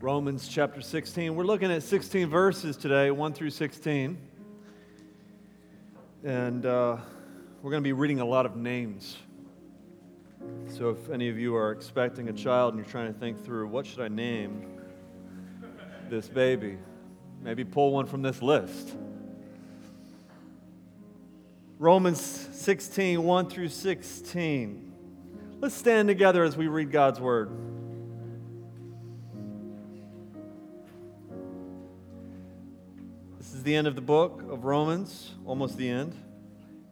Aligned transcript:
Romans 0.00 0.46
chapter 0.46 0.80
16. 0.80 1.34
We're 1.34 1.42
looking 1.42 1.72
at 1.72 1.82
16 1.82 2.28
verses 2.28 2.76
today, 2.76 3.10
1 3.10 3.32
through 3.32 3.50
16. 3.50 4.16
And 6.22 6.64
uh, 6.64 6.98
we're 7.60 7.70
going 7.72 7.82
to 7.82 7.88
be 7.88 7.92
reading 7.92 8.20
a 8.20 8.24
lot 8.24 8.46
of 8.46 8.54
names. 8.54 9.16
So 10.68 10.90
if 10.90 11.10
any 11.10 11.28
of 11.28 11.36
you 11.36 11.56
are 11.56 11.72
expecting 11.72 12.28
a 12.28 12.32
child 12.32 12.74
and 12.74 12.84
you're 12.84 12.88
trying 12.88 13.12
to 13.12 13.18
think 13.18 13.44
through 13.44 13.66
what 13.66 13.86
should 13.86 13.98
I 13.98 14.06
name 14.06 14.80
this 16.08 16.28
baby, 16.28 16.78
maybe 17.42 17.64
pull 17.64 17.90
one 17.90 18.06
from 18.06 18.22
this 18.22 18.40
list. 18.40 18.94
Romans 21.80 22.20
16, 22.20 23.20
1 23.20 23.50
through 23.50 23.68
16. 23.70 24.92
Let's 25.60 25.74
stand 25.74 26.06
together 26.06 26.44
as 26.44 26.56
we 26.56 26.68
read 26.68 26.92
God's 26.92 27.18
word. 27.18 27.50
The 33.68 33.76
end 33.76 33.86
of 33.86 33.94
the 33.94 34.00
book 34.00 34.42
of 34.48 34.64
Romans, 34.64 35.34
almost 35.44 35.76
the 35.76 35.86
end. 35.86 36.16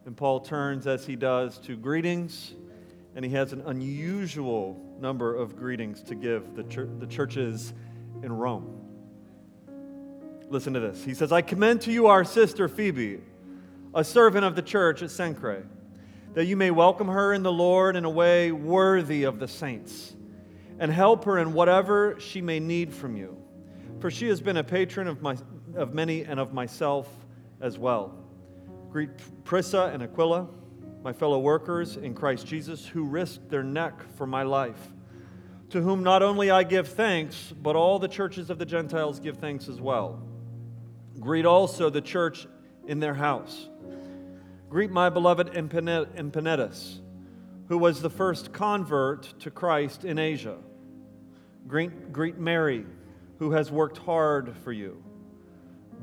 And 0.05 0.15
Paul 0.15 0.41
turns, 0.41 0.85
as 0.85 1.07
he 1.07 1.15
does, 1.15 1.57
to 1.61 1.75
greetings, 1.75 2.53
and 3.15 3.25
he 3.25 3.31
has 3.31 3.51
an 3.51 3.63
unusual 3.65 4.79
number 4.99 5.35
of 5.35 5.57
greetings 5.57 6.03
to 6.03 6.13
give 6.13 6.55
the, 6.55 6.61
the 6.99 7.07
churches 7.07 7.73
in 8.21 8.31
Rome. 8.31 8.79
Listen 10.49 10.71
to 10.73 10.79
this. 10.79 11.03
He 11.03 11.15
says, 11.15 11.31
I 11.31 11.41
commend 11.41 11.81
to 11.81 11.91
you 11.91 12.05
our 12.05 12.23
sister 12.23 12.69
Phoebe, 12.69 13.21
a 13.95 14.03
servant 14.03 14.45
of 14.45 14.55
the 14.55 14.61
church 14.61 15.01
at 15.01 15.09
Cenchreae, 15.09 15.65
that 16.35 16.45
you 16.45 16.55
may 16.55 16.69
welcome 16.69 17.07
her 17.07 17.33
in 17.33 17.41
the 17.41 17.51
Lord 17.51 17.95
in 17.95 18.05
a 18.05 18.09
way 18.11 18.51
worthy 18.51 19.23
of 19.23 19.39
the 19.39 19.47
saints, 19.47 20.15
and 20.77 20.91
help 20.91 21.25
her 21.25 21.39
in 21.39 21.53
whatever 21.53 22.19
she 22.19 22.39
may 22.39 22.59
need 22.59 22.93
from 22.93 23.17
you. 23.17 23.35
For 23.99 24.11
she 24.11 24.27
has 24.27 24.41
been 24.41 24.57
a 24.57 24.63
patron 24.63 25.07
of 25.07 25.23
my 25.23 25.37
of 25.77 25.93
many 25.93 26.23
and 26.23 26.39
of 26.39 26.53
myself 26.53 27.07
as 27.61 27.77
well. 27.77 28.13
Greet 28.89 29.09
Prisca 29.45 29.91
and 29.93 30.03
Aquila, 30.03 30.47
my 31.03 31.13
fellow 31.13 31.39
workers 31.39 31.97
in 31.97 32.13
Christ 32.13 32.45
Jesus, 32.45 32.85
who 32.85 33.03
risked 33.03 33.49
their 33.49 33.63
neck 33.63 33.93
for 34.15 34.27
my 34.27 34.43
life, 34.43 34.93
to 35.69 35.81
whom 35.81 36.03
not 36.03 36.23
only 36.23 36.49
I 36.51 36.63
give 36.63 36.87
thanks, 36.87 37.53
but 37.61 37.75
all 37.75 37.99
the 37.99 38.07
churches 38.07 38.49
of 38.49 38.59
the 38.59 38.65
Gentiles 38.65 39.19
give 39.19 39.37
thanks 39.37 39.69
as 39.69 39.79
well. 39.79 40.21
Greet 41.19 41.45
also 41.45 41.89
the 41.89 42.01
church 42.01 42.47
in 42.87 42.99
their 42.99 43.13
house. 43.13 43.69
Greet 44.69 44.91
my 44.91 45.09
beloved 45.09 45.53
Epaenetus, 45.53 46.99
who 47.67 47.77
was 47.77 48.01
the 48.01 48.09
first 48.09 48.51
convert 48.51 49.39
to 49.39 49.51
Christ 49.51 50.05
in 50.05 50.19
Asia. 50.19 50.57
Greet, 51.67 52.11
greet 52.13 52.37
Mary, 52.37 52.85
who 53.39 53.51
has 53.51 53.71
worked 53.71 53.97
hard 53.97 54.55
for 54.63 54.71
you. 54.71 55.03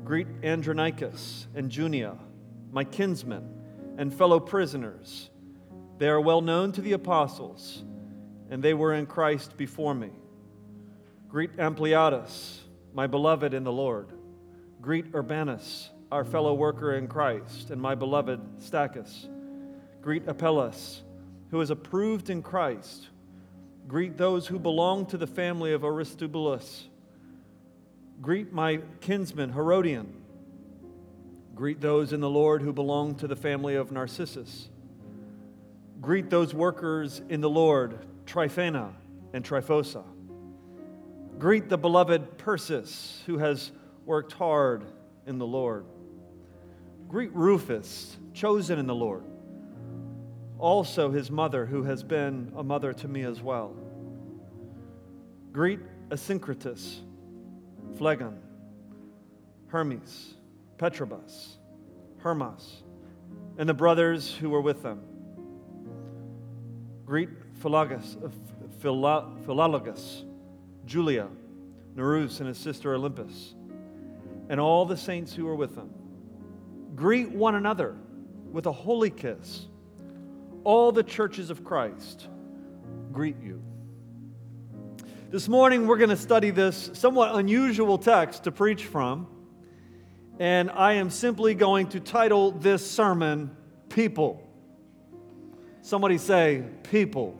Greet 0.05 0.27
Andronicus 0.43 1.47
and 1.55 1.75
Junia, 1.75 2.15
my 2.71 2.83
kinsmen 2.83 3.49
and 3.97 4.13
fellow 4.13 4.39
prisoners. 4.39 5.31
They 5.97 6.07
are 6.07 6.21
well 6.21 6.41
known 6.41 6.71
to 6.73 6.81
the 6.81 6.93
apostles, 6.93 7.83
and 8.51 8.61
they 8.61 8.75
were 8.75 8.93
in 8.93 9.07
Christ 9.07 9.57
before 9.57 9.95
me. 9.95 10.11
Greet 11.27 11.57
Ampliatus, 11.57 12.59
my 12.93 13.07
beloved 13.07 13.55
in 13.55 13.63
the 13.63 13.71
Lord. 13.71 14.09
Greet 14.79 15.07
Urbanus, 15.15 15.89
our 16.11 16.23
fellow 16.23 16.53
worker 16.53 16.93
in 16.93 17.07
Christ, 17.07 17.71
and 17.71 17.81
my 17.81 17.95
beloved 17.95 18.59
Stachys. 18.59 19.27
Greet 20.03 20.27
Apelles, 20.27 21.01
who 21.49 21.61
is 21.61 21.71
approved 21.71 22.29
in 22.29 22.43
Christ. 22.43 23.07
Greet 23.87 24.17
those 24.17 24.45
who 24.45 24.59
belong 24.59 25.07
to 25.07 25.17
the 25.17 25.25
family 25.25 25.73
of 25.73 25.83
Aristobulus 25.83 26.89
Greet 28.21 28.53
my 28.53 28.81
kinsman 29.01 29.51
Herodion. 29.51 30.13
Greet 31.53 31.79
those 31.79 32.11
in 32.11 32.19
the 32.19 32.29
Lord 32.29 32.61
who 32.61 32.73
belong 32.73 33.15
to 33.15 33.27
the 33.27 33.35
family 33.35 33.75
of 33.75 33.91
Narcissus. 33.91 34.69
Greet 36.01 36.29
those 36.29 36.53
workers 36.53 37.21
in 37.29 37.41
the 37.41 37.49
Lord, 37.49 38.05
Tryphena 38.25 38.93
and 39.33 39.43
Tryphosa. 39.43 40.03
Greet 41.39 41.69
the 41.69 41.77
beloved 41.77 42.37
Persis, 42.37 43.21
who 43.25 43.37
has 43.37 43.71
worked 44.05 44.33
hard 44.33 44.85
in 45.25 45.37
the 45.37 45.47
Lord. 45.47 45.85
Greet 47.07 47.33
Rufus, 47.33 48.17
chosen 48.33 48.79
in 48.79 48.87
the 48.87 48.95
Lord. 48.95 49.23
Also, 50.57 51.11
his 51.11 51.29
mother, 51.29 51.65
who 51.65 51.83
has 51.83 52.03
been 52.03 52.51
a 52.55 52.63
mother 52.63 52.93
to 52.93 53.07
me 53.07 53.23
as 53.23 53.41
well. 53.41 53.75
Greet 55.51 55.79
Asyncritus 56.09 57.01
Phlegon, 57.97 58.37
Hermes, 59.67 60.35
Patrobas, 60.77 61.57
Hermas, 62.17 62.83
and 63.57 63.67
the 63.67 63.73
brothers 63.73 64.33
who 64.35 64.49
were 64.49 64.61
with 64.61 64.83
them. 64.83 65.01
Greet 67.05 67.29
Philologus, 67.59 68.17
uh, 68.23 68.29
Philologus, 68.81 70.23
Julia, 70.85 71.27
Nereus 71.95 72.39
and 72.39 72.47
his 72.47 72.57
sister 72.57 72.93
Olympas, 72.93 73.53
and 74.49 74.59
all 74.59 74.85
the 74.85 74.97
saints 74.97 75.33
who 75.33 75.45
were 75.45 75.55
with 75.55 75.75
them. 75.75 75.89
Greet 76.95 77.29
one 77.29 77.55
another 77.55 77.95
with 78.51 78.65
a 78.65 78.71
holy 78.71 79.09
kiss. 79.09 79.67
All 80.63 80.91
the 80.91 81.03
churches 81.03 81.49
of 81.49 81.63
Christ 81.63 82.27
greet 83.11 83.37
you. 83.41 83.61
This 85.35 85.49
morning, 85.49 85.85
we're 85.85 85.97
going 85.97 86.11
to 86.11 86.15
study 86.15 86.49
this 86.49 86.91
somewhat 86.93 87.35
unusual 87.35 87.97
text 87.97 88.45
to 88.45 88.53
preach 88.53 88.85
from. 88.85 89.27
And 90.39 90.71
I 90.71 90.93
am 90.93 91.09
simply 91.09 91.53
going 91.55 91.89
to 91.89 91.99
title 91.99 92.51
this 92.51 92.89
sermon, 92.89 93.53
People. 93.89 94.49
Somebody 95.81 96.19
say, 96.19 96.63
People. 96.83 97.37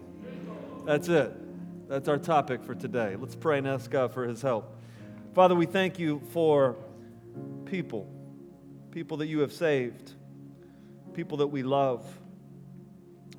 That's 0.85 1.07
it. 1.07 1.87
That's 1.87 2.09
our 2.09 2.17
topic 2.17 2.65
for 2.65 2.75
today. 2.75 3.15
Let's 3.17 3.33
pray 3.33 3.59
and 3.59 3.65
ask 3.65 3.89
God 3.89 4.13
for 4.13 4.27
his 4.27 4.41
help. 4.41 4.77
Father, 5.33 5.55
we 5.55 5.65
thank 5.65 5.97
you 5.97 6.21
for 6.31 6.75
people, 7.63 8.09
people 8.91 9.15
that 9.15 9.27
you 9.27 9.39
have 9.39 9.53
saved, 9.53 10.11
people 11.13 11.37
that 11.37 11.47
we 11.47 11.63
love. 11.63 12.05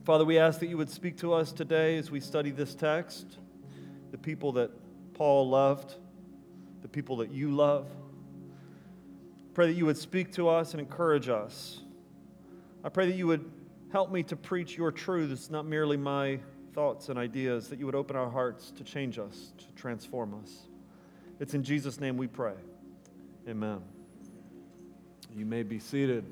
Father, 0.07 0.25
we 0.25 0.39
ask 0.39 0.61
that 0.61 0.69
you 0.69 0.79
would 0.79 0.89
speak 0.89 1.19
to 1.19 1.35
us 1.35 1.53
today 1.53 1.99
as 1.99 2.11
we 2.11 2.21
study 2.21 2.53
this 2.53 2.75
text 2.75 3.37
the 4.11 4.19
people 4.19 4.53
that 4.53 4.71
Paul 5.15 5.49
loved, 5.49 5.95
the 6.83 6.89
people 6.89 7.17
that 7.17 7.33
you 7.33 7.51
love. 7.51 7.89
Pray 9.55 9.67
that 9.67 9.75
you 9.75 9.87
would 9.87 9.97
speak 9.97 10.33
to 10.33 10.49
us 10.49 10.73
and 10.73 10.81
encourage 10.81 11.29
us. 11.29 11.81
I 12.85 12.89
pray 12.89 13.07
that 13.07 13.17
you 13.17 13.27
would 13.27 13.51
help 13.91 14.13
me 14.13 14.23
to 14.25 14.37
preach 14.37 14.77
your 14.77 14.93
truths, 14.93 15.51
not 15.51 15.67
merely 15.67 15.97
my 15.97 16.39
thoughts 16.75 17.09
and 17.09 17.19
ideas, 17.19 17.69
that 17.69 17.79
you 17.79 17.87
would 17.87 17.95
open 17.95 18.17
our 18.17 18.31
hearts 18.31 18.71
to 18.73 18.85
change 18.85 19.19
us, 19.19 19.53
to 19.59 19.65
transform 19.75 20.35
us. 20.43 20.69
It's 21.41 21.55
in 21.55 21.63
Jesus' 21.63 21.99
name 21.99 22.17
we 22.17 22.27
pray. 22.27 22.55
Amen. 23.49 23.81
You 25.35 25.47
may 25.47 25.63
be 25.63 25.79
seated. 25.79 26.25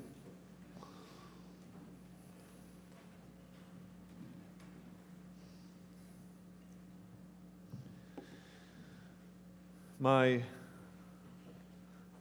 My 10.05 10.43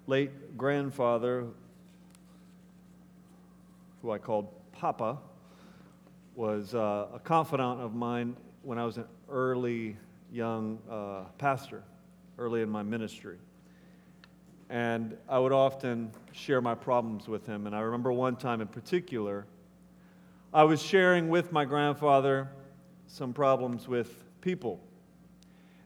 late 0.06 0.56
grandfather, 0.56 1.44
who 4.00 4.10
I 4.10 4.16
called 4.16 4.48
Papa, 4.72 5.18
was 6.34 6.74
uh, 6.74 7.08
a 7.12 7.18
confidant 7.18 7.82
of 7.82 7.94
mine 7.94 8.38
when 8.62 8.78
I 8.78 8.86
was 8.86 8.96
an 8.96 9.04
early 9.28 9.98
young 10.32 10.78
uh, 10.90 11.24
pastor, 11.36 11.82
early 12.38 12.62
in 12.62 12.70
my 12.70 12.82
ministry. 12.82 13.36
And 14.70 15.14
I 15.28 15.38
would 15.38 15.52
often 15.52 16.10
share 16.32 16.62
my 16.62 16.74
problems 16.74 17.28
with 17.28 17.44
him. 17.44 17.66
And 17.66 17.76
I 17.76 17.80
remember 17.80 18.14
one 18.14 18.36
time 18.36 18.62
in 18.62 18.68
particular, 18.68 19.44
I 20.54 20.64
was 20.64 20.80
sharing 20.80 21.28
with 21.28 21.52
my 21.52 21.66
grandfather 21.66 22.48
some 23.08 23.34
problems 23.34 23.86
with 23.86 24.24
people 24.40 24.80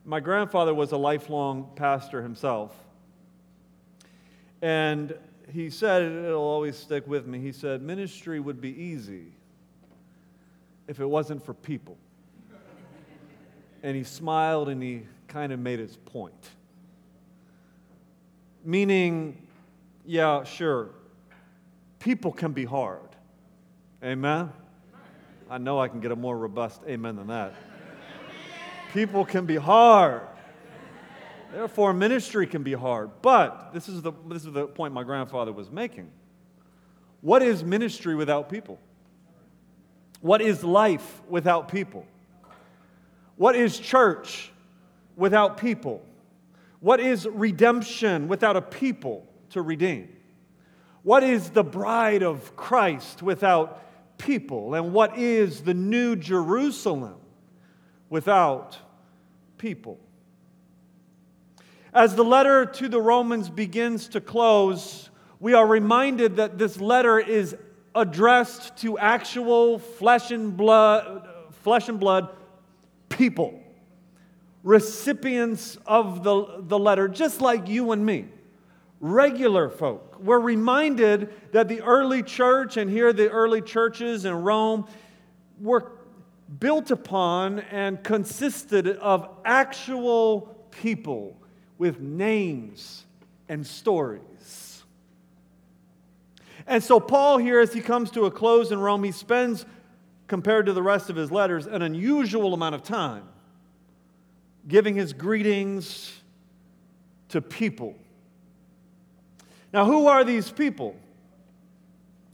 my 0.09 0.21
grandfather 0.21 0.75
was 0.75 0.93
a 0.93 0.97
lifelong 0.97 1.69
pastor 1.77 2.23
himself. 2.23 2.75
And 4.63 5.15
he 5.53 5.69
said, 5.69 6.01
it'll 6.01 6.41
always 6.41 6.79
stick 6.79 7.07
with 7.07 7.27
me. 7.27 7.39
He 7.41 7.53
said, 7.53 7.83
ministry 7.83 8.41
would 8.41 8.59
be 8.59 8.71
easy 8.71 9.27
if 10.87 10.99
it 10.99 11.05
wasn't 11.05 11.45
for 11.45 11.53
people. 11.53 11.99
And 13.83 13.95
he 13.95 14.03
smiled 14.03 14.71
and 14.71 14.83
he 14.83 15.03
kind 15.27 15.53
of 15.53 15.61
made 15.61 15.79
his 15.79 15.99
point. 15.99 16.53
Meaning, 18.65 19.47
yeah, 20.07 20.43
sure, 20.43 20.89
people 21.99 22.33
can 22.33 22.53
be 22.53 22.65
hard. 22.65 23.11
Amen? 24.03 24.51
I 25.51 25.59
know 25.59 25.79
I 25.79 25.89
can 25.89 26.01
get 26.01 26.13
a 26.13 26.17
more 26.17 26.37
robust 26.37 26.81
amen 26.89 27.17
than 27.17 27.27
that. 27.27 27.53
People 28.93 29.25
can 29.25 29.47
be 29.47 29.57
hard. 29.57 30.23
Therefore, 31.53 31.93
ministry 31.93 32.47
can 32.47 32.63
be 32.63 32.73
hard. 32.73 33.11
But 33.23 33.73
this 33.73 33.89
is 33.89 34.03
the, 34.03 34.13
this 34.29 34.45
is 34.45 34.53
the 34.53 34.67
point 34.67 34.93
my 34.93 35.03
grandfather 35.03 35.53
was 35.53 35.71
making. 35.71 36.11
What 37.21 37.43
is 37.43 37.65
ministry 37.65 38.15
without 38.15 38.49
people? 38.49 38.79
What 40.21 40.41
is 40.41 40.63
life 40.65 41.23
without 41.29 41.69
people? 41.69 42.07
What 43.37 43.57
is 43.57 43.79
church 43.79 44.51
without 45.17 45.59
people? 45.59 46.03
What 46.81 47.01
is 47.01 47.27
redemption 47.27 48.29
without 48.29 48.57
a 48.57 48.63
people 48.63 49.27
to 49.51 49.63
redeem? 49.63 50.09
What 51.03 51.23
is 51.23 51.51
the 51.51 51.65
bride 51.65 52.23
of 52.23 52.57
Christ 52.57 53.23
without 53.23 53.83
people? 54.19 54.75
And 54.75 54.93
what 54.93 55.17
is 55.17 55.63
the 55.63 55.75
new 55.75 56.17
Jerusalem 56.17 57.17
without 58.11 58.79
people? 59.57 59.99
As 61.93 62.15
the 62.15 62.25
letter 62.25 62.67
to 62.67 62.89
the 62.89 63.01
Romans 63.01 63.49
begins 63.49 64.09
to 64.09 64.21
close, 64.21 65.11
we 65.41 65.55
are 65.55 65.67
reminded 65.67 66.37
that 66.37 66.59
this 66.59 66.81
letter 66.81 67.19
is 67.19 67.57
addressed 67.95 68.77
to 68.79 68.99
actual 68.99 69.79
flesh 69.79 70.31
and 70.31 70.57
blood, 70.57 71.29
flesh 71.63 71.89
and 71.89 71.99
blood 71.99 72.29
people, 73.09 73.61
recipients 74.63 75.79
of 75.87 76.23
the, 76.23 76.63
the 76.63 76.79
letter, 76.79 77.09
just 77.09 77.41
like 77.41 77.69
you 77.69 77.93
and 77.93 78.05
me 78.05 78.27
regular 79.01 79.69
folk. 79.69 80.17
We're 80.21 80.41
reminded 80.41 81.53
that 81.53 81.69
the 81.69 81.83
early 81.83 82.23
church, 82.23 82.77
and 82.77 82.91
here 82.91 83.13
the 83.13 83.31
early 83.31 83.63
churches 83.63 84.25
in 84.25 84.35
Rome, 84.35 84.87
were 85.61 85.93
built 86.59 86.91
upon 86.91 87.61
and 87.61 88.03
consisted 88.03 88.89
of 88.89 89.29
actual 89.45 90.57
people 90.71 91.37
with 91.77 92.01
names 92.01 93.05
and 93.49 93.67
stories. 93.67 94.83
And 96.67 96.83
so, 96.83 97.01
Paul, 97.01 97.39
here, 97.39 97.61
as 97.61 97.73
he 97.73 97.81
comes 97.81 98.11
to 98.13 98.27
a 98.27 98.31
close 98.31 98.73
in 98.73 98.79
Rome, 98.79 99.05
he 99.05 99.13
spends, 99.13 99.65
compared 100.27 100.67
to 100.67 100.73
the 100.73 100.83
rest 100.83 101.09
of 101.09 101.17
his 101.17 101.31
letters, 101.31 101.67
an 101.67 101.83
unusual 101.83 102.55
amount 102.55 102.75
of 102.75 102.83
time 102.83 103.25
giving 104.67 104.95
his 104.95 105.15
greetings 105.15 106.13
to 107.31 107.41
people 107.41 107.95
now, 109.73 109.85
who 109.85 110.07
are 110.07 110.25
these 110.25 110.51
people? 110.51 110.97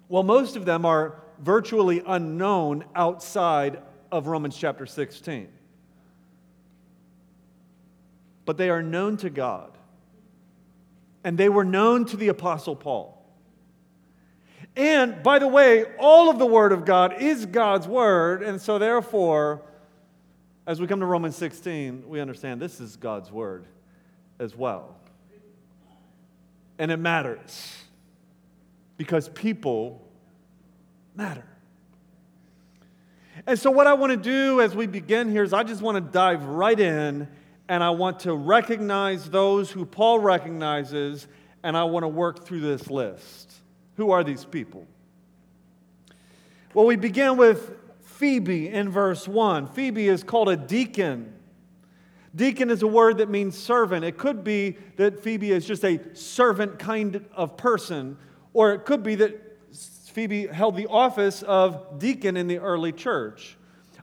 Well, 0.08 0.22
most 0.22 0.56
of 0.56 0.64
them 0.64 0.84
are 0.84 1.20
virtually 1.40 2.02
unknown 2.06 2.84
outside 2.94 3.82
of 4.14 4.28
Romans 4.28 4.56
chapter 4.56 4.87
16. 4.87 5.49
But 8.44 8.56
they 8.56 8.70
are 8.70 8.81
known 8.81 9.16
to 9.19 9.28
God. 9.28 9.72
And 11.25 11.37
they 11.37 11.49
were 11.49 11.64
known 11.64 12.05
to 12.06 12.16
the 12.16 12.28
Apostle 12.28 12.76
Paul. 12.76 13.20
And 14.76 15.20
by 15.25 15.40
the 15.40 15.49
way, 15.49 15.84
all 15.99 16.31
of 16.31 16.38
the 16.38 16.46
Word 16.46 16.70
of 16.70 16.84
God 16.84 17.20
is 17.20 17.44
God's 17.46 17.88
Word. 17.88 18.44
And 18.44 18.61
so, 18.61 18.78
therefore, 18.78 19.62
as 20.64 20.81
we 20.81 20.87
come 20.87 21.00
to 21.00 21.06
Romans 21.06 21.34
16, 21.34 22.05
we 22.06 22.20
understand 22.20 22.62
this 22.62 22.81
is 22.81 22.94
God's 22.94 23.32
Word 23.32 23.66
as 24.38 24.55
well. 24.55 24.96
And 26.78 26.93
it 26.93 26.99
matters 26.99 27.82
because 28.96 29.28
people 29.28 30.06
matter. 31.16 31.49
And 33.46 33.58
so, 33.58 33.70
what 33.70 33.86
I 33.86 33.94
want 33.94 34.10
to 34.10 34.16
do 34.16 34.60
as 34.60 34.75
we 34.75 34.86
begin 34.86 35.31
here 35.31 35.42
is 35.42 35.52
I 35.52 35.62
just 35.62 35.82
want 35.82 35.96
to 35.96 36.12
dive 36.12 36.44
right 36.44 36.78
in 36.78 37.28
and 37.69 37.82
I 37.82 37.90
want 37.90 38.20
to 38.20 38.34
recognize 38.34 39.31
those 39.31 39.70
who 39.70 39.86
Paul 39.86 40.19
recognizes, 40.19 41.26
and 41.62 41.76
I 41.76 41.84
want 41.84 42.02
to 42.04 42.08
work 42.08 42.44
through 42.44 42.60
this 42.60 42.90
list. 42.90 43.52
Who 43.96 44.10
are 44.10 44.22
these 44.22 44.44
people? 44.44 44.86
Well, 46.75 46.84
we 46.84 46.96
begin 46.96 47.36
with 47.36 47.75
Phoebe 48.02 48.69
in 48.69 48.90
verse 48.90 49.26
1. 49.26 49.69
Phoebe 49.69 50.08
is 50.08 50.22
called 50.22 50.48
a 50.48 50.56
deacon 50.56 51.34
Deacon 52.34 52.69
is 52.69 52.82
a 52.82 52.87
word 52.87 53.19
that 53.19 53.28
means 53.30 53.56
servant. 53.56 54.04
It 54.04 54.19
could 54.19 54.42
be 54.42 54.76
that 54.96 55.22
Phoebe 55.22 55.52
is 55.52 55.66
just 55.66 55.84
a 55.84 56.00
servant 56.14 56.78
kind 56.78 57.25
of 57.32 57.56
person, 57.56 58.16
or 58.52 58.72
it 58.72 58.84
could 58.84 59.04
be 59.04 59.14
that 59.16 59.44
Phoebe 60.14 60.46
held 60.46 60.76
the 60.76 60.87
office 60.87 61.43
of 61.43 61.99
deacon 61.99 62.37
in 62.37 62.46
the 62.46 62.58
early 62.58 62.93
church. 62.93 63.56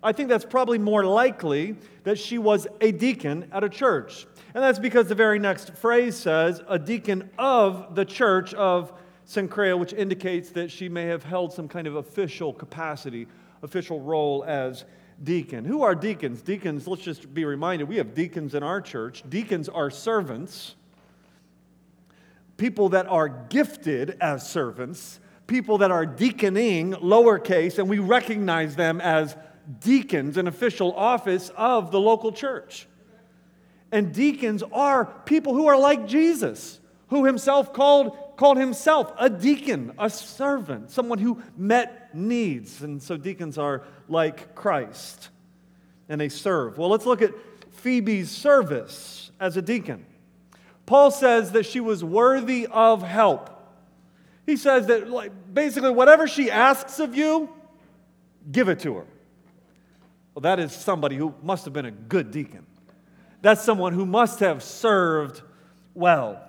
I 0.04 0.12
think 0.12 0.28
that's 0.28 0.44
probably 0.44 0.78
more 0.78 1.06
likely 1.06 1.78
that 2.04 2.20
she 2.20 2.38
was 2.38 2.68
a 2.82 2.92
deacon 2.92 3.48
at 3.54 3.64
a 3.64 3.70
church. 3.70 4.28
And 4.54 4.62
that's 4.62 4.78
because 4.78 5.08
the 5.08 5.16
very 5.16 5.40
next 5.40 5.74
phrase 5.74 6.18
says, 6.18 6.62
a 6.68 6.78
deacon 6.78 7.30
of 7.38 7.96
the 7.96 8.04
church 8.04 8.54
of 8.56 8.92
Cenchrea, 9.26 9.80
which 9.80 9.94
indicates 9.94 10.50
that 10.50 10.70
she 10.70 10.90
may 10.90 11.06
have 11.06 11.24
held 11.24 11.54
some 11.54 11.70
kind 11.70 11.88
of 11.88 11.96
official 11.96 12.52
capacity, 12.52 13.26
official 13.64 14.02
role 14.02 14.44
as 14.46 14.84
deacon. 15.24 15.64
Who 15.64 15.82
are 15.82 15.96
deacons? 15.96 16.42
Deacons, 16.42 16.88
let's 16.88 17.04
just 17.04 17.34
be 17.34 17.46
reminded, 17.46 17.88
we 17.88 17.96
have 17.96 18.14
deacons 18.14 18.54
in 18.54 18.64
our 18.64 18.82
church. 18.82 19.24
Deacons 19.30 19.70
are 19.70 19.90
servants, 19.90 20.76
people 22.58 22.90
that 22.90 23.08
are 23.08 23.30
gifted 23.30 24.18
as 24.20 24.50
servants, 24.50 25.22
people 25.52 25.80
that 25.80 25.92
are 25.92 26.06
deaconing, 26.06 26.94
lowercase, 26.94 27.78
and 27.78 27.90
we 27.90 28.00
recognize 28.00 28.78
them 28.78 29.02
as 29.02 29.36
deacons, 29.82 30.38
an 30.38 30.48
official 30.48 30.96
office 30.96 31.52
of 31.58 31.92
the 31.92 32.00
local 32.00 32.32
church. 32.32 32.88
And 33.92 34.14
deacons 34.14 34.64
are 34.72 35.04
people 35.26 35.54
who 35.54 35.68
are 35.68 35.78
like 35.78 36.08
Jesus, 36.08 36.80
who 37.10 37.26
himself 37.26 37.74
called 37.74 38.18
called 38.38 38.58
himself 38.58 39.14
a 39.20 39.30
deacon, 39.30 39.92
a 40.00 40.10
servant, 40.10 40.90
someone 40.90 41.20
who 41.20 41.40
met 41.56 42.16
needs. 42.16 42.82
And 42.82 43.04
so 43.04 43.16
deacons 43.16 43.58
are 43.58 43.84
like 44.08 44.56
Christ 44.56 45.30
and 46.10 46.20
they 46.20 46.30
serve. 46.30 46.78
Well, 46.80 46.90
let's 46.90 47.06
look 47.06 47.22
at 47.22 47.34
Phoebe's 47.72 48.32
service 48.32 49.30
as 49.40 49.58
a 49.58 49.62
deacon. 49.62 50.08
Paul 50.88 51.12
says 51.12 51.52
that 51.52 51.68
she 51.68 51.82
was 51.82 52.04
worthy 52.04 52.68
of 52.72 53.04
help. 53.04 53.51
He 54.46 54.58
says 54.58 54.88
that 54.88 55.10
like 55.10 55.32
basically 55.54 55.92
whatever 55.92 56.28
she 56.28 56.50
asks 56.50 57.00
of 57.00 57.16
you, 57.16 57.50
give 58.52 58.70
it 58.70 58.80
to 58.82 58.96
her. 58.96 59.06
Well, 60.34 60.42
that 60.42 60.60
is 60.60 60.72
somebody 60.72 61.16
who 61.18 61.34
must 61.44 61.66
have 61.66 61.74
been 61.74 61.86
a 61.86 61.92
good 61.92 62.32
deacon. 62.32 62.66
That's 63.42 63.64
someone 63.64 63.94
who 63.94 64.06
must 64.06 64.40
have 64.40 64.64
served 64.64 65.42
well. 65.94 66.42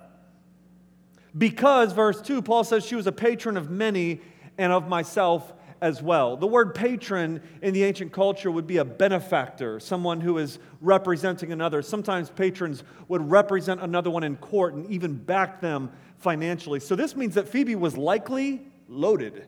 Because, 1.35 1.91
verse 1.93 2.21
2, 2.21 2.43
Paul 2.43 2.63
says 2.63 2.85
she 2.85 2.95
was 2.95 3.07
a 3.07 3.11
patron 3.11 3.57
of 3.57 3.69
many 3.69 4.21
and 4.57 4.71
of 4.71 4.87
myself 4.87 5.51
as 5.81 6.01
well. 6.01 6.37
The 6.37 6.47
word 6.47 6.75
patron 6.75 7.41
in 7.61 7.73
the 7.73 7.83
ancient 7.83 8.13
culture 8.13 8.49
would 8.49 8.67
be 8.67 8.77
a 8.77 8.85
benefactor, 8.85 9.79
someone 9.81 10.21
who 10.21 10.37
is 10.37 10.59
representing 10.79 11.51
another. 11.51 11.81
Sometimes 11.81 12.29
patrons 12.29 12.83
would 13.09 13.29
represent 13.29 13.81
another 13.81 14.09
one 14.09 14.23
in 14.23 14.37
court 14.37 14.75
and 14.75 14.89
even 14.89 15.15
back 15.15 15.59
them 15.59 15.91
financially. 16.23 16.79
So 16.79 16.95
this 16.95 17.15
means 17.15 17.35
that 17.35 17.47
Phoebe 17.47 17.75
was 17.75 17.95
likely 17.95 18.65
loaded. 18.87 19.47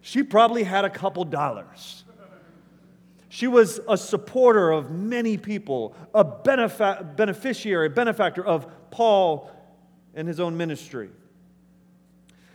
She 0.00 0.22
probably 0.22 0.64
had 0.64 0.84
a 0.84 0.90
couple 0.90 1.24
dollars. 1.24 2.04
She 3.30 3.46
was 3.46 3.80
a 3.88 3.96
supporter 3.96 4.70
of 4.70 4.90
many 4.90 5.36
people, 5.36 5.94
a 6.14 6.24
beneficiary, 6.24 7.88
benefactor 7.88 8.44
of 8.44 8.66
Paul 8.90 9.50
and 10.14 10.26
his 10.26 10.40
own 10.40 10.56
ministry. 10.56 11.10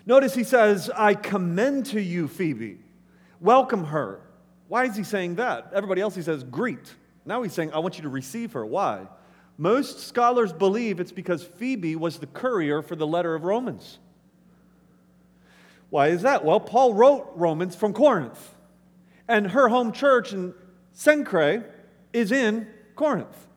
Notice 0.05 0.33
he 0.33 0.43
says, 0.43 0.89
I 0.89 1.13
commend 1.13 1.85
to 1.87 2.01
you, 2.01 2.27
Phoebe. 2.27 2.79
Welcome 3.39 3.85
her. 3.85 4.19
Why 4.67 4.85
is 4.85 4.95
he 4.95 5.03
saying 5.03 5.35
that? 5.35 5.71
Everybody 5.73 6.01
else 6.01 6.15
he 6.15 6.23
says, 6.23 6.43
greet. 6.43 6.93
Now 7.25 7.43
he's 7.43 7.53
saying, 7.53 7.71
I 7.71 7.79
want 7.79 7.97
you 7.97 8.03
to 8.03 8.09
receive 8.09 8.53
her. 8.53 8.65
Why? 8.65 9.07
Most 9.57 10.07
scholars 10.07 10.51
believe 10.51 10.99
it's 10.99 11.11
because 11.11 11.43
Phoebe 11.43 11.95
was 11.95 12.17
the 12.17 12.27
courier 12.27 12.81
for 12.81 12.95
the 12.95 13.07
letter 13.07 13.35
of 13.35 13.43
Romans. 13.43 13.99
Why 15.89 16.07
is 16.07 16.23
that? 16.23 16.43
Well, 16.43 16.59
Paul 16.59 16.93
wrote 16.95 17.31
Romans 17.35 17.75
from 17.75 17.93
Corinth, 17.93 18.55
and 19.27 19.51
her 19.51 19.67
home 19.67 19.91
church 19.91 20.33
in 20.33 20.55
Cenchrea 20.95 21.65
is 22.13 22.31
in 22.31 22.67
Corinth. 22.95 23.47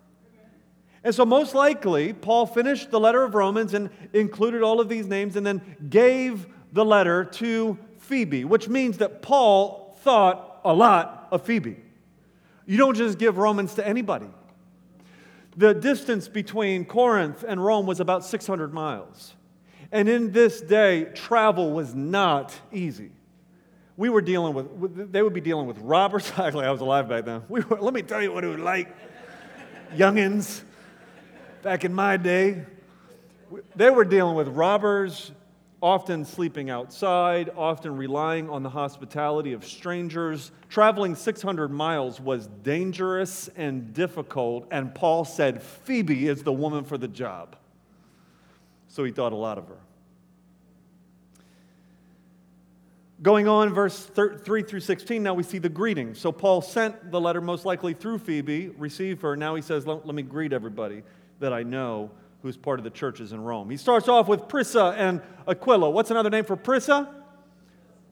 And 1.02 1.14
so, 1.14 1.24
most 1.24 1.54
likely, 1.54 2.12
Paul 2.12 2.46
finished 2.46 2.90
the 2.90 3.00
letter 3.00 3.22
of 3.22 3.34
Romans 3.34 3.74
and 3.74 3.90
included 4.12 4.62
all 4.62 4.80
of 4.80 4.88
these 4.88 5.06
names 5.06 5.36
and 5.36 5.46
then 5.46 5.62
gave 5.88 6.46
the 6.72 6.84
letter 6.84 7.24
to 7.24 7.78
Phoebe, 7.98 8.44
which 8.44 8.68
means 8.68 8.98
that 8.98 9.22
Paul 9.22 9.96
thought 10.02 10.60
a 10.64 10.74
lot 10.74 11.28
of 11.30 11.42
Phoebe. 11.42 11.76
You 12.66 12.76
don't 12.76 12.96
just 12.96 13.18
give 13.18 13.38
Romans 13.38 13.74
to 13.74 13.86
anybody. 13.86 14.26
The 15.56 15.72
distance 15.72 16.28
between 16.28 16.84
Corinth 16.84 17.44
and 17.46 17.64
Rome 17.64 17.86
was 17.86 18.00
about 18.00 18.24
600 18.24 18.74
miles. 18.74 19.34
And 19.90 20.08
in 20.08 20.32
this 20.32 20.60
day, 20.60 21.04
travel 21.14 21.72
was 21.72 21.94
not 21.94 22.54
easy. 22.72 23.12
We 23.96 24.10
were 24.10 24.20
dealing 24.20 24.52
with, 24.52 25.12
they 25.12 25.22
would 25.22 25.32
be 25.32 25.40
dealing 25.40 25.66
with 25.66 25.78
robbers. 25.78 26.30
Actually, 26.36 26.66
I 26.66 26.70
was 26.70 26.80
alive 26.80 27.08
back 27.08 27.24
then. 27.24 27.42
We 27.48 27.60
were, 27.62 27.80
let 27.80 27.94
me 27.94 28.02
tell 28.02 28.22
you 28.22 28.32
what 28.32 28.44
it 28.44 28.48
was 28.48 28.58
like. 28.58 28.94
Youngins 29.94 30.62
back 31.62 31.84
in 31.84 31.94
my 31.94 32.16
day, 32.16 32.62
they 33.74 33.90
were 33.90 34.04
dealing 34.04 34.36
with 34.36 34.48
robbers, 34.48 35.32
often 35.86 36.24
sleeping 36.24 36.68
outside, 36.68 37.48
often 37.56 37.96
relying 37.96 38.50
on 38.50 38.64
the 38.64 38.68
hospitality 38.68 39.52
of 39.52 39.64
strangers. 39.64 40.50
Traveling 40.68 41.14
600 41.14 41.70
miles 41.70 42.20
was 42.20 42.48
dangerous 42.64 43.48
and 43.54 43.94
difficult, 43.94 44.66
and 44.72 44.92
Paul 44.92 45.24
said, 45.24 45.62
Phoebe 45.62 46.26
is 46.26 46.42
the 46.42 46.52
woman 46.52 46.82
for 46.82 46.98
the 46.98 47.06
job. 47.06 47.54
So 48.88 49.04
he 49.04 49.12
thought 49.12 49.32
a 49.32 49.36
lot 49.36 49.58
of 49.58 49.68
her. 49.68 49.76
Going 53.22 53.46
on, 53.46 53.72
verse 53.72 54.06
3 54.06 54.64
through 54.64 54.80
16, 54.80 55.22
now 55.22 55.34
we 55.34 55.44
see 55.44 55.58
the 55.58 55.68
greeting. 55.68 56.16
So 56.16 56.32
Paul 56.32 56.62
sent 56.62 57.12
the 57.12 57.20
letter 57.20 57.40
most 57.40 57.64
likely 57.64 57.94
through 57.94 58.18
Phoebe, 58.18 58.70
received 58.70 59.22
her. 59.22 59.36
Now 59.36 59.54
he 59.54 59.62
says, 59.62 59.86
let, 59.86 60.04
let 60.04 60.16
me 60.16 60.24
greet 60.24 60.52
everybody 60.52 61.04
that 61.38 61.52
I 61.52 61.62
know 61.62 62.10
who's 62.46 62.56
part 62.56 62.78
of 62.78 62.84
the 62.84 62.90
churches 62.90 63.32
in 63.32 63.40
Rome. 63.42 63.68
He 63.68 63.76
starts 63.76 64.08
off 64.08 64.28
with 64.28 64.48
Prisca 64.48 64.94
and 64.96 65.20
Aquila. 65.48 65.90
What's 65.90 66.12
another 66.12 66.30
name 66.30 66.44
for 66.44 66.56
Prisca? 66.56 67.12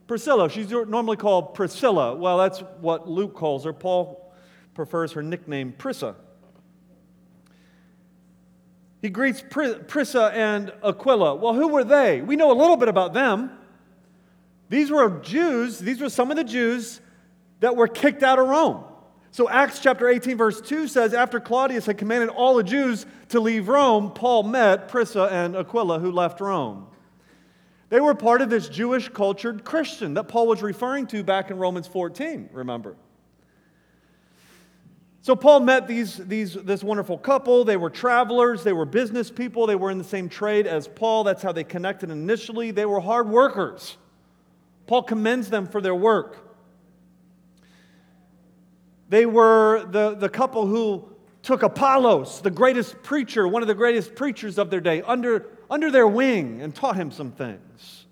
Priscilla. 0.08 0.50
She's 0.50 0.70
normally 0.70 1.16
called 1.16 1.54
Priscilla. 1.54 2.16
Well, 2.16 2.38
that's 2.38 2.58
what 2.80 3.08
Luke 3.08 3.34
calls 3.34 3.64
her. 3.64 3.72
Paul 3.72 4.34
prefers 4.74 5.12
her 5.12 5.22
nickname 5.22 5.72
Prisca. 5.72 6.16
He 9.00 9.08
greets 9.08 9.42
Prisca 9.48 10.32
and 10.34 10.72
Aquila. 10.82 11.36
Well, 11.36 11.54
who 11.54 11.68
were 11.68 11.84
they? 11.84 12.20
We 12.20 12.36
know 12.36 12.50
a 12.50 12.58
little 12.58 12.76
bit 12.76 12.88
about 12.88 13.14
them. 13.14 13.50
These 14.68 14.90
were 14.90 15.20
Jews, 15.20 15.78
these 15.78 16.00
were 16.00 16.10
some 16.10 16.30
of 16.30 16.36
the 16.36 16.44
Jews 16.44 17.00
that 17.60 17.76
were 17.76 17.86
kicked 17.86 18.22
out 18.22 18.38
of 18.38 18.48
Rome. 18.48 18.82
So, 19.34 19.48
Acts 19.48 19.80
chapter 19.80 20.08
18, 20.08 20.36
verse 20.36 20.60
2 20.60 20.86
says, 20.86 21.12
After 21.12 21.40
Claudius 21.40 21.86
had 21.86 21.98
commanded 21.98 22.28
all 22.28 22.54
the 22.54 22.62
Jews 22.62 23.04
to 23.30 23.40
leave 23.40 23.66
Rome, 23.66 24.12
Paul 24.12 24.44
met 24.44 24.86
Prisca 24.86 25.24
and 25.24 25.56
Aquila, 25.56 25.98
who 25.98 26.12
left 26.12 26.40
Rome. 26.40 26.86
They 27.88 27.98
were 27.98 28.14
part 28.14 28.42
of 28.42 28.48
this 28.48 28.68
Jewish 28.68 29.08
cultured 29.08 29.64
Christian 29.64 30.14
that 30.14 30.28
Paul 30.28 30.46
was 30.46 30.62
referring 30.62 31.08
to 31.08 31.24
back 31.24 31.50
in 31.50 31.56
Romans 31.56 31.88
14, 31.88 32.50
remember. 32.52 32.94
So 35.22 35.34
Paul 35.34 35.58
met 35.58 35.88
these, 35.88 36.16
these, 36.16 36.54
this 36.54 36.84
wonderful 36.84 37.18
couple. 37.18 37.64
They 37.64 37.76
were 37.76 37.90
travelers, 37.90 38.62
they 38.62 38.72
were 38.72 38.86
business 38.86 39.32
people, 39.32 39.66
they 39.66 39.74
were 39.74 39.90
in 39.90 39.98
the 39.98 40.04
same 40.04 40.28
trade 40.28 40.68
as 40.68 40.86
Paul. 40.86 41.24
That's 41.24 41.42
how 41.42 41.50
they 41.50 41.64
connected 41.64 42.08
initially. 42.08 42.70
They 42.70 42.86
were 42.86 43.00
hard 43.00 43.28
workers. 43.28 43.96
Paul 44.86 45.02
commends 45.02 45.50
them 45.50 45.66
for 45.66 45.80
their 45.80 45.96
work. 45.96 46.43
They 49.14 49.26
were 49.26 49.85
the, 49.85 50.16
the 50.16 50.28
couple 50.28 50.66
who 50.66 51.09
took 51.44 51.62
Apollos, 51.62 52.40
the 52.40 52.50
greatest 52.50 53.00
preacher, 53.04 53.47
one 53.47 53.62
of 53.62 53.68
the 53.68 53.75
greatest 53.76 54.16
preachers 54.16 54.59
of 54.59 54.71
their 54.71 54.80
day, 54.80 55.02
under, 55.02 55.47
under 55.71 55.92
their 55.92 56.09
wing 56.09 56.61
and 56.61 56.75
taught 56.75 56.97
him 56.97 57.12
some 57.12 57.30
things. 57.30 58.06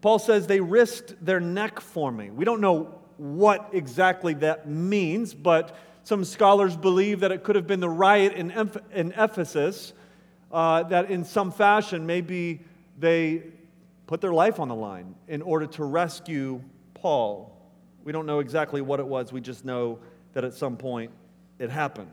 Paul 0.00 0.18
says 0.18 0.48
they 0.48 0.58
risked 0.58 1.24
their 1.24 1.38
neck 1.38 1.78
for 1.78 2.10
me. 2.10 2.30
We 2.30 2.44
don't 2.44 2.60
know 2.60 2.98
what 3.16 3.68
exactly 3.72 4.34
that 4.34 4.68
means, 4.68 5.32
but 5.32 5.76
some 6.02 6.24
scholars 6.24 6.76
believe 6.76 7.20
that 7.20 7.30
it 7.30 7.44
could 7.44 7.54
have 7.54 7.68
been 7.68 7.78
the 7.78 7.88
riot 7.88 8.32
in, 8.32 8.50
in 8.92 9.12
Ephesus, 9.16 9.92
uh, 10.50 10.82
that 10.82 11.12
in 11.12 11.24
some 11.24 11.52
fashion 11.52 12.06
maybe 12.06 12.64
they 12.98 13.44
put 14.08 14.20
their 14.20 14.34
life 14.34 14.58
on 14.58 14.66
the 14.66 14.74
line 14.74 15.14
in 15.28 15.42
order 15.42 15.68
to 15.68 15.84
rescue 15.84 16.60
Paul. 17.06 17.56
We 18.02 18.10
don't 18.10 18.26
know 18.26 18.40
exactly 18.40 18.80
what 18.80 18.98
it 18.98 19.06
was, 19.06 19.32
we 19.32 19.40
just 19.40 19.64
know 19.64 20.00
that 20.32 20.42
at 20.42 20.54
some 20.54 20.76
point 20.76 21.12
it 21.60 21.70
happened. 21.70 22.10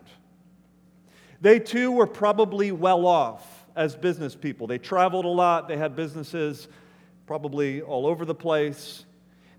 They 1.41 1.57
too 1.57 1.91
were 1.91 2.05
probably 2.05 2.71
well 2.71 3.07
off 3.07 3.65
as 3.75 3.95
business 3.95 4.35
people. 4.35 4.67
They 4.67 4.77
traveled 4.77 5.25
a 5.25 5.29
lot, 5.29 5.67
they 5.67 5.77
had 5.77 5.95
businesses 5.95 6.67
probably 7.25 7.81
all 7.81 8.05
over 8.05 8.23
the 8.23 8.35
place. 8.35 9.05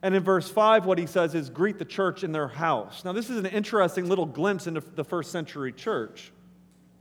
And 0.02 0.14
in 0.14 0.22
verse 0.22 0.48
5, 0.48 0.86
what 0.86 0.98
he 0.98 1.06
says 1.06 1.34
is, 1.34 1.50
greet 1.50 1.80
the 1.80 1.84
church 1.84 2.22
in 2.22 2.30
their 2.30 2.46
house. 2.46 3.04
Now, 3.04 3.12
this 3.12 3.28
is 3.28 3.36
an 3.36 3.46
interesting 3.46 4.08
little 4.08 4.26
glimpse 4.26 4.68
into 4.68 4.82
the 4.82 5.02
first 5.02 5.32
century 5.32 5.72
church. 5.72 6.30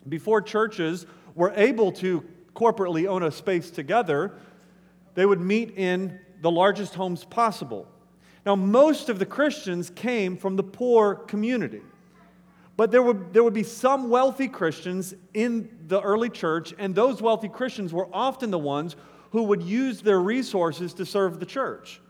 Before 0.10 0.42
churches 0.42 1.06
were 1.36 1.54
able 1.56 1.92
to 1.92 2.26
corporately 2.56 3.06
own 3.08 3.22
a 3.22 3.30
space 3.30 3.70
together, 3.70 4.34
they 5.14 5.28
would 5.28 5.40
meet 5.40 5.78
in 5.78 6.20
the 6.42 6.50
largest 6.50 6.96
homes 6.96 7.26
possible. 7.26 7.88
Now, 8.46 8.56
most 8.56 9.10
of 9.10 9.20
the 9.20 9.26
Christians 9.26 9.90
came 9.90 10.36
from 10.36 10.56
the 10.56 10.64
poor 10.64 11.16
community. 11.16 11.82
But 12.76 12.92
there 12.92 13.04
would, 13.04 13.34
there 13.34 13.44
would 13.44 13.54
be 13.54 13.64
some 13.64 14.10
wealthy 14.10 14.48
Christians 14.48 15.14
in 15.34 15.70
the 15.88 16.02
early 16.02 16.30
church, 16.30 16.74
and 16.78 16.96
those 16.96 17.22
wealthy 17.22 17.48
Christians 17.48 17.94
were 17.94 18.10
often 18.12 18.52
the 18.52 18.60
ones 18.60 18.96
who 19.32 19.44
would 19.44 19.62
use 19.62 20.02
their 20.02 20.20
resources 20.20 20.94
to 20.96 21.06
serve 21.06 21.40
the 21.40 21.46
church. 21.46 22.02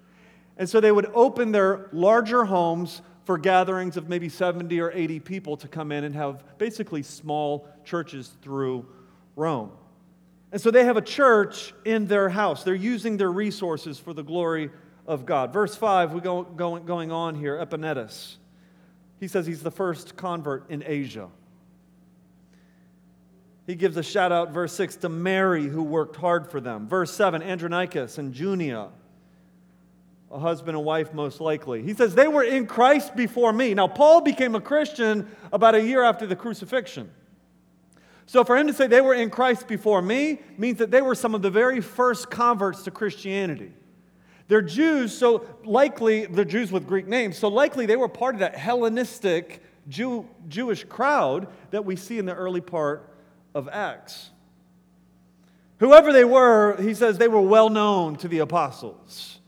And 0.58 0.70
so 0.70 0.80
they 0.80 0.92
would 0.92 1.10
open 1.14 1.52
their 1.52 1.90
larger 1.92 2.46
homes 2.46 3.02
for 3.26 3.38
gatherings 3.38 3.98
of 3.98 4.10
maybe 4.10 4.30
70 4.30 4.80
or 4.80 4.92
80 4.92 5.20
people 5.22 5.58
to 5.58 5.68
come 5.68 5.92
in 5.92 6.04
and 6.04 6.16
have 6.16 6.44
basically 6.58 7.04
small 7.04 7.68
churches 7.86 8.32
through 8.42 8.86
Rome. 9.36 9.72
And 10.52 10.62
so 10.62 10.70
they 10.70 10.86
have 10.86 10.98
a 10.98 11.02
church 11.02 11.74
in 11.86 12.06
their 12.06 12.30
house. 12.30 12.64
They're 12.64 12.76
using 12.76 13.18
their 13.18 13.32
resources 13.32 13.98
for 13.98 14.14
the 14.14 14.24
glory 14.24 14.70
of 15.06 15.26
God. 15.26 15.52
Verse 15.54 15.76
5, 15.76 16.14
we 16.14 16.22
go 16.22 16.44
going, 16.44 16.86
going 16.86 17.12
on 17.12 17.36
here, 17.36 17.58
Epaenetus. 17.58 18.38
He 19.20 19.28
says 19.28 19.46
he's 19.46 19.64
the 19.64 19.72
first 19.72 20.16
convert 20.16 20.70
in 20.70 20.84
Asia. 20.86 21.30
He 23.66 23.76
gives 23.76 23.96
a 23.96 24.04
shout 24.04 24.32
out, 24.32 24.52
verse 24.52 24.74
6, 24.74 24.98
to 24.98 25.10
Mary, 25.10 25.68
who 25.68 25.84
worked 25.84 26.18
hard 26.18 26.52
for 26.52 26.60
them. 26.60 26.88
Verse 26.88 27.12
7, 27.12 27.42
Andronicus 27.42 28.18
and 28.18 28.34
Junia, 28.34 28.90
a 30.30 30.40
husband 30.40 30.76
and 30.76 30.86
wife, 30.86 31.14
most 31.14 31.40
likely. 31.40 31.82
He 31.82 31.94
says 31.94 32.16
they 32.16 32.28
were 32.28 32.44
in 32.44 32.68
Christ 32.68 33.16
before 33.16 33.54
me. 33.54 33.74
Now, 33.74 33.88
Paul 33.88 34.20
became 34.22 34.56
a 34.56 34.62
Christian 34.62 35.34
about 35.54 35.76
a 35.76 35.82
year 35.82 36.04
after 36.04 36.26
the 36.26 36.36
crucifixion. 36.36 37.10
So 38.26 38.44
for 38.44 38.58
him 38.58 38.68
to 38.68 38.74
say 38.74 38.88
they 38.88 39.02
were 39.02 39.14
in 39.14 39.30
Christ 39.30 39.68
before 39.68 40.02
me 40.02 40.40
means 40.58 40.80
that 40.80 40.92
they 40.92 41.02
were 41.02 41.16
some 41.16 41.36
of 41.36 41.42
the 41.42 41.50
very 41.50 41.82
first 41.82 42.30
converts 42.30 42.84
to 42.84 42.92
Christianity. 42.92 43.72
They're 44.54 44.62
Jews, 44.62 45.18
so 45.18 45.48
likely, 45.66 46.28
they're 46.28 46.46
Jews 46.46 46.72
with 46.72 46.86
Greek 46.86 47.08
names, 47.08 47.40
so 47.40 47.48
likely 47.48 47.88
they 47.88 47.96
were 47.96 48.08
part 48.08 48.36
of 48.36 48.42
that 48.42 48.56
Hellenistic 48.56 49.64
Jew, 49.90 50.30
Jewish 50.48 50.84
crowd 50.84 51.48
that 51.72 51.86
we 51.86 51.96
see 51.96 52.20
in 52.20 52.28
the 52.28 52.36
early 52.36 52.62
part 52.62 53.10
of 53.56 53.68
Acts. 53.68 54.30
Whoever 55.80 56.14
they 56.14 56.24
were, 56.24 56.80
he 56.80 56.94
says 56.94 57.18
they 57.18 57.28
were 57.28 57.42
well 57.42 57.72
known 57.72 58.16
to 58.18 58.28
the 58.28 58.38
apostles. 58.38 59.40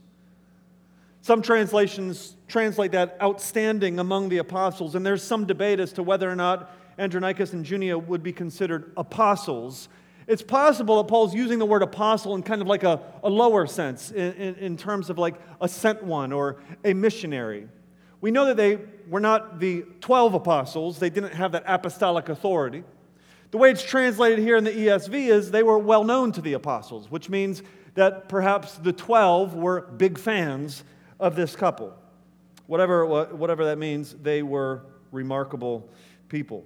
Some 1.20 1.40
translations 1.40 2.36
translate 2.48 2.90
that 2.90 3.16
outstanding 3.22 4.00
among 4.00 4.28
the 4.28 4.38
apostles, 4.38 4.96
and 4.96 5.06
there's 5.06 5.22
some 5.22 5.46
debate 5.46 5.78
as 5.78 5.92
to 5.92 6.02
whether 6.02 6.28
or 6.28 6.34
not 6.34 6.72
Andronicus 6.98 7.52
and 7.52 7.64
Junia 7.64 7.96
would 7.96 8.24
be 8.24 8.32
considered 8.32 8.90
apostles. 8.96 9.88
It's 10.26 10.42
possible 10.42 10.96
that 10.96 11.08
Paul's 11.08 11.34
using 11.34 11.58
the 11.58 11.66
word 11.66 11.82
apostle 11.82 12.34
in 12.34 12.42
kind 12.42 12.60
of 12.60 12.66
like 12.66 12.82
a, 12.82 13.00
a 13.22 13.30
lower 13.30 13.66
sense, 13.66 14.10
in, 14.10 14.32
in, 14.34 14.54
in 14.56 14.76
terms 14.76 15.08
of 15.08 15.18
like 15.18 15.36
a 15.60 15.68
sent 15.68 16.02
one 16.02 16.32
or 16.32 16.56
a 16.84 16.94
missionary. 16.94 17.68
We 18.20 18.32
know 18.32 18.46
that 18.46 18.56
they 18.56 18.78
were 19.08 19.20
not 19.20 19.60
the 19.60 19.84
12 20.00 20.34
apostles, 20.34 20.98
they 20.98 21.10
didn't 21.10 21.34
have 21.34 21.52
that 21.52 21.62
apostolic 21.66 22.28
authority. 22.28 22.82
The 23.52 23.58
way 23.58 23.70
it's 23.70 23.84
translated 23.84 24.40
here 24.40 24.56
in 24.56 24.64
the 24.64 24.72
ESV 24.72 25.14
is 25.28 25.50
they 25.50 25.62
were 25.62 25.78
well 25.78 26.02
known 26.02 26.32
to 26.32 26.40
the 26.40 26.54
apostles, 26.54 27.10
which 27.10 27.28
means 27.28 27.62
that 27.94 28.28
perhaps 28.28 28.74
the 28.74 28.92
12 28.92 29.54
were 29.54 29.82
big 29.82 30.18
fans 30.18 30.82
of 31.20 31.36
this 31.36 31.54
couple. 31.54 31.94
Whatever, 32.66 33.06
whatever 33.06 33.64
that 33.66 33.78
means, 33.78 34.14
they 34.22 34.42
were 34.42 34.82
remarkable 35.12 35.88
people. 36.28 36.64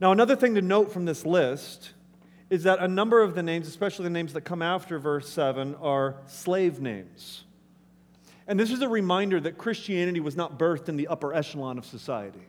Now, 0.00 0.12
another 0.12 0.36
thing 0.36 0.54
to 0.54 0.62
note 0.62 0.92
from 0.92 1.04
this 1.04 1.26
list 1.26 1.90
is 2.50 2.62
that 2.62 2.78
a 2.78 2.88
number 2.88 3.20
of 3.20 3.34
the 3.34 3.42
names, 3.42 3.66
especially 3.68 4.04
the 4.04 4.10
names 4.10 4.32
that 4.32 4.42
come 4.42 4.62
after 4.62 4.98
verse 4.98 5.28
7, 5.28 5.74
are 5.76 6.16
slave 6.26 6.80
names. 6.80 7.44
And 8.46 8.58
this 8.58 8.70
is 8.70 8.80
a 8.80 8.88
reminder 8.88 9.40
that 9.40 9.58
Christianity 9.58 10.20
was 10.20 10.36
not 10.36 10.58
birthed 10.58 10.88
in 10.88 10.96
the 10.96 11.08
upper 11.08 11.34
echelon 11.34 11.76
of 11.76 11.84
society. 11.84 12.40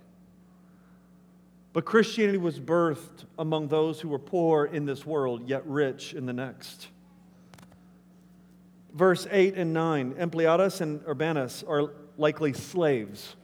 But 1.73 1.85
Christianity 1.85 2.37
was 2.37 2.59
birthed 2.59 3.25
among 3.37 3.67
those 3.67 3.99
who 3.99 4.09
were 4.09 4.19
poor 4.19 4.65
in 4.65 4.85
this 4.85 5.05
world, 5.05 5.47
yet 5.49 5.65
rich 5.65 6.13
in 6.13 6.25
the 6.25 6.33
next. 6.33 6.87
Verse 8.93 9.27
8 9.29 9.55
and 9.55 9.73
9 9.73 10.15
Ampliatus 10.15 10.81
and 10.81 11.01
Urbanus 11.07 11.63
are 11.67 11.91
likely 12.17 12.53
slaves. 12.53 13.35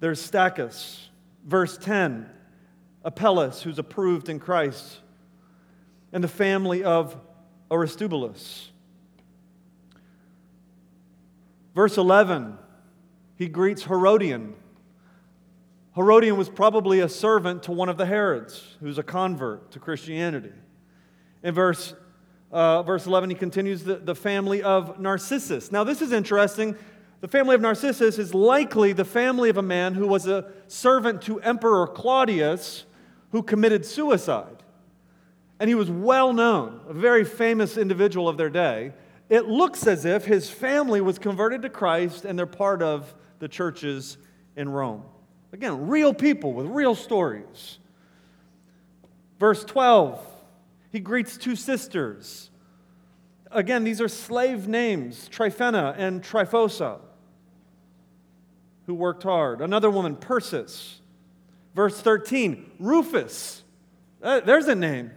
There's 0.00 0.30
Stachys. 0.30 1.08
Verse 1.44 1.78
10 1.78 2.30
Apelles, 3.06 3.62
who's 3.62 3.78
approved 3.78 4.28
in 4.28 4.38
Christ, 4.38 4.98
and 6.12 6.22
the 6.22 6.28
family 6.28 6.84
of 6.84 7.16
Aristobulus. 7.70 8.70
Verse 11.74 11.96
11, 11.96 12.58
he 13.36 13.48
greets 13.48 13.84
Herodion, 13.84 14.54
Herodian 15.96 16.36
was 16.36 16.50
probably 16.50 17.00
a 17.00 17.08
servant 17.08 17.62
to 17.64 17.72
one 17.72 17.88
of 17.88 17.96
the 17.96 18.04
Herods, 18.04 18.76
who's 18.80 18.98
a 18.98 19.02
convert 19.02 19.70
to 19.70 19.78
Christianity. 19.78 20.52
In 21.42 21.54
verse, 21.54 21.94
uh, 22.52 22.82
verse 22.82 23.06
11, 23.06 23.30
he 23.30 23.36
continues 23.36 23.82
the, 23.82 23.96
the 23.96 24.14
family 24.14 24.62
of 24.62 25.00
Narcissus. 25.00 25.72
Now, 25.72 25.84
this 25.84 26.02
is 26.02 26.12
interesting. 26.12 26.76
The 27.22 27.28
family 27.28 27.54
of 27.54 27.62
Narcissus 27.62 28.18
is 28.18 28.34
likely 28.34 28.92
the 28.92 29.06
family 29.06 29.48
of 29.48 29.56
a 29.56 29.62
man 29.62 29.94
who 29.94 30.06
was 30.06 30.26
a 30.26 30.52
servant 30.68 31.22
to 31.22 31.40
Emperor 31.40 31.86
Claudius 31.86 32.84
who 33.36 33.42
committed 33.42 33.84
suicide. 33.84 34.62
And 35.60 35.68
he 35.68 35.74
was 35.74 35.90
well 35.90 36.32
known, 36.32 36.80
a 36.88 36.94
very 36.94 37.22
famous 37.22 37.76
individual 37.76 38.30
of 38.30 38.38
their 38.38 38.48
day. 38.48 38.94
It 39.28 39.44
looks 39.44 39.86
as 39.86 40.06
if 40.06 40.24
his 40.24 40.48
family 40.48 41.02
was 41.02 41.18
converted 41.18 41.60
to 41.60 41.68
Christ 41.68 42.24
and 42.24 42.38
they're 42.38 42.46
part 42.46 42.80
of 42.80 43.14
the 43.38 43.46
churches 43.46 44.16
in 44.56 44.70
Rome. 44.70 45.02
Again, 45.52 45.86
real 45.86 46.14
people 46.14 46.54
with 46.54 46.64
real 46.68 46.94
stories. 46.94 47.78
Verse 49.38 49.62
12, 49.66 50.18
he 50.90 51.00
greets 51.00 51.36
two 51.36 51.56
sisters. 51.56 52.48
Again, 53.50 53.84
these 53.84 54.00
are 54.00 54.08
slave 54.08 54.66
names, 54.66 55.28
Tryphena 55.28 55.94
and 55.98 56.22
Tryphosa, 56.22 57.00
who 58.86 58.94
worked 58.94 59.24
hard. 59.24 59.60
Another 59.60 59.90
woman, 59.90 60.16
Persis. 60.16 61.00
Verse 61.76 62.00
13, 62.00 62.72
Rufus. 62.78 63.62
Uh, 64.22 64.40
there's 64.40 64.66
a 64.66 64.74
name 64.74 65.10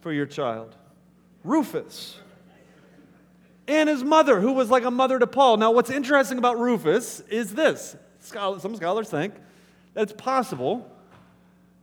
for 0.00 0.12
your 0.12 0.26
child. 0.26 0.76
Rufus. 1.42 2.18
And 3.66 3.88
his 3.88 4.04
mother, 4.04 4.42
who 4.42 4.52
was 4.52 4.68
like 4.68 4.84
a 4.84 4.90
mother 4.90 5.18
to 5.18 5.26
Paul. 5.26 5.56
Now, 5.56 5.72
what's 5.72 5.88
interesting 5.88 6.36
about 6.36 6.58
Rufus 6.58 7.20
is 7.30 7.54
this 7.54 7.96
some 8.20 8.76
scholars 8.76 9.08
think 9.08 9.34
that 9.94 10.02
it's 10.02 10.12
possible 10.12 10.86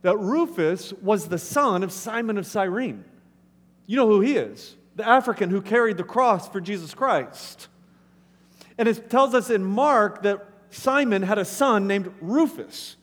that 0.02 0.16
Rufus 0.16 0.92
was 0.92 1.26
the 1.26 1.38
son 1.38 1.82
of 1.82 1.90
Simon 1.90 2.38
of 2.38 2.46
Cyrene. 2.46 3.04
You 3.86 3.96
know 3.96 4.06
who 4.06 4.20
he 4.20 4.36
is 4.36 4.76
the 4.94 5.08
African 5.08 5.50
who 5.50 5.60
carried 5.60 5.96
the 5.96 6.04
cross 6.04 6.48
for 6.48 6.60
Jesus 6.60 6.94
Christ. 6.94 7.66
And 8.78 8.86
it 8.86 9.10
tells 9.10 9.34
us 9.34 9.50
in 9.50 9.64
Mark 9.64 10.22
that 10.22 10.46
Simon 10.70 11.22
had 11.22 11.38
a 11.38 11.44
son 11.44 11.88
named 11.88 12.12
Rufus. 12.20 12.96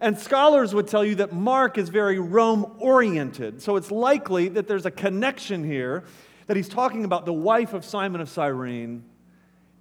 And 0.00 0.18
scholars 0.18 0.74
would 0.74 0.86
tell 0.86 1.04
you 1.04 1.16
that 1.16 1.32
Mark 1.32 1.76
is 1.76 1.88
very 1.88 2.18
Rome 2.18 2.76
oriented. 2.78 3.60
So 3.60 3.76
it's 3.76 3.90
likely 3.90 4.48
that 4.48 4.68
there's 4.68 4.86
a 4.86 4.90
connection 4.90 5.64
here 5.64 6.04
that 6.46 6.56
he's 6.56 6.68
talking 6.68 7.04
about 7.04 7.26
the 7.26 7.32
wife 7.32 7.74
of 7.74 7.84
Simon 7.84 8.20
of 8.20 8.28
Cyrene 8.28 9.04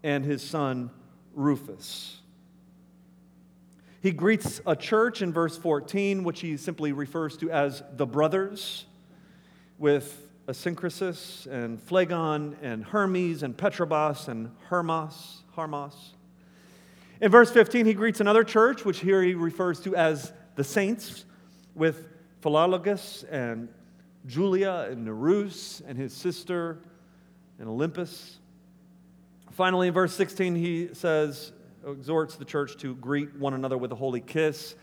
and 0.04 0.26
his 0.26 0.42
son 0.42 0.90
Rufus. 1.34 2.20
He 4.02 4.12
greets 4.12 4.62
a 4.66 4.76
church 4.76 5.22
in 5.22 5.34
verse 5.34 5.58
14, 5.58 6.24
which 6.24 6.40
he 6.40 6.58
simply 6.58 6.94
refers 6.94 7.38
to 7.38 7.52
as 7.52 7.84
the 7.96 8.06
brothers, 8.06 8.86
with 9.78 10.30
Asyncritus 10.48 11.46
and 11.48 11.82
Phlegon 11.82 12.56
and 12.62 12.84
Hermes 12.86 13.44
and 13.44 13.56
Patrobas 13.56 14.28
and 14.28 14.52
Hermas, 14.70 15.44
Hermas. 15.56 16.14
In 17.20 17.32
verse 17.32 17.50
15, 17.52 17.86
he 17.86 17.94
greets 17.94 18.20
another 18.20 18.44
church, 18.44 18.86
which 18.86 19.00
here 19.00 19.24
he 19.24 19.34
refers 19.34 19.80
to 19.82 19.96
as 19.96 20.32
the 20.56 20.64
saints, 20.64 21.26
with 21.74 22.08
Philologus 22.42 23.24
and 23.32 23.70
Julia 24.26 24.88
and 24.90 25.06
Nereus 25.06 25.82
and 25.88 25.98
his 25.98 26.14
sister 26.14 26.80
and 27.60 27.68
Olympas. 27.68 28.36
Finally, 29.52 29.88
in 29.88 29.94
verse 29.94 30.14
16, 30.14 30.56
he 30.56 30.90
says, 30.94 31.52
exhorts 31.88 32.36
the 32.36 32.46
church 32.46 32.78
to 32.78 32.96
greet 32.96 33.36
one 33.36 33.54
another 33.54 33.78
with 33.78 33.92
a 33.92 33.96
holy 33.96 34.22
kiss, 34.22 34.76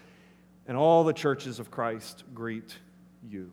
and 0.67 0.77
all 0.77 1.05
the 1.05 1.13
churches 1.13 1.59
of 1.61 1.71
Christ 1.71 2.25
greet 2.35 2.77
you. 3.29 3.53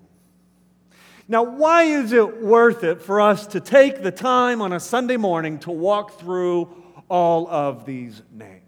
Now, 1.28 1.44
why 1.44 1.84
is 1.84 2.14
it 2.14 2.42
worth 2.42 2.84
it 2.84 3.02
for 3.02 3.22
us 3.22 3.48
to 3.48 3.60
take 3.60 4.02
the 4.02 4.12
time 4.12 4.62
on 4.62 4.74
a 4.74 4.80
Sunday 4.80 5.18
morning 5.18 5.60
to 5.60 5.72
walk 5.72 6.20
through 6.20 6.70
all 7.10 7.48
of 7.48 7.86
these 7.86 8.22
names? 8.32 8.61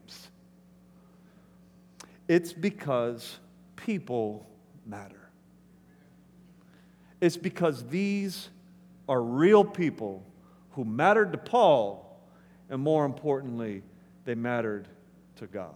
It's 2.27 2.53
because 2.53 3.39
people 3.75 4.45
matter. 4.85 5.29
It's 7.21 7.37
because 7.37 7.87
these 7.87 8.49
are 9.07 9.21
real 9.21 9.63
people 9.63 10.23
who 10.71 10.83
mattered 10.83 11.31
to 11.33 11.37
Paul, 11.37 12.19
and 12.69 12.81
more 12.81 13.05
importantly, 13.05 13.83
they 14.25 14.35
mattered 14.35 14.87
to 15.37 15.47
God. 15.47 15.75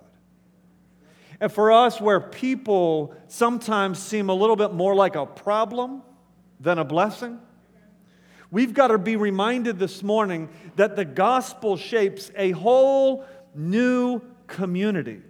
And 1.39 1.51
for 1.51 1.71
us, 1.71 2.01
where 2.01 2.19
people 2.19 3.13
sometimes 3.27 3.99
seem 3.99 4.29
a 4.29 4.33
little 4.33 4.55
bit 4.55 4.73
more 4.73 4.95
like 4.95 5.15
a 5.15 5.25
problem 5.25 6.01
than 6.59 6.79
a 6.79 6.83
blessing, 6.85 7.39
we've 8.49 8.73
got 8.73 8.87
to 8.87 8.97
be 8.97 9.15
reminded 9.15 9.77
this 9.77 10.01
morning 10.01 10.49
that 10.77 10.95
the 10.95 11.05
gospel 11.05 11.77
shapes 11.77 12.31
a 12.35 12.51
whole 12.51 13.25
new 13.53 14.21
community. 14.47 15.21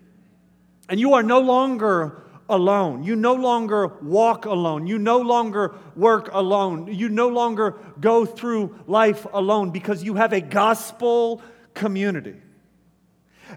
And 0.90 1.00
you 1.00 1.14
are 1.14 1.24
no 1.24 1.40
longer 1.40 2.24
alone. 2.50 3.04
You 3.04 3.16
no 3.16 3.34
longer 3.34 3.88
walk 4.02 4.46
alone. 4.46 4.88
You 4.88 4.98
no 4.98 5.20
longer 5.20 5.76
work 5.96 6.30
alone. 6.34 6.88
You 6.94 7.10
no 7.10 7.28
longer 7.28 7.76
go 8.00 8.26
through 8.26 8.78
life 8.88 9.26
alone 9.34 9.72
because 9.72 10.04
you 10.04 10.16
have 10.16 10.34
a 10.34 10.42
gospel 10.42 11.42
community. 11.74 12.36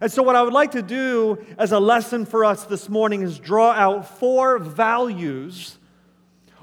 And 0.00 0.10
so, 0.10 0.22
what 0.22 0.36
I 0.36 0.42
would 0.42 0.52
like 0.52 0.72
to 0.72 0.82
do 0.82 1.44
as 1.58 1.72
a 1.72 1.80
lesson 1.80 2.24
for 2.24 2.44
us 2.44 2.64
this 2.64 2.88
morning 2.88 3.22
is 3.22 3.38
draw 3.38 3.72
out 3.72 4.18
four 4.18 4.58
values 4.58 5.78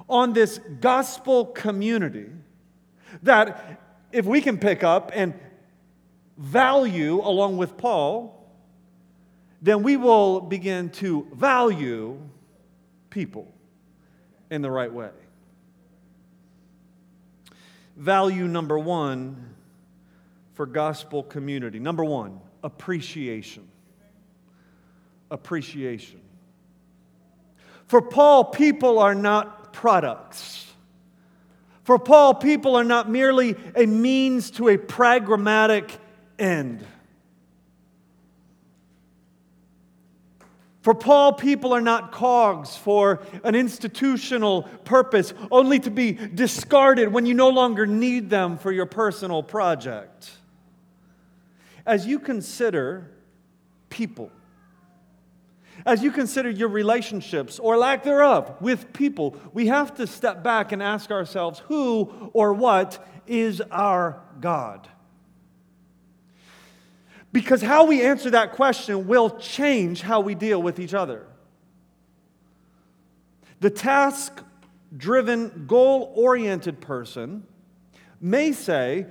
on 0.10 0.32
this 0.32 0.60
gospel 0.80 1.46
community 1.46 2.28
that, 3.24 3.82
if 4.14 4.26
we 4.26 4.40
can 4.40 4.58
pick 4.58 4.84
up 4.84 5.12
and 5.14 5.34
value 6.38 7.20
along 7.22 7.58
with 7.58 7.76
Paul, 7.76 8.37
then 9.62 9.84
we 9.84 9.98
will 9.98 10.42
begin 10.42 10.90
to 10.92 11.28
value 11.34 12.20
people 13.10 13.52
in 14.50 14.62
the 14.62 14.70
right 14.70 14.92
way. 14.92 15.10
Value 17.96 18.48
number 18.48 18.78
one 18.78 19.56
for 20.54 20.66
gospel 20.66 21.24
community. 21.24 21.80
Number 21.80 22.04
one, 22.04 22.40
appreciation. 22.64 23.68
Appreciation. 25.32 26.22
For 27.88 28.02
Paul, 28.02 28.46
people 28.46 29.00
are 29.00 29.16
not 29.16 29.74
products. 29.74 30.66
For 31.84 31.98
Paul, 31.98 32.36
people 32.36 32.76
are 32.76 32.84
not 32.84 33.10
merely 33.10 33.56
a 33.76 33.86
means 33.86 34.52
to 34.52 34.70
a 34.70 34.78
pragmatic 34.78 35.98
end. 36.38 36.86
For 40.88 40.94
Paul, 40.94 41.34
people 41.34 41.74
are 41.74 41.82
not 41.82 42.14
cogs 42.14 42.78
for 42.78 43.22
an 43.44 43.56
institutional 43.56 44.62
purpose, 44.86 45.34
only 45.52 45.82
to 45.82 45.92
be 45.92 46.14
discarded 46.14 47.12
when 47.12 47.26
you 47.26 47.34
no 47.34 47.50
longer 47.50 47.86
need 47.86 48.30
them 48.30 48.58
for 48.58 48.72
your 48.72 48.86
personal 48.86 49.44
project 49.44 50.32
as 51.86 52.08
you 52.08 52.20
consider 52.20 53.12
people, 53.90 54.32
as 55.86 56.02
you 56.02 56.10
consider 56.10 56.50
your 56.50 56.70
relationships 56.70 57.60
or 57.60 57.76
lack 57.76 58.06
thereof 58.06 58.56
with 58.62 58.94
people, 58.94 59.36
we 59.52 59.68
have 59.68 59.94
to 59.96 60.08
step 60.08 60.42
back 60.42 60.72
and 60.72 60.82
ask 60.82 61.12
ourselves 61.12 61.60
who 61.68 62.30
or 62.32 62.54
what 62.54 63.06
is 63.28 63.62
our 63.72 64.22
God? 64.40 64.88
Because 67.38 67.62
how 67.62 67.86
we 67.86 68.02
answer 68.02 68.32
that 68.32 68.54
question 68.54 69.06
will 69.06 69.30
change 69.30 70.02
how 70.02 70.22
we 70.22 70.34
deal 70.34 70.60
with 70.60 70.80
each 70.80 70.96
other. 70.96 71.28
The 73.60 73.70
task 73.70 74.42
driven, 74.98 75.68
goal 75.68 76.12
oriented 76.16 76.82
person 76.82 77.46
may 78.20 78.54
say, 78.54 79.06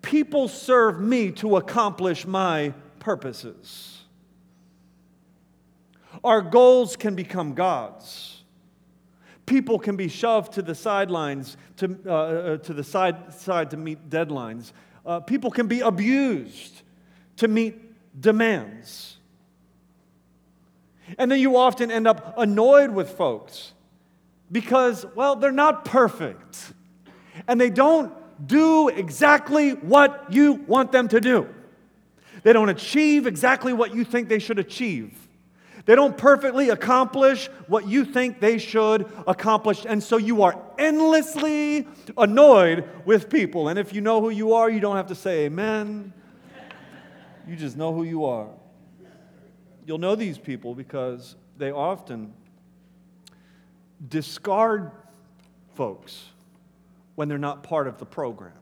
people 0.00 0.48
serve 0.48 1.02
me 1.02 1.32
to 1.32 1.58
accomplish 1.58 2.26
my 2.26 2.72
purposes. 2.98 4.04
Our 6.24 6.40
goals 6.40 6.96
can 6.96 7.14
become 7.14 7.52
gods. 7.52 8.42
People 9.44 9.78
can 9.78 9.96
be 9.96 10.08
shoved 10.08 10.54
to 10.54 10.62
the 10.62 10.74
sidelines, 10.74 11.58
to, 11.76 11.94
uh, 12.06 12.10
uh, 12.10 12.56
to 12.56 12.72
the 12.72 12.82
side, 12.82 13.34
side 13.34 13.70
to 13.72 13.76
meet 13.76 14.08
deadlines. 14.08 14.72
Uh, 15.04 15.20
people 15.20 15.50
can 15.50 15.66
be 15.66 15.80
abused 15.80 16.84
to 17.36 17.48
meet 17.48 18.20
demands. 18.20 19.16
And 21.18 21.30
then 21.30 21.38
you 21.38 21.56
often 21.56 21.90
end 21.90 22.06
up 22.06 22.34
annoyed 22.36 22.90
with 22.90 23.10
folks 23.10 23.72
because, 24.50 25.06
well, 25.14 25.36
they're 25.36 25.52
not 25.52 25.84
perfect. 25.84 26.72
And 27.46 27.60
they 27.60 27.70
don't 27.70 28.12
do 28.46 28.88
exactly 28.88 29.70
what 29.70 30.26
you 30.30 30.54
want 30.54 30.92
them 30.92 31.08
to 31.08 31.20
do. 31.20 31.48
They 32.42 32.52
don't 32.52 32.68
achieve 32.68 33.26
exactly 33.26 33.72
what 33.72 33.94
you 33.94 34.04
think 34.04 34.28
they 34.28 34.38
should 34.38 34.58
achieve. 34.58 35.26
They 35.84 35.94
don't 35.94 36.18
perfectly 36.18 36.70
accomplish 36.70 37.48
what 37.68 37.86
you 37.86 38.04
think 38.04 38.40
they 38.40 38.58
should 38.58 39.08
accomplish. 39.26 39.84
And 39.88 40.02
so 40.02 40.16
you 40.16 40.42
are 40.42 40.60
endlessly 40.78 41.86
annoyed 42.18 42.88
with 43.04 43.30
people. 43.30 43.68
And 43.68 43.78
if 43.78 43.92
you 43.94 44.00
know 44.00 44.20
who 44.20 44.30
you 44.30 44.54
are, 44.54 44.68
you 44.68 44.80
don't 44.80 44.96
have 44.96 45.06
to 45.08 45.14
say 45.14 45.44
amen. 45.46 46.12
You 47.46 47.56
just 47.56 47.76
know 47.76 47.92
who 47.92 48.02
you 48.02 48.24
are. 48.24 48.48
You'll 49.86 49.98
know 49.98 50.16
these 50.16 50.36
people 50.36 50.74
because 50.74 51.36
they 51.56 51.70
often 51.70 52.34
discard 54.08 54.90
folks 55.74 56.24
when 57.14 57.28
they're 57.28 57.38
not 57.38 57.62
part 57.62 57.86
of 57.86 57.98
the 57.98 58.06
program. 58.06 58.52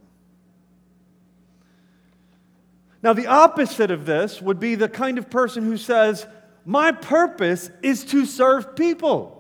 Now, 3.03 3.13
the 3.13 3.27
opposite 3.27 3.91
of 3.91 4.07
this 4.07 4.41
would 4.41 4.59
be 4.59 4.75
the 4.77 4.89
kind 4.89 5.19
of 5.19 5.29
person 5.29 5.65
who 5.65 5.77
says, 5.77 6.27
My 6.65 6.93
purpose 6.93 7.71
is 7.83 8.05
to 8.07 8.25
serve 8.25 8.77
people. 8.77 9.31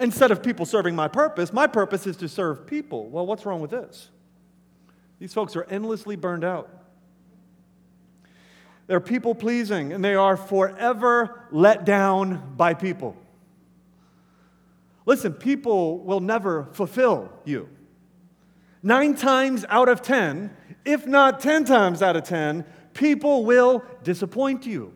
Instead 0.00 0.30
of 0.30 0.42
people 0.42 0.66
serving 0.66 0.94
my 0.94 1.08
purpose, 1.08 1.52
my 1.52 1.66
purpose 1.66 2.06
is 2.06 2.16
to 2.18 2.28
serve 2.28 2.66
people. 2.66 3.08
Well, 3.08 3.26
what's 3.26 3.46
wrong 3.46 3.60
with 3.60 3.70
this? 3.70 4.10
These 5.18 5.32
folks 5.32 5.56
are 5.56 5.64
endlessly 5.64 6.16
burned 6.16 6.44
out. 6.44 6.83
They're 8.86 9.00
people 9.00 9.34
pleasing 9.34 9.92
and 9.92 10.04
they 10.04 10.14
are 10.14 10.36
forever 10.36 11.46
let 11.50 11.84
down 11.84 12.54
by 12.56 12.74
people. 12.74 13.16
Listen, 15.06 15.34
people 15.34 15.98
will 15.98 16.20
never 16.20 16.64
fulfill 16.72 17.30
you. 17.44 17.68
Nine 18.82 19.14
times 19.14 19.64
out 19.68 19.88
of 19.88 20.02
ten, 20.02 20.54
if 20.84 21.06
not 21.06 21.40
ten 21.40 21.64
times 21.64 22.02
out 22.02 22.16
of 22.16 22.24
ten, 22.24 22.64
people 22.94 23.44
will 23.44 23.84
disappoint 24.02 24.66
you. 24.66 24.93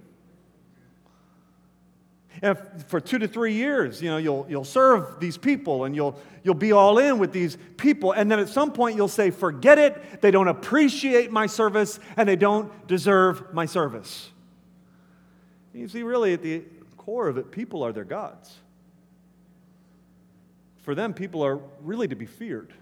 And 2.42 2.58
for 2.86 3.00
two 3.00 3.18
to 3.18 3.28
three 3.28 3.54
years, 3.54 4.00
you 4.00 4.10
know, 4.10 4.16
you'll, 4.16 4.46
you'll 4.48 4.64
serve 4.64 5.18
these 5.20 5.36
people 5.36 5.84
and 5.84 5.94
you'll, 5.94 6.18
you'll 6.44 6.54
be 6.54 6.72
all 6.72 6.98
in 6.98 7.18
with 7.18 7.32
these 7.32 7.58
people. 7.76 8.12
And 8.12 8.30
then 8.30 8.38
at 8.38 8.48
some 8.48 8.72
point, 8.72 8.96
you'll 8.96 9.08
say, 9.08 9.30
forget 9.30 9.78
it. 9.78 10.20
They 10.20 10.30
don't 10.30 10.48
appreciate 10.48 11.32
my 11.32 11.46
service 11.46 11.98
and 12.16 12.28
they 12.28 12.36
don't 12.36 12.86
deserve 12.86 13.52
my 13.52 13.66
service. 13.66 14.30
You 15.74 15.88
see, 15.88 16.02
really, 16.02 16.32
at 16.32 16.42
the 16.42 16.64
core 16.96 17.28
of 17.28 17.38
it, 17.38 17.50
people 17.50 17.82
are 17.82 17.92
their 17.92 18.04
gods 18.04 18.58
for 20.88 20.94
them, 20.94 21.12
people 21.12 21.42
are 21.42 21.60
really 21.82 22.08
to 22.08 22.16
be 22.16 22.24
feared. 22.24 22.72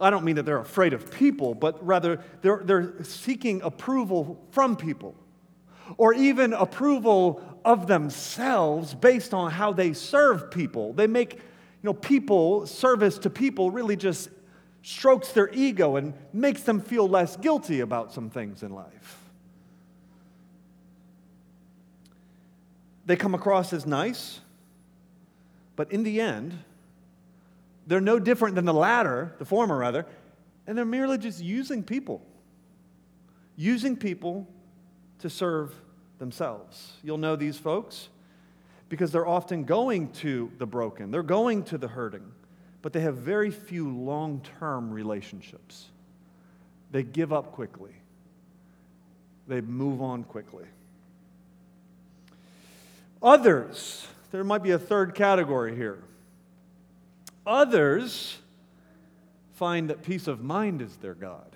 I 0.00 0.10
don't 0.10 0.24
mean 0.24 0.34
that 0.34 0.44
they're 0.44 0.58
afraid 0.58 0.92
of 0.92 1.12
people, 1.12 1.54
but 1.54 1.86
rather 1.86 2.20
they're, 2.42 2.60
they're 2.64 3.04
seeking 3.04 3.62
approval 3.62 4.44
from 4.50 4.74
people 4.74 5.14
or 5.96 6.14
even 6.14 6.52
approval 6.52 7.42
of 7.64 7.86
themselves 7.86 8.94
based 8.94 9.32
on 9.32 9.50
how 9.50 9.72
they 9.72 9.92
serve 9.92 10.50
people. 10.50 10.92
They 10.92 11.06
make, 11.06 11.34
you 11.34 11.40
know, 11.82 11.94
people, 11.94 12.66
service 12.66 13.18
to 13.18 13.30
people 13.30 13.70
really 13.70 13.96
just 13.96 14.28
strokes 14.82 15.32
their 15.32 15.48
ego 15.52 15.96
and 15.96 16.12
makes 16.32 16.62
them 16.62 16.80
feel 16.80 17.08
less 17.08 17.36
guilty 17.36 17.80
about 17.80 18.12
some 18.12 18.28
things 18.28 18.62
in 18.62 18.72
life. 18.72 19.18
They 23.06 23.16
come 23.16 23.34
across 23.34 23.72
as 23.72 23.86
nice, 23.86 24.40
but 25.76 25.90
in 25.92 26.04
the 26.04 26.20
end, 26.20 26.58
they're 27.86 28.00
no 28.00 28.18
different 28.18 28.54
than 28.54 28.64
the 28.64 28.74
latter, 28.74 29.34
the 29.38 29.44
former 29.44 29.76
rather, 29.76 30.06
and 30.66 30.76
they're 30.76 30.84
merely 30.84 31.18
just 31.18 31.42
using 31.42 31.82
people. 31.82 32.22
Using 33.56 33.96
people 33.96 34.48
to 35.24 35.30
serve 35.30 35.74
themselves. 36.18 36.92
You'll 37.02 37.16
know 37.16 37.34
these 37.34 37.56
folks 37.56 38.10
because 38.90 39.10
they're 39.10 39.26
often 39.26 39.64
going 39.64 40.12
to 40.12 40.52
the 40.58 40.66
broken, 40.66 41.10
they're 41.10 41.22
going 41.22 41.62
to 41.64 41.78
the 41.78 41.88
hurting, 41.88 42.30
but 42.82 42.92
they 42.92 43.00
have 43.00 43.16
very 43.16 43.50
few 43.50 43.88
long 43.88 44.42
term 44.60 44.90
relationships. 44.90 45.86
They 46.90 47.02
give 47.02 47.32
up 47.32 47.52
quickly, 47.52 47.92
they 49.48 49.62
move 49.62 50.02
on 50.02 50.24
quickly. 50.24 50.66
Others, 53.22 54.06
there 54.30 54.44
might 54.44 54.62
be 54.62 54.72
a 54.72 54.78
third 54.78 55.14
category 55.14 55.74
here. 55.74 56.04
Others 57.46 58.36
find 59.54 59.88
that 59.88 60.02
peace 60.02 60.26
of 60.26 60.44
mind 60.44 60.82
is 60.82 60.94
their 60.96 61.14
God. 61.14 61.53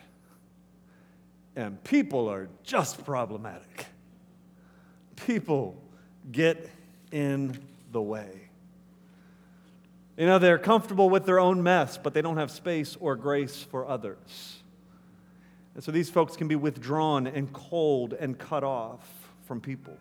And 1.58 1.82
people 1.82 2.30
are 2.30 2.48
just 2.62 3.04
problematic. 3.04 3.86
People 5.16 5.76
get 6.30 6.70
in 7.10 7.58
the 7.90 8.00
way. 8.00 8.42
You 10.16 10.26
know, 10.26 10.38
they're 10.38 10.60
comfortable 10.60 11.10
with 11.10 11.26
their 11.26 11.40
own 11.40 11.64
mess, 11.64 11.98
but 11.98 12.14
they 12.14 12.22
don't 12.22 12.36
have 12.36 12.52
space 12.52 12.96
or 13.00 13.16
grace 13.16 13.60
for 13.60 13.88
others. 13.88 14.58
And 15.74 15.82
so 15.82 15.90
these 15.90 16.08
folks 16.08 16.36
can 16.36 16.46
be 16.46 16.54
withdrawn 16.54 17.26
and 17.26 17.52
cold 17.52 18.12
and 18.12 18.38
cut 18.38 18.62
off 18.62 19.04
from 19.48 19.60
people. 19.60 19.96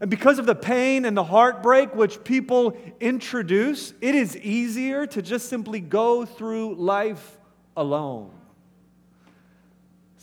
And 0.00 0.08
because 0.08 0.38
of 0.38 0.46
the 0.46 0.54
pain 0.54 1.04
and 1.04 1.14
the 1.14 1.24
heartbreak 1.24 1.94
which 1.94 2.24
people 2.24 2.74
introduce, 3.00 3.92
it 4.00 4.14
is 4.14 4.34
easier 4.38 5.06
to 5.08 5.20
just 5.20 5.50
simply 5.50 5.80
go 5.80 6.24
through 6.24 6.76
life 6.76 7.36
alone. 7.76 8.30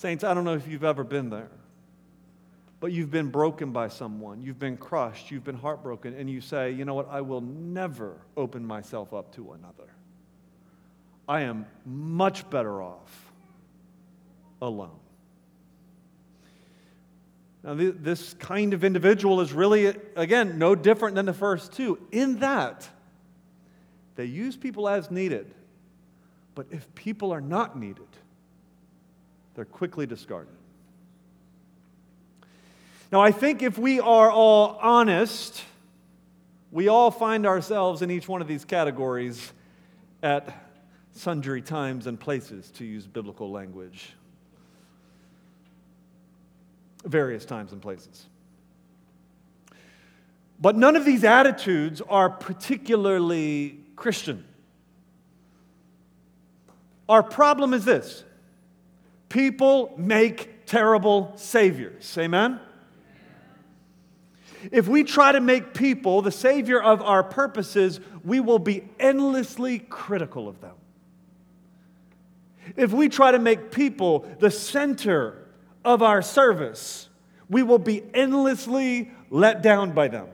Saints, 0.03 0.25
I 0.25 0.33
don't 0.33 0.43
know 0.43 0.55
if 0.55 0.67
you've 0.67 0.83
ever 0.83 1.05
been 1.05 1.29
there, 1.29 1.49
but 2.81 2.91
you've 2.91 3.09
been 3.09 3.29
broken 3.29 3.71
by 3.71 3.87
someone, 3.87 4.43
you've 4.43 4.59
been 4.59 4.75
crushed, 4.75 5.31
you've 5.31 5.45
been 5.45 5.55
heartbroken, 5.55 6.13
and 6.13 6.29
you 6.29 6.41
say, 6.41 6.71
you 6.71 6.83
know 6.83 6.93
what, 6.93 7.07
I 7.09 7.21
will 7.21 7.39
never 7.39 8.17
open 8.35 8.65
myself 8.65 9.13
up 9.13 9.33
to 9.35 9.53
another. 9.53 9.89
I 11.25 11.43
am 11.43 11.67
much 11.85 12.49
better 12.49 12.81
off 12.81 13.31
alone. 14.61 14.99
Now, 17.63 17.75
this 17.75 18.33
kind 18.33 18.73
of 18.73 18.83
individual 18.83 19.39
is 19.39 19.53
really, 19.53 19.95
again, 20.17 20.59
no 20.59 20.75
different 20.75 21.15
than 21.15 21.25
the 21.25 21.33
first 21.33 21.71
two, 21.71 21.97
in 22.11 22.39
that 22.39 22.89
they 24.17 24.25
use 24.25 24.57
people 24.57 24.89
as 24.89 25.09
needed. 25.09 25.55
But 26.55 26.65
if 26.71 26.93
people 26.93 27.31
are 27.31 27.39
not 27.39 27.79
needed, 27.79 28.03
they're 29.55 29.65
quickly 29.65 30.05
discarded. 30.05 30.53
Now, 33.11 33.21
I 33.21 33.31
think 33.31 33.61
if 33.61 33.77
we 33.77 33.99
are 33.99 34.31
all 34.31 34.79
honest, 34.81 35.63
we 36.71 36.87
all 36.87 37.11
find 37.11 37.45
ourselves 37.45 38.01
in 38.01 38.09
each 38.09 38.27
one 38.27 38.41
of 38.41 38.47
these 38.47 38.65
categories 38.65 39.51
at 40.23 40.51
sundry 41.11 41.61
times 41.61 42.07
and 42.07 42.19
places, 42.19 42.71
to 42.71 42.85
use 42.85 43.05
biblical 43.05 43.51
language 43.51 44.13
various 47.05 47.45
times 47.45 47.71
and 47.71 47.81
places. 47.81 48.25
But 50.59 50.75
none 50.75 50.95
of 50.95 51.05
these 51.05 51.23
attitudes 51.23 52.01
are 52.09 52.29
particularly 52.29 53.79
Christian. 53.95 54.45
Our 57.07 57.21
problem 57.21 57.73
is 57.73 57.85
this 57.85 58.23
people 59.33 59.91
make 59.97 60.67
terrible 60.67 61.33
saviors. 61.35 62.15
Amen? 62.19 62.59
If 64.71 64.87
we 64.87 65.03
try 65.03 65.31
to 65.31 65.41
make 65.41 65.73
people 65.73 66.21
the 66.21 66.31
savior 66.31 66.79
of 66.79 67.01
our 67.01 67.23
purposes, 67.23 67.99
we 68.23 68.39
will 68.39 68.59
be 68.59 68.83
endlessly 68.99 69.79
critical 69.79 70.47
of 70.47 70.61
them. 70.61 70.75
If 72.75 72.93
we 72.93 73.09
try 73.09 73.31
to 73.31 73.39
make 73.39 73.71
people 73.71 74.19
the 74.37 74.51
center 74.51 75.47
of 75.83 76.03
our 76.03 76.21
service, 76.21 77.09
we 77.49 77.63
will 77.63 77.79
be 77.79 78.03
endlessly 78.13 79.09
let 79.31 79.63
down 79.63 79.93
by 79.93 80.09
them. 80.09 80.27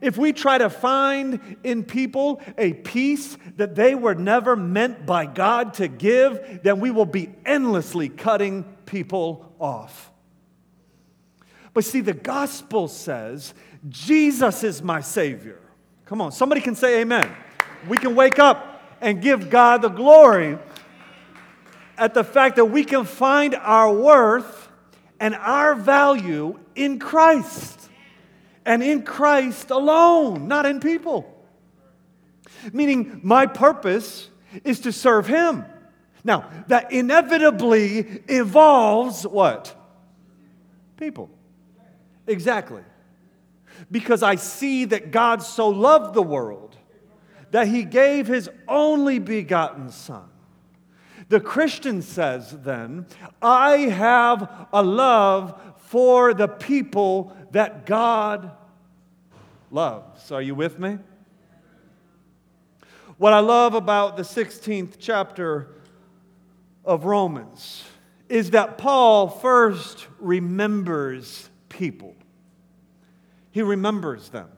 If 0.00 0.16
we 0.16 0.32
try 0.32 0.58
to 0.58 0.70
find 0.70 1.56
in 1.62 1.84
people 1.84 2.40
a 2.58 2.72
peace 2.72 3.36
that 3.56 3.74
they 3.74 3.94
were 3.94 4.14
never 4.14 4.56
meant 4.56 5.06
by 5.06 5.26
God 5.26 5.74
to 5.74 5.88
give, 5.88 6.60
then 6.62 6.80
we 6.80 6.90
will 6.90 7.06
be 7.06 7.30
endlessly 7.44 8.08
cutting 8.08 8.64
people 8.86 9.52
off. 9.58 10.10
But 11.72 11.84
see, 11.84 12.00
the 12.00 12.14
gospel 12.14 12.88
says 12.88 13.54
Jesus 13.88 14.62
is 14.64 14.82
my 14.82 15.00
Savior. 15.00 15.60
Come 16.06 16.20
on, 16.20 16.32
somebody 16.32 16.60
can 16.60 16.74
say 16.74 17.00
amen. 17.00 17.30
We 17.88 17.96
can 17.96 18.14
wake 18.14 18.38
up 18.38 18.82
and 19.00 19.20
give 19.20 19.50
God 19.50 19.82
the 19.82 19.88
glory 19.88 20.58
at 21.98 22.14
the 22.14 22.24
fact 22.24 22.56
that 22.56 22.66
we 22.66 22.84
can 22.84 23.04
find 23.04 23.54
our 23.54 23.92
worth 23.92 24.68
and 25.20 25.34
our 25.34 25.74
value 25.74 26.58
in 26.74 26.98
Christ 26.98 27.88
and 28.64 28.82
in 28.82 29.02
Christ 29.02 29.70
alone, 29.70 30.48
not 30.48 30.66
in 30.66 30.80
people. 30.80 31.30
Meaning, 32.72 33.20
my 33.22 33.46
purpose 33.46 34.30
is 34.64 34.80
to 34.80 34.92
serve 34.92 35.26
Him. 35.26 35.64
Now, 36.22 36.48
that 36.68 36.92
inevitably 36.92 38.22
involves 38.28 39.26
what? 39.26 39.74
People. 40.96 41.28
Exactly. 42.26 42.82
Because 43.90 44.22
I 44.22 44.36
see 44.36 44.86
that 44.86 45.10
God 45.10 45.42
so 45.42 45.68
loved 45.68 46.14
the 46.14 46.22
world 46.22 46.76
that 47.50 47.68
he 47.68 47.84
gave 47.84 48.26
his 48.26 48.50
only 48.66 49.20
begotten 49.20 49.90
Son. 49.90 50.24
The 51.28 51.40
Christian 51.40 52.02
says 52.02 52.50
then, 52.50 53.06
I 53.40 53.76
have 53.78 54.66
a 54.72 54.82
love 54.82 55.73
for 55.94 56.34
the 56.34 56.48
people 56.48 57.32
that 57.52 57.86
God 57.86 58.50
loves. 59.70 60.32
Are 60.32 60.42
you 60.42 60.56
with 60.56 60.76
me? 60.76 60.98
What 63.16 63.32
I 63.32 63.38
love 63.38 63.74
about 63.74 64.16
the 64.16 64.24
16th 64.24 64.94
chapter 64.98 65.68
of 66.84 67.04
Romans 67.04 67.84
is 68.28 68.50
that 68.50 68.76
Paul 68.76 69.28
first 69.28 70.08
remembers 70.18 71.48
people. 71.68 72.16
He 73.52 73.62
remembers 73.62 74.30
them. 74.30 74.48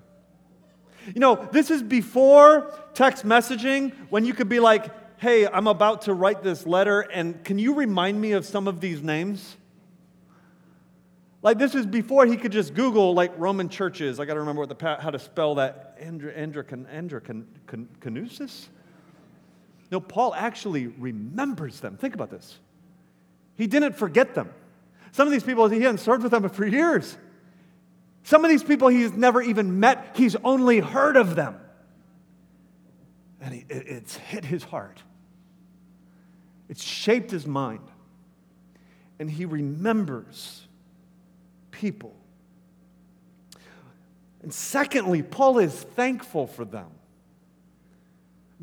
You 1.14 1.20
know, 1.20 1.46
this 1.52 1.70
is 1.70 1.82
before 1.82 2.72
text 2.94 3.26
messaging 3.26 3.92
when 4.08 4.24
you 4.24 4.32
could 4.32 4.48
be 4.48 4.60
like, 4.60 4.86
hey, 5.18 5.46
I'm 5.46 5.66
about 5.66 6.00
to 6.02 6.14
write 6.14 6.42
this 6.42 6.66
letter, 6.66 7.02
and 7.02 7.44
can 7.44 7.58
you 7.58 7.74
remind 7.74 8.18
me 8.18 8.32
of 8.32 8.46
some 8.46 8.66
of 8.66 8.80
these 8.80 9.02
names? 9.02 9.58
Like 11.46 11.58
this 11.58 11.76
is 11.76 11.86
before 11.86 12.26
he 12.26 12.36
could 12.36 12.50
just 12.50 12.74
Google 12.74 13.14
like 13.14 13.32
Roman 13.38 13.68
churches. 13.68 14.18
I 14.18 14.24
got 14.24 14.34
to 14.34 14.40
remember 14.40 14.62
what 14.62 14.76
the 14.76 14.96
how 15.00 15.10
to 15.10 15.18
spell 15.20 15.54
that 15.54 15.96
Androcan 16.00 16.92
Androcanusis. 16.92 18.66
No, 19.92 20.00
Paul 20.00 20.34
actually 20.34 20.88
remembers 20.88 21.78
them. 21.78 21.98
Think 21.98 22.14
about 22.14 22.30
this. 22.30 22.58
He 23.54 23.68
didn't 23.68 23.92
forget 23.92 24.34
them. 24.34 24.52
Some 25.12 25.28
of 25.28 25.32
these 25.32 25.44
people 25.44 25.68
he 25.68 25.82
hadn't 25.82 25.98
served 25.98 26.24
with 26.24 26.32
them 26.32 26.48
for 26.48 26.66
years. 26.66 27.16
Some 28.24 28.44
of 28.44 28.50
these 28.50 28.64
people 28.64 28.88
he's 28.88 29.12
never 29.12 29.40
even 29.40 29.78
met. 29.78 30.16
He's 30.16 30.34
only 30.42 30.80
heard 30.80 31.16
of 31.16 31.36
them, 31.36 31.60
and 33.40 33.54
he, 33.54 33.64
it's 33.68 34.16
hit 34.16 34.44
his 34.44 34.64
heart. 34.64 35.00
It's 36.68 36.82
shaped 36.82 37.30
his 37.30 37.46
mind, 37.46 37.86
and 39.20 39.30
he 39.30 39.44
remembers 39.44 40.65
people. 41.76 42.14
And 44.42 44.52
secondly, 44.52 45.22
Paul 45.22 45.58
is 45.58 45.72
thankful 45.74 46.46
for 46.46 46.64
them. 46.64 46.88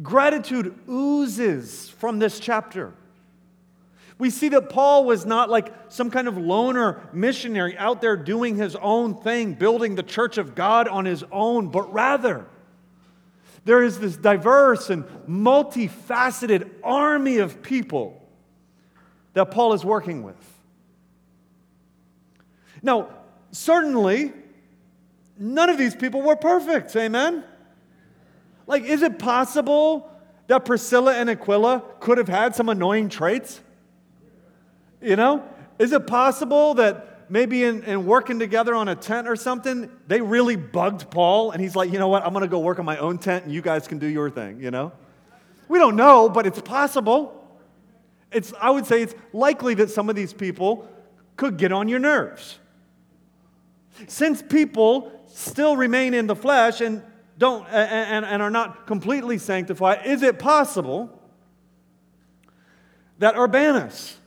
Gratitude 0.02 0.74
oozes 0.90 1.90
from 1.90 2.20
this 2.20 2.40
chapter. 2.40 2.94
We 4.18 4.30
see 4.30 4.50
that 4.50 4.70
Paul 4.70 5.06
was 5.06 5.26
not 5.26 5.50
like 5.50 5.74
some 5.90 6.10
kind 6.10 6.28
of 6.28 6.38
loner 6.38 7.10
missionary 7.14 7.78
out 7.78 8.02
there 8.02 8.16
doing 8.16 8.56
his 8.56 8.76
own 8.76 9.22
thing, 9.22 9.54
building 9.54 9.96
the 9.96 10.04
church 10.04 10.38
of 10.38 10.56
God 10.56 10.88
on 10.88 11.06
his 11.06 11.24
own, 11.32 11.70
but 11.70 11.92
rather, 11.94 12.46
there 13.66 13.84
is 13.84 14.00
this 14.00 14.18
diverse 14.18 14.90
and 14.90 15.06
multifaceted 15.28 16.70
army 16.84 17.38
of 17.38 17.62
people 17.62 18.22
that 19.34 19.52
Paul 19.52 19.74
is 19.74 19.86
working 19.86 20.24
with. 20.24 20.36
Now, 22.84 23.08
certainly, 23.52 24.34
none 25.38 25.70
of 25.70 25.78
these 25.78 25.96
people 25.96 26.22
were 26.22 26.36
perfect. 26.36 26.96
Amen? 26.96 27.44
Like, 28.68 28.84
is 28.84 29.02
it 29.02 29.18
possible 29.18 30.10
that 30.48 30.66
Priscilla 30.66 31.16
and 31.16 31.30
Aquila 31.30 31.84
could 32.00 32.18
have 32.18 32.28
had 32.28 32.56
some 32.56 32.70
annoying 32.70 33.10
traits? 33.10 33.62
You 35.02 35.16
know? 35.16 35.48
Is 35.80 35.94
it 35.94 36.06
possible 36.06 36.76
that 36.76 37.30
maybe 37.30 37.64
in, 37.64 37.84
in 37.84 38.06
working 38.06 38.38
together 38.38 38.76
on 38.76 38.90
a 38.90 38.96
tent 38.96 39.28
or 39.28 39.36
something, 39.36 39.90
they 40.08 40.22
really 40.22 40.56
bugged 40.56 41.10
Paul 41.10 41.52
and 41.52 41.62
he's 41.62 41.76
like, 41.76 41.92
you 41.92 42.00
know 42.00 42.10
what, 42.10 42.24
I'm 42.26 42.34
going 42.34 42.44
to 42.44 42.50
go 42.50 42.60
work 42.60 42.80
on 42.80 42.86
my 42.86 42.98
own 42.98 43.18
tent 43.18 43.46
and 43.46 43.54
you 43.54 43.62
guys 43.62 43.88
can 43.88 43.98
do 43.98 44.08
your 44.08 44.30
thing, 44.30 44.62
you 44.62 44.72
know? 44.72 44.92
We 45.68 45.80
don't 45.80 45.96
know, 45.96 46.30
but 46.30 46.46
it's 46.46 46.62
possible. 46.62 47.40
It's, 48.32 48.54
I 48.60 48.70
would 48.70 48.86
say 48.86 49.02
it's 49.02 49.16
likely 49.32 49.74
that 49.76 49.90
some 49.90 50.10
of 50.10 50.16
these 50.16 50.34
people 50.34 50.88
could 51.38 51.58
get 51.58 51.72
on 51.72 51.88
your 51.88 52.00
nerves. 52.00 52.60
Since 54.08 54.42
people 54.42 55.12
still 55.28 55.78
remain 55.78 56.14
in 56.14 56.28
the 56.28 56.36
flesh 56.36 56.82
and 56.82 57.04
don't 57.38 57.68
and, 57.68 58.26
and 58.26 58.42
are 58.42 58.50
not 58.50 58.88
completely 58.88 59.38
sanctified, 59.38 60.06
is 60.06 60.22
it 60.24 60.40
possible 60.40 61.20
that 63.20 63.36
Urbanus 63.36 64.18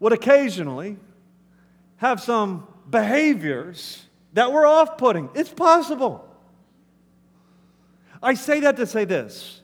would 0.00 0.12
occasionally 0.12 0.96
have 1.96 2.20
some 2.20 2.66
behaviors 2.88 4.04
that 4.32 4.52
were 4.52 4.66
off 4.66 4.98
putting? 4.98 5.30
It's 5.34 5.50
possible. 5.50 6.24
I 8.22 8.34
say 8.34 8.60
that 8.60 8.76
to 8.76 8.86
say 8.86 9.04
this. 9.04 9.62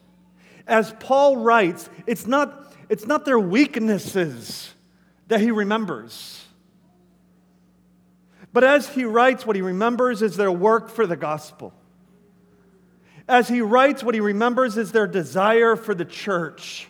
As 0.66 0.94
Paul 1.00 1.36
writes, 1.38 1.88
it's 2.06 2.26
not, 2.26 2.74
it's 2.88 3.06
not 3.06 3.24
their 3.24 3.38
weaknesses 3.38 4.72
that 5.28 5.40
he 5.40 5.50
remembers. 5.50 6.43
But 8.54 8.62
as 8.62 8.88
he 8.88 9.04
writes, 9.04 9.44
what 9.44 9.56
he 9.56 9.62
remembers 9.62 10.22
is 10.22 10.36
their 10.36 10.52
work 10.52 10.88
for 10.88 11.08
the 11.08 11.16
gospel. 11.16 11.74
As 13.28 13.48
he 13.48 13.60
writes, 13.60 14.04
what 14.04 14.14
he 14.14 14.20
remembers 14.20 14.76
is 14.76 14.92
their 14.92 15.08
desire 15.08 15.74
for 15.74 15.92
the 15.92 16.04
church. 16.04 16.86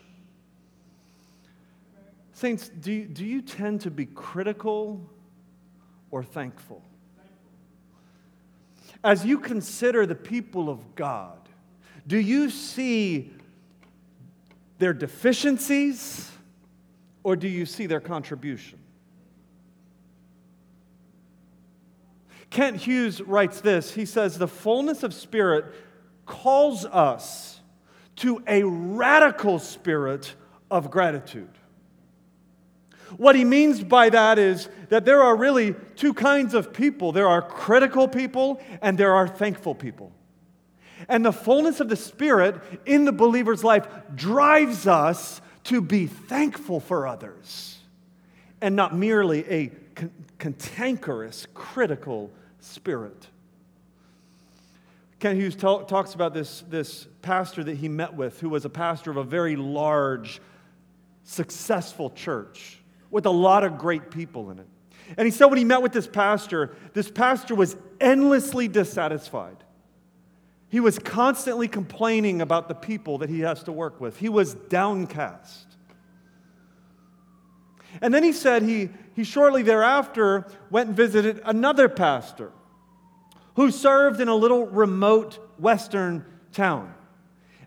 Saints, 2.34 2.68
do 2.68 2.92
you, 2.92 3.06
do 3.06 3.24
you 3.24 3.40
tend 3.40 3.80
to 3.80 3.90
be 3.90 4.04
critical 4.04 5.00
or 6.10 6.22
thankful? 6.22 6.82
As 9.02 9.24
you 9.24 9.38
consider 9.38 10.04
the 10.04 10.14
people 10.14 10.68
of 10.68 10.94
God, 10.94 11.38
do 12.06 12.18
you 12.18 12.50
see 12.50 13.32
their 14.78 14.92
deficiencies 14.92 16.30
or 17.22 17.36
do 17.36 17.48
you 17.48 17.64
see 17.64 17.86
their 17.86 18.00
contribution? 18.00 18.83
Kent 22.54 22.76
Hughes 22.76 23.20
writes 23.20 23.60
this 23.60 23.94
He 23.94 24.06
says, 24.06 24.38
The 24.38 24.48
fullness 24.48 25.02
of 25.02 25.12
Spirit 25.12 25.66
calls 26.24 26.86
us 26.86 27.60
to 28.16 28.42
a 28.46 28.62
radical 28.62 29.58
spirit 29.58 30.34
of 30.70 30.88
gratitude. 30.88 31.50
What 33.16 33.34
he 33.34 33.44
means 33.44 33.82
by 33.82 34.08
that 34.10 34.38
is 34.38 34.68
that 34.88 35.04
there 35.04 35.20
are 35.20 35.36
really 35.36 35.74
two 35.96 36.14
kinds 36.14 36.54
of 36.54 36.72
people 36.72 37.10
there 37.10 37.28
are 37.28 37.42
critical 37.42 38.06
people 38.06 38.62
and 38.80 38.96
there 38.96 39.14
are 39.14 39.26
thankful 39.26 39.74
people. 39.74 40.12
And 41.08 41.24
the 41.24 41.32
fullness 41.32 41.80
of 41.80 41.88
the 41.88 41.96
Spirit 41.96 42.54
in 42.86 43.04
the 43.04 43.12
believer's 43.12 43.64
life 43.64 43.88
drives 44.14 44.86
us 44.86 45.40
to 45.64 45.80
be 45.80 46.06
thankful 46.06 46.78
for 46.78 47.08
others 47.08 47.78
and 48.60 48.76
not 48.76 48.94
merely 48.94 49.44
a 49.50 49.72
cantankerous, 50.38 51.48
critical 51.52 52.30
spirit. 52.64 53.28
Kent 55.20 55.38
Hughes 55.38 55.56
talk, 55.56 55.88
talks 55.88 56.14
about 56.14 56.34
this, 56.34 56.64
this 56.68 57.06
pastor 57.22 57.64
that 57.64 57.76
he 57.76 57.88
met 57.88 58.14
with, 58.14 58.40
who 58.40 58.48
was 58.48 58.64
a 58.64 58.70
pastor 58.70 59.10
of 59.10 59.16
a 59.16 59.24
very 59.24 59.56
large, 59.56 60.40
successful 61.22 62.10
church 62.10 62.78
with 63.10 63.26
a 63.26 63.30
lot 63.30 63.64
of 63.64 63.78
great 63.78 64.10
people 64.10 64.50
in 64.50 64.58
it. 64.58 64.66
And 65.16 65.26
he 65.26 65.30
said 65.30 65.46
when 65.46 65.58
he 65.58 65.64
met 65.64 65.82
with 65.82 65.92
this 65.92 66.06
pastor, 66.06 66.74
this 66.94 67.10
pastor 67.10 67.54
was 67.54 67.76
endlessly 68.00 68.68
dissatisfied. 68.68 69.56
He 70.68 70.80
was 70.80 70.98
constantly 70.98 71.68
complaining 71.68 72.40
about 72.42 72.68
the 72.68 72.74
people 72.74 73.18
that 73.18 73.30
he 73.30 73.40
has 73.40 73.62
to 73.64 73.72
work 73.72 74.00
with. 74.00 74.18
He 74.18 74.28
was 74.28 74.54
downcast. 74.54 75.66
And 78.02 78.12
then 78.12 78.24
he 78.24 78.32
said 78.32 78.62
he, 78.62 78.90
he 79.14 79.24
shortly 79.24 79.62
thereafter 79.62 80.46
went 80.70 80.88
and 80.88 80.96
visited 80.96 81.40
another 81.44 81.88
pastor 81.88 82.52
who 83.56 83.70
served 83.70 84.20
in 84.20 84.28
a 84.28 84.34
little 84.34 84.66
remote 84.66 85.38
western 85.58 86.24
town. 86.52 86.92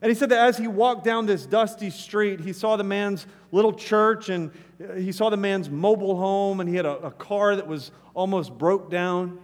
And 0.01 0.09
he 0.09 0.15
said 0.15 0.29
that 0.29 0.39
as 0.39 0.57
he 0.57 0.67
walked 0.67 1.03
down 1.05 1.25
this 1.25 1.45
dusty 1.45 1.89
street, 1.89 2.41
he 2.41 2.53
saw 2.53 2.75
the 2.75 2.83
man's 2.83 3.25
little 3.51 3.73
church 3.73 4.29
and 4.29 4.51
he 4.95 5.11
saw 5.11 5.29
the 5.29 5.37
man's 5.37 5.69
mobile 5.69 6.17
home 6.17 6.59
and 6.59 6.69
he 6.69 6.75
had 6.75 6.85
a, 6.85 6.97
a 6.97 7.11
car 7.11 7.55
that 7.55 7.65
was 7.65 7.91
almost 8.13 8.55
broke 8.57 8.91
down. 8.91 9.39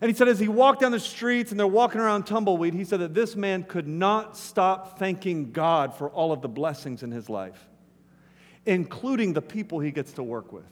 And 0.00 0.10
he 0.10 0.16
said, 0.16 0.28
as 0.28 0.40
he 0.40 0.48
walked 0.48 0.80
down 0.80 0.92
the 0.92 1.00
streets 1.00 1.50
and 1.50 1.58
they're 1.58 1.66
walking 1.66 2.00
around 2.00 2.26
Tumbleweed, 2.26 2.74
he 2.74 2.84
said 2.84 3.00
that 3.00 3.14
this 3.14 3.36
man 3.36 3.62
could 3.62 3.86
not 3.86 4.36
stop 4.36 4.98
thanking 4.98 5.52
God 5.52 5.94
for 5.94 6.10
all 6.10 6.32
of 6.32 6.42
the 6.42 6.48
blessings 6.48 7.02
in 7.02 7.10
his 7.10 7.30
life 7.30 7.68
including 8.66 9.32
the 9.32 9.42
people 9.42 9.80
he 9.80 9.90
gets 9.90 10.12
to 10.14 10.22
work 10.22 10.52
with. 10.52 10.64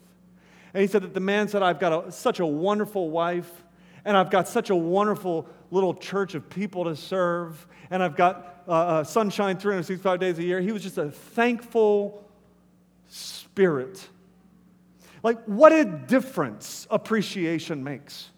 And 0.73 0.81
he 0.81 0.87
said 0.87 1.03
that 1.03 1.13
the 1.13 1.19
man 1.19 1.47
said, 1.47 1.61
I've 1.61 1.79
got 1.79 2.07
a, 2.07 2.11
such 2.11 2.39
a 2.39 2.45
wonderful 2.45 3.09
wife, 3.09 3.51
and 4.05 4.17
I've 4.17 4.31
got 4.31 4.47
such 4.47 4.69
a 4.69 4.75
wonderful 4.75 5.47
little 5.71 5.93
church 5.93 6.35
of 6.35 6.49
people 6.49 6.85
to 6.85 6.95
serve, 6.95 7.67
and 7.89 8.01
I've 8.01 8.15
got 8.15 8.63
uh, 8.67 8.71
uh, 8.71 9.03
sunshine 9.03 9.57
365 9.57 10.19
days 10.19 10.39
a 10.39 10.43
year. 10.43 10.59
He 10.61 10.71
was 10.71 10.81
just 10.81 10.97
a 10.97 11.11
thankful 11.11 12.23
spirit. 13.09 14.07
Like, 15.21 15.43
what 15.45 15.71
a 15.71 15.85
difference 15.85 16.87
appreciation 16.89 17.83
makes. 17.83 18.29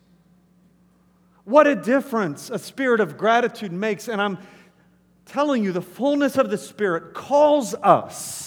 What 1.45 1.67
a 1.67 1.75
difference 1.75 2.49
a 2.49 2.59
spirit 2.59 2.99
of 2.99 3.17
gratitude 3.17 3.71
makes. 3.71 4.07
And 4.07 4.21
I'm 4.21 4.39
telling 5.25 5.63
you, 5.63 5.71
the 5.71 5.81
fullness 5.81 6.37
of 6.37 6.49
the 6.49 6.57
Spirit 6.57 7.13
calls 7.13 7.73
us 7.75 8.44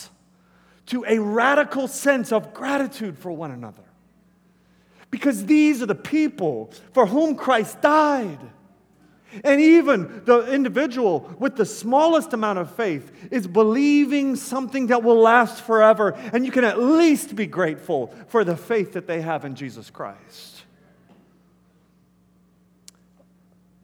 to 0.89 1.05
a 1.07 1.19
radical 1.19 1.87
sense 1.87 2.33
of 2.33 2.55
gratitude 2.55 3.19
for 3.19 3.31
one 3.31 3.51
another. 3.51 3.83
Because 5.11 5.47
these 5.47 5.83
are 5.83 5.87
the 5.87 5.95
people 5.95 6.73
for 6.93 7.07
whom 7.07 7.35
Christ 7.35 7.81
died. 7.81 8.39
And 9.45 9.61
even 9.61 10.23
the 10.25 10.53
individual 10.53 11.35
with 11.39 11.57
the 11.57 11.67
smallest 11.67 12.33
amount 12.33 12.59
of 12.59 12.75
faith 12.75 13.29
is 13.31 13.47
believing 13.47 14.37
something 14.37 14.87
that 14.87 15.03
will 15.03 15.21
last 15.21 15.63
forever. 15.63 16.11
And 16.33 16.47
you 16.47 16.53
can 16.53 16.65
at 16.65 16.79
least 16.79 17.37
be 17.37 17.47
grateful 17.47 18.15
for 18.29 18.43
the 18.43 18.57
faith 18.57 18.95
that 18.95 19.07
they 19.07 19.21
have 19.21 19.45
in 19.45 19.55
Jesus 19.55 19.91
Christ. 19.91 20.63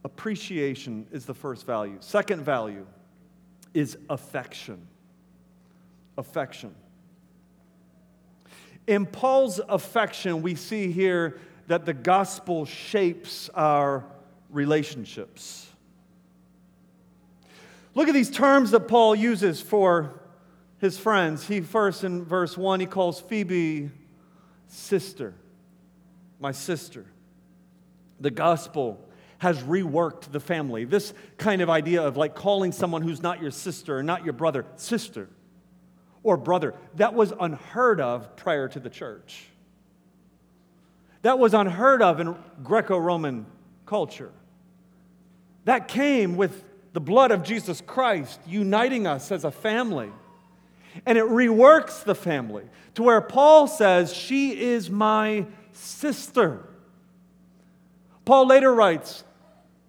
Appreciation 0.03 1.07
is 1.13 1.27
the 1.27 1.35
first 1.35 1.67
value. 1.67 1.97
Second 2.01 2.43
value 2.43 2.87
is 3.75 3.99
affection. 4.09 4.87
Affection. 6.17 6.75
In 8.87 9.07
Paul's 9.07 9.61
affection, 9.69 10.43
we 10.43 10.55
see 10.55 10.93
here 10.93 11.39
that 11.69 11.87
the 11.87 11.95
gospel 11.95 12.67
shapes 12.67 13.49
our 13.55 14.05
relationships. 14.51 15.67
Look 17.95 18.09
at 18.09 18.15
these 18.15 18.31
terms 18.31 18.73
that 18.73 18.89
Paul 18.89 19.15
uses 19.15 19.61
for 19.63 20.21
his 20.79 20.99
friends. 20.99 21.47
He 21.47 21.61
first, 21.61 22.05
in 22.05 22.25
verse 22.25 22.59
1, 22.59 22.81
he 22.81 22.87
calls 22.87 23.21
Phoebe 23.21 23.91
sister, 24.67 25.35
my 26.39 26.53
sister. 26.53 27.07
The 28.21 28.31
gospel 28.31 29.09
has 29.39 29.63
reworked 29.63 30.33
the 30.33 30.41
family. 30.41 30.85
This 30.85 31.15
kind 31.39 31.63
of 31.63 31.71
idea 31.71 32.03
of 32.03 32.17
like 32.17 32.35
calling 32.35 32.73
someone 32.73 33.03
who's 33.03 33.23
not 33.23 33.41
your 33.41 33.51
sister 33.51 33.99
or 33.99 34.03
not 34.03 34.25
your 34.25 34.33
brother, 34.33 34.67
sister 34.77 35.29
or 36.25 36.37
brother, 36.37 36.75
that 36.97 37.15
was 37.15 37.33
unheard 37.39 38.01
of 38.01 38.35
prior 38.35 38.67
to 38.67 38.81
the 38.81 38.91
church. 38.91 39.45
That 41.23 41.39
was 41.39 41.55
unheard 41.55 42.03
of 42.03 42.19
in 42.19 42.35
Greco 42.65 42.99
Roman 42.99 43.47
culture. 43.87 44.33
That 45.65 45.87
came 45.87 46.37
with 46.37 46.65
the 46.93 47.01
blood 47.01 47.31
of 47.31 47.45
Jesus 47.45 47.81
Christ 47.81 48.41
uniting 48.47 49.07
us 49.07 49.31
as 49.31 49.45
a 49.45 49.51
family. 49.51 50.11
And 51.07 51.19
it 51.19 51.25
reworks 51.25 52.05
the 52.05 52.15
family 52.15 52.65
to 52.95 53.03
where 53.03 53.21
Paul 53.21 53.67
says, 53.67 54.13
She 54.13 54.61
is 54.61 54.91
my 54.91 55.47
sister. 55.73 56.67
Paul 58.25 58.47
later 58.47 58.73
writes 58.75 59.25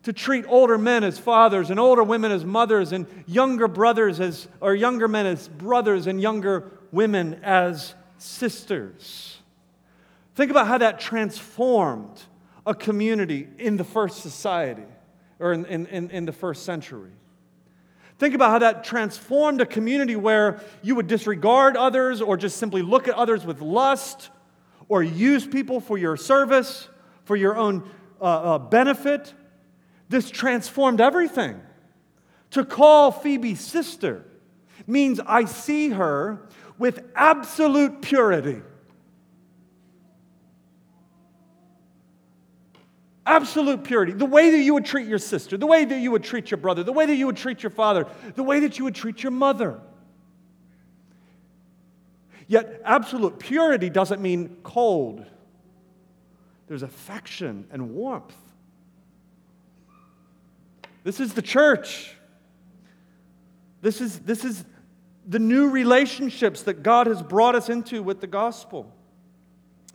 to 0.06 0.14
treat 0.14 0.46
older 0.48 0.78
men 0.78 1.04
as 1.04 1.18
fathers 1.18 1.72
and 1.72 1.80
older 1.80 2.04
women 2.04 2.32
as 2.32 2.46
mothers 2.46 2.92
and 2.92 3.08
younger 3.26 3.68
brothers 3.68 4.20
as 4.20 4.48
or 4.62 4.76
younger 4.76 5.08
men 5.08 5.26
as 5.26 5.48
brothers 5.48 6.06
and 6.06 6.22
younger 6.22 6.72
women 6.92 7.40
as 7.44 7.96
sisters. 8.20 9.40
Think 10.36 10.52
about 10.52 10.68
how 10.68 10.78
that 10.78 11.00
transformed 11.00 12.22
a 12.68 12.76
community 12.76 13.48
in 13.58 13.78
the 13.78 13.84
first 13.84 14.22
society 14.22 14.86
or 15.40 15.54
in, 15.54 15.66
in, 15.66 16.12
in 16.12 16.26
the 16.26 16.32
first 16.32 16.66
century. 16.66 17.12
Think 18.20 18.36
about 18.36 18.52
how 18.52 18.60
that 18.60 18.84
transformed 18.84 19.60
a 19.60 19.66
community 19.66 20.16
where 20.16 20.62
you 20.84 20.94
would 20.94 21.08
disregard 21.08 21.76
others 21.76 22.22
or 22.22 22.38
just 22.38 22.58
simply 22.58 22.84
look 22.84 23.08
at 23.08 23.16
others 23.16 23.44
with 23.44 23.60
lust 23.60 24.30
or 24.88 25.02
use 25.02 25.48
people 25.48 25.80
for 25.80 25.98
your 25.98 26.16
service, 26.16 26.90
for 27.24 27.36
your 27.36 27.58
own 27.58 27.90
uh, 28.22 28.24
uh, 28.24 28.60
benefit. 28.60 29.34
This 30.10 30.30
transformed 30.30 31.02
everything. 31.02 31.62
To 32.52 32.64
call 32.64 33.12
Phoebe 33.12 33.56
sister 33.56 34.26
means 34.88 35.20
I 35.20 35.46
see 35.46 35.90
her 35.90 36.48
with 36.78 37.04
absolute 37.16 38.02
purity. 38.02 38.62
Absolute 43.26 43.84
purity. 43.84 44.12
The 44.12 44.26
way 44.26 44.52
that 44.52 44.60
you 44.60 44.76
would 44.76 44.86
treat 44.86 45.08
your 45.08 45.18
sister, 45.18 45.58
the 45.58 45.66
way 45.66 45.84
that 45.84 46.00
you 46.00 46.12
would 46.12 46.24
treat 46.24 46.52
your 46.52 46.60
brother, 46.60 46.84
the 46.84 46.94
way 46.94 47.08
that 47.08 47.16
you 47.16 47.26
would 47.26 47.38
treat 47.38 47.64
your 47.64 47.72
father, 47.72 48.08
the 48.36 48.44
way 48.44 48.60
that 48.60 48.78
you 48.78 48.84
would 48.84 48.94
treat 48.94 49.24
your 49.24 49.32
mother. 49.32 49.80
Yet, 52.48 52.82
absolute 52.86 53.40
purity 53.40 53.90
doesn't 53.90 54.22
mean 54.22 54.58
cold, 54.62 55.26
there's 56.68 56.84
affection 56.84 57.66
and 57.72 57.92
warmth. 57.96 58.36
This 61.06 61.20
is 61.20 61.36
the 61.36 61.44
church. 61.44 62.16
This 63.82 64.02
is, 64.02 64.18
this 64.20 64.44
is 64.44 64.66
the 65.28 65.38
new 65.38 65.70
relationships 65.70 66.64
that 66.64 66.82
God 66.82 67.06
has 67.06 67.22
brought 67.22 67.54
us 67.54 67.70
into 67.70 68.02
with 68.02 68.22
the 68.22 68.28
gospel. 68.28 68.92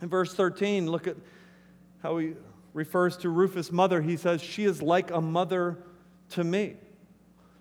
In 0.01 0.07
verse 0.07 0.33
13, 0.33 0.89
look 0.89 1.07
at 1.07 1.17
how 2.01 2.17
he 2.17 2.33
refers 2.73 3.17
to 3.17 3.29
Rufus' 3.29 3.73
mother, 3.73 4.01
he 4.01 4.15
says, 4.15 4.41
She 4.41 4.63
is 4.63 4.81
like 4.81 5.11
a 5.11 5.19
mother 5.19 5.77
to 6.29 6.45
me. 6.45 6.77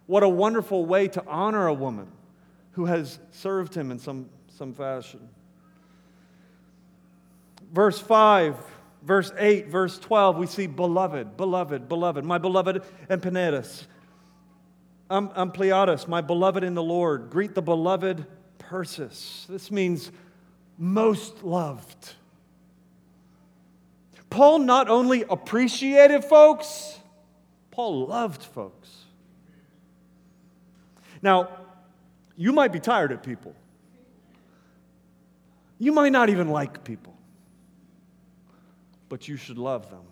What 0.07 0.23
a 0.23 0.29
wonderful 0.29 0.87
way 0.87 1.09
to 1.09 1.25
honor 1.27 1.67
a 1.67 1.75
woman 1.75 2.07
who 2.73 2.85
has 2.87 3.19
served 3.33 3.75
him 3.75 3.91
in 3.91 3.99
some, 3.99 4.31
some 4.57 4.73
fashion. 4.73 5.29
Verse 7.73 7.99
5, 7.99 8.57
verse 9.03 9.33
8, 9.37 9.69
verse 9.69 9.99
12, 9.99 10.37
we 10.37 10.47
see 10.47 10.67
beloved, 10.67 11.37
beloved, 11.37 11.89
beloved, 11.89 12.25
my 12.25 12.39
beloved 12.39 12.83
Epaenetus. 13.09 13.87
I'm, 15.09 15.29
um, 15.29 15.33
I'm 15.35 15.43
um, 15.43 15.53
Ampliatus, 15.53 16.07
my 16.07 16.21
beloved 16.21 16.63
in 16.63 16.75
the 16.75 16.83
Lord. 16.83 17.31
Greet 17.31 17.55
the 17.55 17.63
beloved 17.63 18.27
Persis. 18.59 19.47
This 19.49 19.71
means 19.71 20.13
most 20.79 21.43
loved. 21.43 22.15
Paul 24.31 24.61
not 24.61 24.89
only 24.89 25.25
appreciated 25.29 26.25
folks, 26.25 26.97
Paul 27.73 28.07
loved 28.07 28.43
folks. 28.43 28.89
Now, 31.21 31.49
you 32.37 32.53
might 32.53 32.73
be 32.73 32.81
tired 32.81 33.13
of 33.13 33.23
people. 33.23 33.55
You 35.79 35.93
might 35.93 36.13
not 36.13 36.31
even 36.31 36.49
like 36.49 36.85
people, 36.85 37.10
but 39.11 39.29
you 39.29 39.37
should 39.37 39.59
love 39.59 39.91
them. 39.91 40.05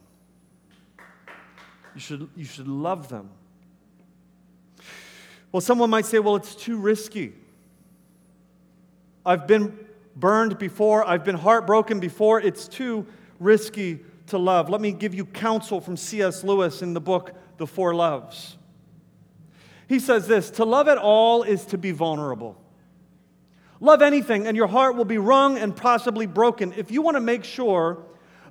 You 1.95 2.01
should, 2.01 2.29
you 2.37 2.45
should 2.45 2.69
love 2.69 3.09
them. 3.09 3.31
Well, 5.51 5.63
someone 5.63 5.89
might 5.89 6.05
say, 6.05 6.19
well, 6.19 6.37
it's 6.37 6.55
too 6.55 6.77
risky. 6.77 7.33
I've 9.25 9.47
been 9.47 9.79
burned 10.15 10.59
before, 10.59 11.09
I've 11.09 11.25
been 11.25 11.37
heartbroken 11.37 12.01
before, 12.01 12.41
it's 12.41 12.69
too 12.69 13.07
risky 13.39 14.01
to 14.27 14.37
love. 14.37 14.69
Let 14.69 14.81
me 14.81 14.93
give 14.93 15.15
you 15.15 15.25
counsel 15.25 15.81
from 15.81 15.97
C.S. 15.97 16.43
Lewis 16.45 16.83
in 16.83 16.93
the 16.93 17.01
book 17.01 17.33
The 17.57 17.67
Four 17.67 17.95
Loves. 17.95 18.59
He 19.89 20.01
says 20.01 20.27
this 20.27 20.51
To 20.51 20.65
love 20.65 20.89
at 20.89 20.99
all 20.99 21.45
is 21.45 21.65
to 21.67 21.79
be 21.79 21.93
vulnerable. 21.93 22.61
Love 23.81 24.03
anything, 24.03 24.49
and 24.49 24.57
your 24.57 24.67
heart 24.67 24.97
will 24.97 25.05
be 25.05 25.19
wrung 25.19 25.57
and 25.57 25.75
possibly 25.75 26.27
broken. 26.27 26.75
If 26.77 26.91
you 26.91 27.01
want 27.01 27.17
to 27.17 27.21
make 27.21 27.45
sure 27.45 28.03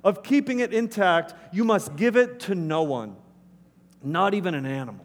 of 0.04 0.22
keeping 0.22 0.60
it 0.60 0.72
intact, 0.72 1.34
you 1.52 1.64
must 1.64 1.96
give 1.96 2.16
it 2.16 2.40
to 2.40 2.54
no 2.54 2.82
one, 2.82 3.16
not 4.02 4.34
even 4.34 4.54
an 4.54 4.66
animal. 4.66 5.04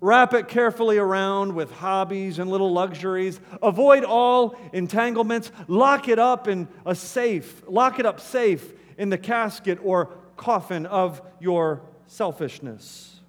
Wrap 0.00 0.34
it 0.34 0.48
carefully 0.48 0.98
around 0.98 1.54
with 1.54 1.70
hobbies 1.70 2.40
and 2.40 2.50
little 2.50 2.72
luxuries. 2.72 3.38
Avoid 3.62 4.02
all 4.02 4.58
entanglements. 4.72 5.52
Lock 5.68 6.08
it 6.08 6.18
up 6.18 6.48
in 6.48 6.66
a 6.84 6.92
safe. 6.92 7.62
Lock 7.68 8.00
it 8.00 8.06
up 8.06 8.18
safe 8.18 8.72
in 8.98 9.10
the 9.10 9.18
casket 9.18 9.78
or 9.80 10.10
coffin 10.36 10.86
of 10.86 11.22
your 11.38 11.82
selfishness. 12.08 13.20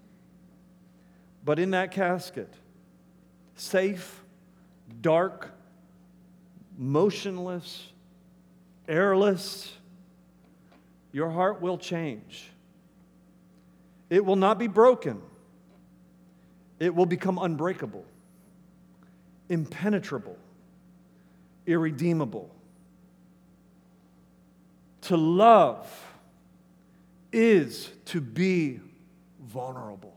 But 1.45 1.59
in 1.59 1.71
that 1.71 1.91
casket, 1.91 2.51
safe, 3.55 4.23
dark, 4.99 5.51
motionless, 6.75 7.87
airless, 8.87 9.71
your 11.13 11.29
heart 11.29 11.61
will 11.61 11.77
change. 11.77 12.49
It 14.09 14.25
will 14.25 14.35
not 14.35 14.59
be 14.59 14.67
broken 14.67 15.21
it 16.83 16.93
will 16.93 17.05
become 17.05 17.37
unbreakable, 17.37 18.03
impenetrable, 19.47 20.37
irredeemable. 21.65 22.53
To 25.03 25.15
love 25.15 25.89
is 27.31 27.89
to 28.07 28.19
be 28.19 28.81
vulnerable. 29.41 30.13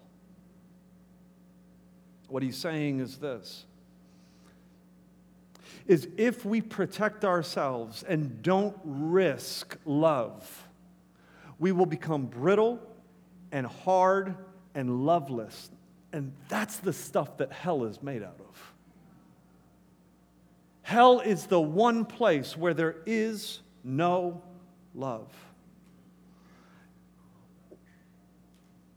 What 2.26 2.42
he's 2.42 2.58
saying 2.58 2.98
is 2.98 3.18
this 3.18 3.64
is 5.86 6.08
if 6.16 6.44
we 6.44 6.60
protect 6.60 7.24
ourselves 7.24 8.02
and 8.02 8.42
don't 8.42 8.76
risk 8.82 9.76
love, 9.84 10.65
we 11.58 11.72
will 11.72 11.86
become 11.86 12.26
brittle 12.26 12.80
and 13.52 13.66
hard 13.66 14.34
and 14.74 15.04
loveless. 15.06 15.70
And 16.12 16.32
that's 16.48 16.78
the 16.78 16.92
stuff 16.92 17.38
that 17.38 17.52
hell 17.52 17.84
is 17.84 18.02
made 18.02 18.22
out 18.22 18.38
of. 18.38 18.74
Hell 20.82 21.20
is 21.20 21.46
the 21.46 21.60
one 21.60 22.04
place 22.04 22.56
where 22.56 22.74
there 22.74 22.96
is 23.06 23.60
no 23.82 24.42
love. 24.94 25.32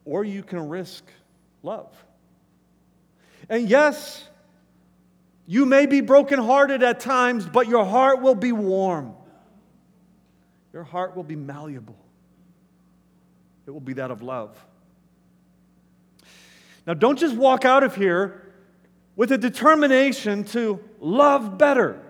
Or 0.06 0.24
you 0.24 0.44
can 0.44 0.70
risk 0.70 1.04
love. 1.64 1.92
And 3.50 3.68
yes, 3.68 4.24
you 5.48 5.66
may 5.66 5.88
be 5.88 6.02
brokenhearted 6.02 6.84
at 6.84 7.00
times, 7.00 7.46
but 7.48 7.68
your 7.68 7.86
heart 7.86 8.22
will 8.22 8.36
be 8.36 8.52
warm. 8.52 9.14
Your 10.72 10.84
heart 10.84 11.16
will 11.16 11.24
be 11.24 11.36
malleable. 11.36 11.99
It 13.70 13.72
will 13.72 13.80
be 13.80 13.94
that 13.94 14.10
of 14.10 14.24
love. 14.24 14.58
Now, 16.88 16.96
don't 16.96 17.20
just 17.20 17.36
walk 17.36 17.66
out 17.66 17.84
of 17.84 17.96
here 17.96 18.52
with 19.16 19.32
a 19.32 19.38
determination 19.38 20.44
to 20.46 20.80
love 21.00 21.60
better. 21.60 22.02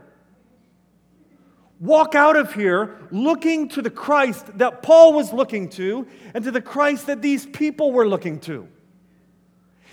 Walk 1.82 2.16
out 2.16 2.38
of 2.38 2.54
here 2.54 2.98
looking 3.12 3.68
to 3.68 3.82
the 3.82 3.90
Christ 3.90 4.58
that 4.58 4.82
Paul 4.82 5.12
was 5.12 5.34
looking 5.34 5.68
to 5.72 6.08
and 6.34 6.46
to 6.46 6.52
the 6.52 6.62
Christ 6.62 7.08
that 7.08 7.22
these 7.22 7.46
people 7.46 7.92
were 7.92 8.08
looking 8.08 8.40
to. 8.40 8.66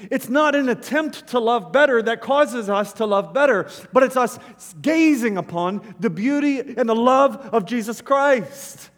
It's 0.08 0.28
not 0.28 0.54
an 0.54 0.68
attempt 0.68 1.26
to 1.30 1.40
love 1.40 1.72
better 1.72 2.00
that 2.00 2.20
causes 2.20 2.70
us 2.70 2.92
to 2.92 3.06
love 3.06 3.34
better, 3.34 3.68
but 3.92 4.04
it's 4.04 4.16
us 4.16 4.38
gazing 4.80 5.36
upon 5.36 5.96
the 5.98 6.10
beauty 6.10 6.60
and 6.60 6.88
the 6.88 6.94
love 6.94 7.34
of 7.52 7.64
Jesus 7.64 8.00
Christ. 8.00 8.90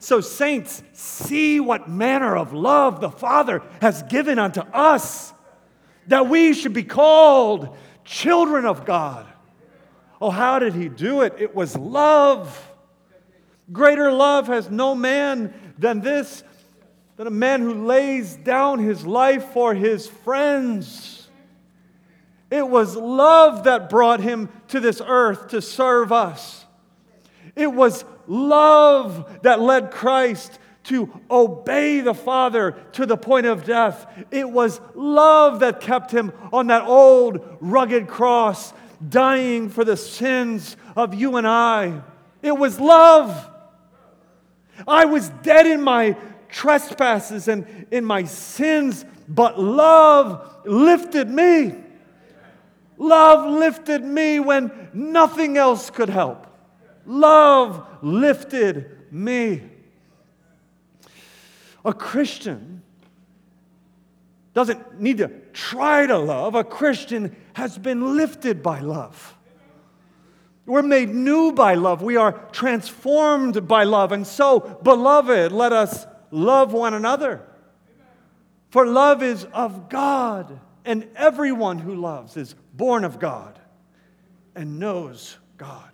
So, 0.00 0.20
saints, 0.20 0.82
see 0.92 1.60
what 1.60 1.88
manner 1.88 2.36
of 2.36 2.52
love 2.52 3.00
the 3.00 3.10
Father 3.10 3.62
has 3.80 4.02
given 4.04 4.38
unto 4.38 4.60
us 4.60 5.32
that 6.06 6.28
we 6.28 6.52
should 6.54 6.72
be 6.72 6.82
called 6.82 7.76
children 8.04 8.66
of 8.66 8.84
God. 8.84 9.26
Oh, 10.20 10.30
how 10.30 10.58
did 10.58 10.74
he 10.74 10.88
do 10.88 11.22
it? 11.22 11.34
It 11.38 11.54
was 11.54 11.76
love. 11.76 12.70
Greater 13.72 14.12
love 14.12 14.46
has 14.46 14.70
no 14.70 14.94
man 14.94 15.52
than 15.78 16.00
this, 16.00 16.44
than 17.16 17.26
a 17.26 17.30
man 17.30 17.60
who 17.60 17.86
lays 17.86 18.36
down 18.36 18.78
his 18.78 19.06
life 19.06 19.52
for 19.52 19.74
his 19.74 20.06
friends. 20.06 21.28
It 22.50 22.68
was 22.68 22.94
love 22.94 23.64
that 23.64 23.90
brought 23.90 24.20
him 24.20 24.48
to 24.68 24.80
this 24.80 25.02
earth 25.04 25.48
to 25.48 25.62
serve 25.62 26.12
us. 26.12 26.63
It 27.56 27.72
was 27.72 28.04
love 28.26 29.42
that 29.42 29.60
led 29.60 29.90
Christ 29.90 30.58
to 30.84 31.20
obey 31.30 32.00
the 32.00 32.14
Father 32.14 32.72
to 32.92 33.06
the 33.06 33.16
point 33.16 33.46
of 33.46 33.64
death. 33.64 34.06
It 34.30 34.48
was 34.48 34.80
love 34.94 35.60
that 35.60 35.80
kept 35.80 36.10
him 36.10 36.32
on 36.52 36.66
that 36.66 36.82
old 36.82 37.56
rugged 37.60 38.06
cross, 38.06 38.72
dying 39.06 39.70
for 39.70 39.84
the 39.84 39.96
sins 39.96 40.76
of 40.94 41.14
you 41.14 41.36
and 41.36 41.46
I. 41.46 42.02
It 42.42 42.56
was 42.56 42.78
love. 42.78 43.50
I 44.86 45.06
was 45.06 45.28
dead 45.42 45.66
in 45.66 45.80
my 45.80 46.16
trespasses 46.48 47.48
and 47.48 47.86
in 47.90 48.04
my 48.04 48.24
sins, 48.24 49.04
but 49.28 49.58
love 49.58 50.66
lifted 50.66 51.28
me. 51.28 51.74
Love 52.98 53.50
lifted 53.50 54.04
me 54.04 54.38
when 54.38 54.90
nothing 54.92 55.56
else 55.56 55.90
could 55.90 56.08
help. 56.08 56.43
Love 57.06 57.86
lifted 58.02 59.12
me. 59.12 59.62
A 61.84 61.92
Christian 61.92 62.82
doesn't 64.54 65.00
need 65.00 65.18
to 65.18 65.28
try 65.52 66.06
to 66.06 66.16
love, 66.16 66.54
a 66.54 66.64
Christian 66.64 67.36
has 67.54 67.76
been 67.76 68.16
lifted 68.16 68.62
by 68.62 68.80
love. 68.80 69.34
We're 70.66 70.82
made 70.82 71.10
new 71.10 71.52
by 71.52 71.74
love. 71.74 72.00
We 72.02 72.16
are 72.16 72.32
transformed 72.52 73.68
by 73.68 73.84
love. 73.84 74.12
And 74.12 74.26
so, 74.26 74.60
beloved, 74.60 75.52
let 75.52 75.72
us 75.72 76.06
love 76.30 76.72
one 76.72 76.94
another. 76.94 77.42
For 78.70 78.86
love 78.86 79.22
is 79.22 79.44
of 79.52 79.88
God, 79.88 80.58
and 80.84 81.06
everyone 81.16 81.78
who 81.78 81.94
loves 81.94 82.36
is 82.36 82.54
born 82.72 83.04
of 83.04 83.18
God 83.18 83.58
and 84.54 84.78
knows 84.78 85.36
God. 85.58 85.90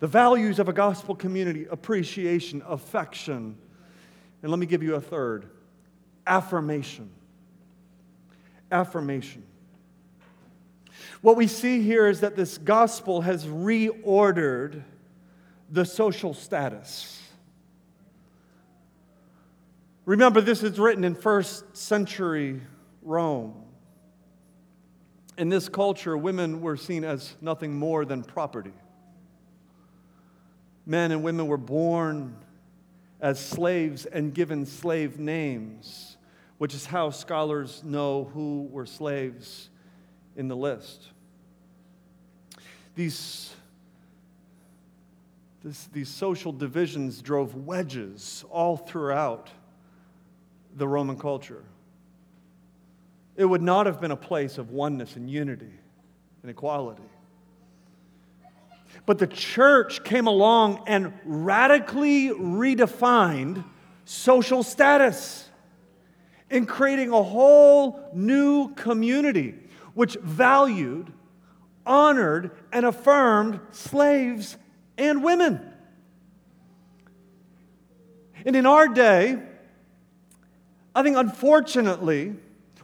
The 0.00 0.06
values 0.06 0.58
of 0.58 0.68
a 0.68 0.72
gospel 0.72 1.14
community 1.14 1.66
appreciation, 1.70 2.62
affection, 2.66 3.56
and 4.42 4.50
let 4.50 4.58
me 4.58 4.66
give 4.66 4.82
you 4.82 4.94
a 4.94 5.00
third 5.00 5.46
affirmation. 6.26 7.10
Affirmation. 8.70 9.42
What 11.20 11.36
we 11.36 11.46
see 11.46 11.82
here 11.82 12.06
is 12.06 12.20
that 12.20 12.36
this 12.36 12.58
gospel 12.58 13.22
has 13.22 13.46
reordered 13.46 14.84
the 15.70 15.84
social 15.84 16.32
status. 16.32 17.20
Remember, 20.04 20.40
this 20.40 20.62
is 20.62 20.78
written 20.78 21.04
in 21.04 21.14
first 21.14 21.76
century 21.76 22.60
Rome. 23.02 23.64
In 25.36 25.48
this 25.48 25.68
culture, 25.68 26.16
women 26.16 26.60
were 26.60 26.76
seen 26.76 27.04
as 27.04 27.36
nothing 27.40 27.78
more 27.78 28.04
than 28.04 28.22
property. 28.22 28.72
Men 30.88 31.12
and 31.12 31.22
women 31.22 31.46
were 31.46 31.58
born 31.58 32.34
as 33.20 33.38
slaves 33.38 34.06
and 34.06 34.32
given 34.32 34.64
slave 34.64 35.18
names, 35.18 36.16
which 36.56 36.74
is 36.74 36.86
how 36.86 37.10
scholars 37.10 37.82
know 37.84 38.30
who 38.32 38.66
were 38.72 38.86
slaves 38.86 39.68
in 40.34 40.48
the 40.48 40.56
list. 40.56 41.08
These, 42.94 43.52
this, 45.62 45.84
these 45.92 46.08
social 46.08 46.52
divisions 46.52 47.20
drove 47.20 47.54
wedges 47.54 48.42
all 48.48 48.78
throughout 48.78 49.50
the 50.74 50.88
Roman 50.88 51.18
culture. 51.18 51.64
It 53.36 53.44
would 53.44 53.62
not 53.62 53.84
have 53.84 54.00
been 54.00 54.10
a 54.10 54.16
place 54.16 54.56
of 54.56 54.70
oneness 54.70 55.16
and 55.16 55.28
unity 55.28 55.74
and 56.42 56.50
equality. 56.50 57.02
But 59.08 59.16
the 59.16 59.26
church 59.26 60.04
came 60.04 60.26
along 60.26 60.82
and 60.86 61.14
radically 61.24 62.28
redefined 62.28 63.64
social 64.04 64.62
status 64.62 65.48
in 66.50 66.66
creating 66.66 67.08
a 67.08 67.22
whole 67.22 68.10
new 68.12 68.74
community 68.74 69.54
which 69.94 70.18
valued, 70.22 71.10
honored, 71.86 72.50
and 72.70 72.84
affirmed 72.84 73.60
slaves 73.70 74.58
and 74.98 75.24
women. 75.24 75.58
And 78.44 78.54
in 78.54 78.66
our 78.66 78.88
day, 78.88 79.38
I 80.94 81.02
think 81.02 81.16
unfortunately, 81.16 82.36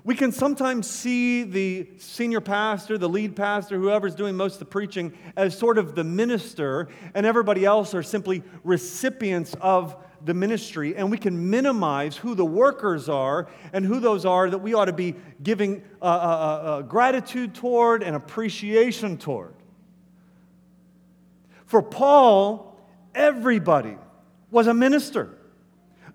we 0.05 0.15
can 0.15 0.33
sometimes 0.33 0.89
see 0.89 1.45
the 1.45 1.89
senior 1.97 2.43
pastor, 2.43 2.99
the 2.99 3.09
lead 3.09 3.35
pastor, 3.35 3.79
whoever's 3.79 4.15
doing 4.15 4.37
most 4.37 4.55
of 4.55 4.59
the 4.59 4.65
preaching, 4.67 5.15
as 5.35 5.57
sort 5.57 5.79
of 5.79 5.95
the 5.95 6.05
minister, 6.05 6.89
and 7.15 7.25
everybody 7.25 7.65
else 7.65 7.95
are 7.95 8.03
simply 8.03 8.43
recipients 8.65 9.57
of 9.63 9.97
the 10.23 10.35
ministry. 10.35 10.95
And 10.95 11.11
we 11.11 11.17
can 11.17 11.49
minimize 11.49 12.19
who 12.19 12.35
the 12.35 12.45
workers 12.45 13.09
are 13.09 13.49
and 13.73 13.83
who 13.83 13.99
those 13.99 14.27
are 14.27 14.51
that 14.51 14.59
we 14.59 14.75
ought 14.75 14.87
to 14.87 14.93
be 14.93 15.15
giving 15.43 15.83
uh, 16.03 16.05
uh, 16.05 16.09
uh, 16.09 16.83
gratitude 16.83 17.55
toward 17.55 18.03
and 18.03 18.15
appreciation 18.15 19.17
toward. 19.17 19.55
For 21.65 21.83
Paul, 21.83 22.79
everybody 23.15 23.97
was 24.51 24.67
a 24.67 24.75
minister 24.75 25.31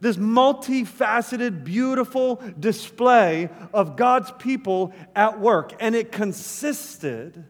this 0.01 0.17
multifaceted, 0.17 1.63
beautiful 1.63 2.41
display 2.59 3.49
of 3.73 3.95
God's 3.95 4.31
people 4.39 4.93
at 5.15 5.39
work. 5.39 5.73
And 5.79 5.95
it 5.95 6.11
consisted 6.11 7.43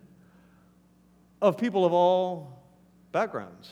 of 1.41 1.57
people 1.57 1.85
of 1.85 1.93
all 1.93 2.61
backgrounds 3.11 3.69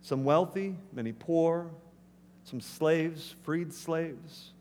some 0.00 0.24
wealthy, 0.24 0.74
many 0.90 1.12
poor, 1.12 1.70
some 2.44 2.62
slaves, 2.62 3.34
freed 3.42 3.74
slaves. 3.74 4.52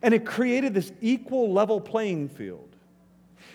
And 0.00 0.14
it 0.14 0.24
created 0.24 0.72
this 0.72 0.90
equal 1.02 1.52
level 1.52 1.82
playing 1.82 2.30
field 2.30 2.73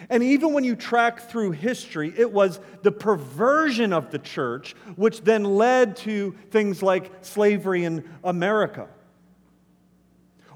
and 0.10 0.24
even 0.24 0.54
when 0.54 0.64
you 0.64 0.76
track 0.76 1.30
through 1.30 1.52
history, 1.52 2.14
it 2.16 2.32
was 2.32 2.60
the 2.84 2.92
perversion 2.92 3.92
of 3.92 4.12
the 4.12 4.20
church 4.20 4.76
which 4.96 5.22
then 5.22 5.44
led 5.44 5.98
to 5.98 6.36
things 6.52 6.82
like 6.82 7.12
slavery 7.22 7.84
in 7.84 8.08
America 8.24 8.88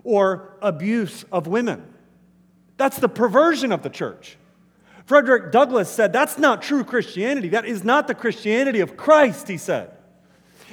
or 0.03 0.57
abuse 0.61 1.25
of 1.31 1.47
women. 1.47 1.93
That's 2.77 2.97
the 2.97 3.09
perversion 3.09 3.71
of 3.71 3.83
the 3.83 3.89
church. 3.89 4.37
Frederick 5.05 5.51
Douglass 5.51 5.89
said, 5.89 6.13
That's 6.13 6.37
not 6.37 6.61
true 6.61 6.83
Christianity. 6.83 7.49
That 7.49 7.65
is 7.65 7.83
not 7.83 8.07
the 8.07 8.15
Christianity 8.15 8.79
of 8.79 8.95
Christ, 8.95 9.47
he 9.47 9.57
said. 9.57 9.91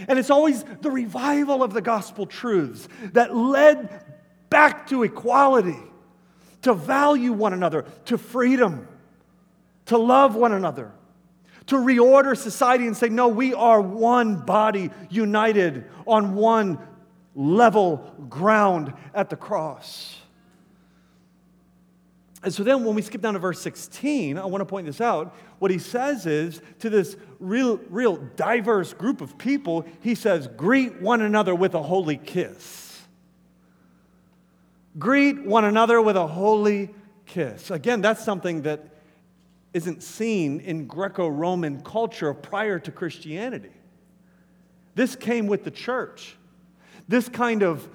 And 0.09 0.19
it's 0.19 0.31
always 0.31 0.65
the 0.81 0.91
revival 0.91 1.63
of 1.63 1.73
the 1.73 1.83
gospel 1.83 2.27
truths 2.27 2.89
that 3.13 3.37
led 3.37 4.05
back 4.49 4.89
to 4.89 5.03
equality, 5.03 5.79
to 6.63 6.75
value 6.75 7.33
one 7.33 7.53
another, 7.53 7.85
to 8.07 8.19
freedom, 8.19 8.87
to 9.87 9.99
love 9.99 10.35
one 10.35 10.53
another, 10.53 10.93
to 11.67 11.77
reorder 11.77 12.37
society 12.37 12.87
and 12.87 12.97
say, 12.97 13.09
No, 13.09 13.29
we 13.29 13.55
are 13.55 13.81
one 13.81 14.37
body 14.37 14.91
united 15.09 15.85
on 16.07 16.35
one 16.35 16.79
level 17.35 17.99
ground 18.29 18.93
at 19.15 19.31
the 19.31 19.37
cross. 19.37 20.17
And 22.43 22.53
so 22.53 22.63
then 22.63 22.85
when 22.85 22.95
we 22.95 23.03
skip 23.03 23.21
down 23.21 23.35
to 23.35 23.39
verse 23.39 23.61
16, 23.61 24.39
I 24.39 24.47
want 24.47 24.63
to 24.63 24.67
point 24.67 24.87
this 24.87 25.01
out. 25.01 25.37
What 25.59 25.71
he 25.71 25.79
says 25.79 26.25
is 26.25 26.63
to 26.79 26.89
this 26.89 27.17
real, 27.39 27.79
real 27.91 28.17
diverse 28.17 28.95
group 28.95 29.21
of 29.21 29.37
people, 29.37 29.85
he 30.01 30.15
says, 30.15 30.49
greet 30.49 31.03
one 31.03 31.21
another 31.21 31.55
with 31.55 31.75
a 31.75 31.83
holy 31.83 32.17
kiss. 32.17 32.80
Greet 34.99 35.45
one 35.45 35.65
another 35.65 36.01
with 36.01 36.17
a 36.17 36.27
holy 36.27 36.91
kiss. 37.27 37.71
Again, 37.71 38.01
that's 38.01 38.25
something 38.25 38.63
that 38.63 38.85
isn't 39.73 40.03
seen 40.03 40.61
in 40.61 40.87
Greco 40.87 41.29
Roman 41.29 41.81
culture 41.83 42.35
prior 42.35 42.79
to 42.81 42.91
Christianity. 42.91 43.71
This 44.97 45.15
came 45.15 45.47
with 45.47 45.63
the 45.63 45.71
church. 45.71 46.37
This 47.07 47.29
kind 47.29 47.63
of 47.63 47.89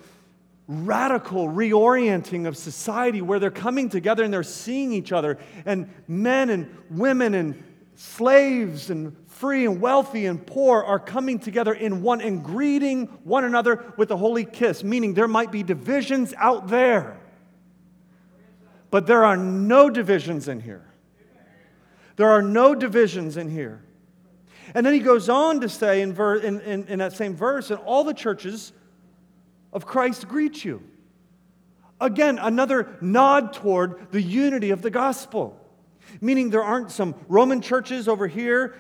radical 0.68 1.48
reorienting 1.48 2.48
of 2.48 2.58
society 2.58 3.22
where 3.22 3.40
they're 3.40 3.52
coming 3.52 3.90
together 3.90 4.24
and 4.24 4.34
they're 4.34 4.42
seeing 4.42 4.92
each 4.92 5.12
other, 5.12 5.38
and 5.66 5.90
men 6.08 6.50
and 6.50 6.76
women 6.90 7.34
and 7.34 7.64
slaves 7.96 8.90
and 8.90 9.16
free 9.28 9.66
and 9.66 9.82
wealthy 9.82 10.26
and 10.26 10.46
poor 10.46 10.84
are 10.84 11.00
coming 11.00 11.40
together 11.40 11.74
in 11.74 12.02
one 12.02 12.22
and 12.22 12.44
greeting 12.44 13.08
one 13.24 13.44
another 13.44 13.94
with 13.98 14.12
a 14.12 14.18
holy 14.18 14.46
kiss, 14.46 14.84
meaning 14.84 15.14
there 15.14 15.28
might 15.28 15.52
be 15.52 15.64
divisions 15.64 16.34
out 16.38 16.68
there, 16.68 17.18
but 18.92 19.08
there 19.08 19.26
are 19.26 19.38
no 19.38 19.90
divisions 19.90 20.48
in 20.48 20.60
here. 20.60 20.86
There 22.16 22.30
are 22.30 22.42
no 22.42 22.76
divisions 22.76 23.36
in 23.36 23.50
here. 23.50 23.82
And 24.74 24.86
then 24.86 24.94
he 24.94 25.00
goes 25.00 25.30
on 25.30 25.62
to 25.62 25.70
say 25.70 26.02
in, 26.02 26.14
ver- 26.14 26.38
in, 26.38 26.62
in, 26.62 26.88
in 26.88 27.00
that 27.00 27.14
same 27.14 27.36
verse, 27.36 27.72
and 27.72 27.80
all 27.82 28.04
the 28.04 28.14
churches 28.14 28.74
of 29.74 29.86
Christ 29.86 30.28
greet 30.28 30.64
you. 30.64 30.82
Again, 32.00 32.40
another 32.40 32.98
nod 33.02 33.54
toward 33.54 34.12
the 34.12 34.22
unity 34.22 34.72
of 34.72 34.82
the 34.82 34.90
gospel, 34.90 35.60
meaning 36.22 36.50
there 36.50 36.64
aren't 36.64 36.92
some 36.92 37.16
Roman 37.28 37.62
churches 37.62 38.08
over 38.08 38.28
here, 38.28 38.76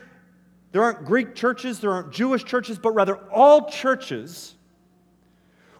there 0.71 0.83
aren't 0.83 1.05
Greek 1.05 1.35
churches, 1.35 1.79
there 1.79 1.91
aren't 1.91 2.11
Jewish 2.11 2.43
churches, 2.43 2.77
but 2.77 2.91
rather 2.91 3.15
all 3.29 3.69
churches 3.69 4.55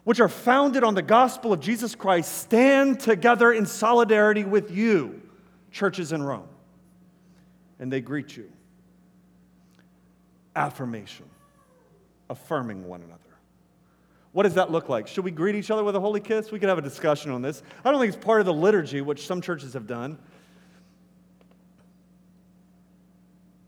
which 0.06 0.20
are 0.20 0.30
founded 0.30 0.84
on 0.84 0.94
the 0.94 1.02
gospel 1.02 1.52
of 1.52 1.60
Jesus 1.60 1.96
Christ 1.96 2.32
stand 2.38 3.00
together 3.00 3.52
in 3.52 3.66
solidarity 3.66 4.44
with 4.44 4.72
you, 4.72 5.22
churches 5.72 6.14
in 6.14 6.24
Rome. 6.24 6.48
And 7.80 7.92
they 7.92 8.02
greet 8.02 8.38
you. 8.38 8.50
Affirmation, 10.56 11.26
affirming 12.30 12.88
one 12.88 13.02
another. 13.02 13.20
What 14.32 14.44
does 14.44 14.54
that 14.54 14.72
look 14.72 14.90
like? 14.90 15.08
Should 15.08 15.24
we 15.24 15.32
greet 15.32 15.56
each 15.56 15.72
other 15.72 15.84
with 15.84 15.96
a 15.96 16.00
holy 16.00 16.20
kiss? 16.20 16.52
We 16.52 16.60
could 16.60 16.70
have 16.70 16.78
a 16.78 16.84
discussion 16.84 17.32
on 17.32 17.42
this. 17.42 17.64
I 17.84 17.92
don't 17.92 18.00
think 18.00 18.14
it's 18.14 18.24
part 18.24 18.42
of 18.42 18.46
the 18.46 18.54
liturgy, 18.54 19.02
which 19.02 19.26
some 19.26 19.42
churches 19.42 19.74
have 19.74 19.88
done. 19.88 20.20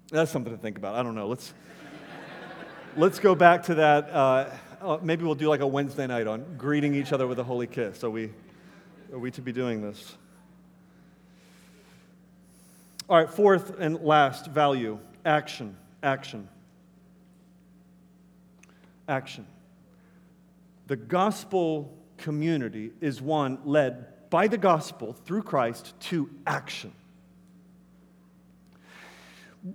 That's 0.09 0.31
something 0.31 0.53
to 0.53 0.59
think 0.59 0.77
about. 0.77 0.95
I 0.95 1.03
don't 1.03 1.15
know. 1.15 1.27
Let's, 1.27 1.53
let's 2.95 3.19
go 3.19 3.35
back 3.35 3.63
to 3.63 3.75
that. 3.75 4.09
Uh, 4.09 4.49
uh, 4.81 4.97
maybe 5.01 5.25
we'll 5.25 5.35
do 5.35 5.49
like 5.49 5.59
a 5.59 5.67
Wednesday 5.67 6.07
night 6.07 6.27
on 6.27 6.55
greeting 6.57 6.95
each 6.95 7.11
other 7.11 7.27
with 7.27 7.39
a 7.39 7.43
holy 7.43 7.67
kiss. 7.67 8.03
Are 8.05 8.09
we, 8.09 8.31
are 9.11 9.19
we 9.19 9.31
to 9.31 9.41
be 9.41 9.51
doing 9.51 9.81
this? 9.81 10.15
All 13.09 13.17
right, 13.17 13.29
fourth 13.29 13.79
and 13.79 14.01
last 14.01 14.47
value 14.47 14.99
action. 15.25 15.75
Action. 16.03 16.47
Action. 19.09 19.45
The 20.87 20.95
gospel 20.95 21.97
community 22.17 22.91
is 23.01 23.21
one 23.21 23.59
led 23.65 24.29
by 24.29 24.47
the 24.47 24.57
gospel 24.57 25.13
through 25.25 25.43
Christ 25.43 25.93
to 26.01 26.29
action. 26.45 26.93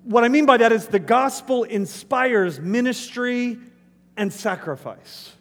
What 0.05 0.25
I 0.25 0.29
mean 0.29 0.47
by 0.47 0.57
that 0.59 0.73
is 0.73 0.87
the 0.87 0.99
gospel 0.99 1.65
inspires 1.65 2.61
ministry 2.61 3.59
and 4.17 4.33
sacrifice. 4.33 5.33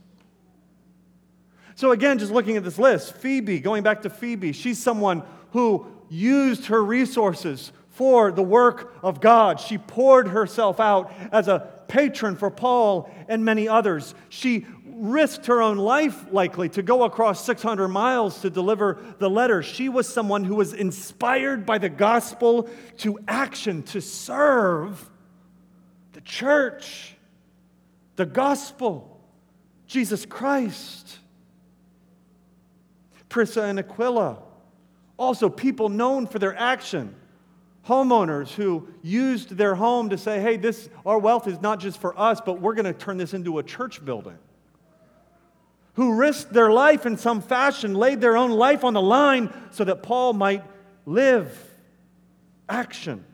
So, 1.76 1.92
again, 1.92 2.20
just 2.20 2.32
looking 2.32 2.58
at 2.58 2.64
this 2.64 2.78
list, 2.78 3.16
Phoebe, 3.16 3.60
going 3.60 3.82
back 3.82 4.02
to 4.04 4.10
Phoebe, 4.10 4.52
she's 4.52 4.78
someone 4.78 5.24
who 5.52 5.88
used 6.10 6.66
her 6.68 6.84
resources 6.84 7.72
for 7.90 8.32
the 8.32 8.44
work 8.44 8.94
of 9.02 9.22
God. 9.22 9.60
She 9.60 9.78
poured 9.78 10.28
herself 10.28 10.80
out 10.80 11.12
as 11.32 11.48
a 11.48 11.70
patron 11.88 12.36
for 12.36 12.50
Paul 12.50 13.10
and 13.28 13.44
many 13.44 13.68
others. 13.68 14.16
She 14.30 14.66
risked 15.02 15.48
her 15.48 15.64
own 15.64 15.78
life, 15.78 16.32
likely, 16.32 16.70
to 16.70 16.84
go 16.84 17.04
across 17.04 17.44
600 17.44 17.88
miles 17.88 18.42
to 18.42 18.52
deliver 18.52 19.00
the 19.18 19.30
letter. 19.30 19.64
She 19.64 19.90
was 19.90 20.08
someone 20.08 20.44
who 20.44 20.56
was 20.56 20.74
inspired 20.74 21.66
by 21.66 21.80
the 21.80 21.90
gospel 21.90 22.70
to 23.00 23.18
action, 23.28 23.82
to 23.84 24.00
serve 24.00 25.10
the 26.14 26.22
church, 26.22 27.16
the 28.16 28.28
gospel, 28.28 29.20
Jesus 29.88 30.24
Christ. 30.24 31.18
Prisca 33.28 33.64
and 33.64 33.80
Aquila, 33.80 34.38
also 35.18 35.50
people 35.50 35.90
known 35.90 36.28
for 36.28 36.38
their 36.38 36.56
action 36.56 37.16
homeowners 37.88 38.54
who 38.54 38.88
used 39.02 39.58
their 39.58 39.74
home 39.74 40.10
to 40.10 40.18
say, 40.18 40.40
hey, 40.40 40.58
this, 40.58 40.88
our 41.04 41.18
wealth 41.18 41.48
is 41.48 41.60
not 41.60 41.80
just 41.80 42.00
for 42.00 42.18
us, 42.20 42.40
but 42.40 42.62
we're 42.62 42.76
going 42.76 42.86
to 42.86 42.94
turn 42.94 43.18
this 43.18 43.34
into 43.34 43.58
a 43.58 43.64
church 43.64 44.06
building 44.06 44.38
who 45.94 46.16
risked 46.16 46.54
their 46.54 46.72
life 46.72 47.06
in 47.06 47.18
some 47.18 47.42
fashion, 47.42 47.94
laid 47.94 48.22
their 48.22 48.38
own 48.38 48.52
life 48.52 48.84
on 48.84 48.94
the 48.94 49.02
line 49.02 49.54
so 49.72 49.84
that 49.84 50.04
Paul 50.04 50.34
might 50.34 50.64
live. 51.06 51.58
Action. 52.70 53.26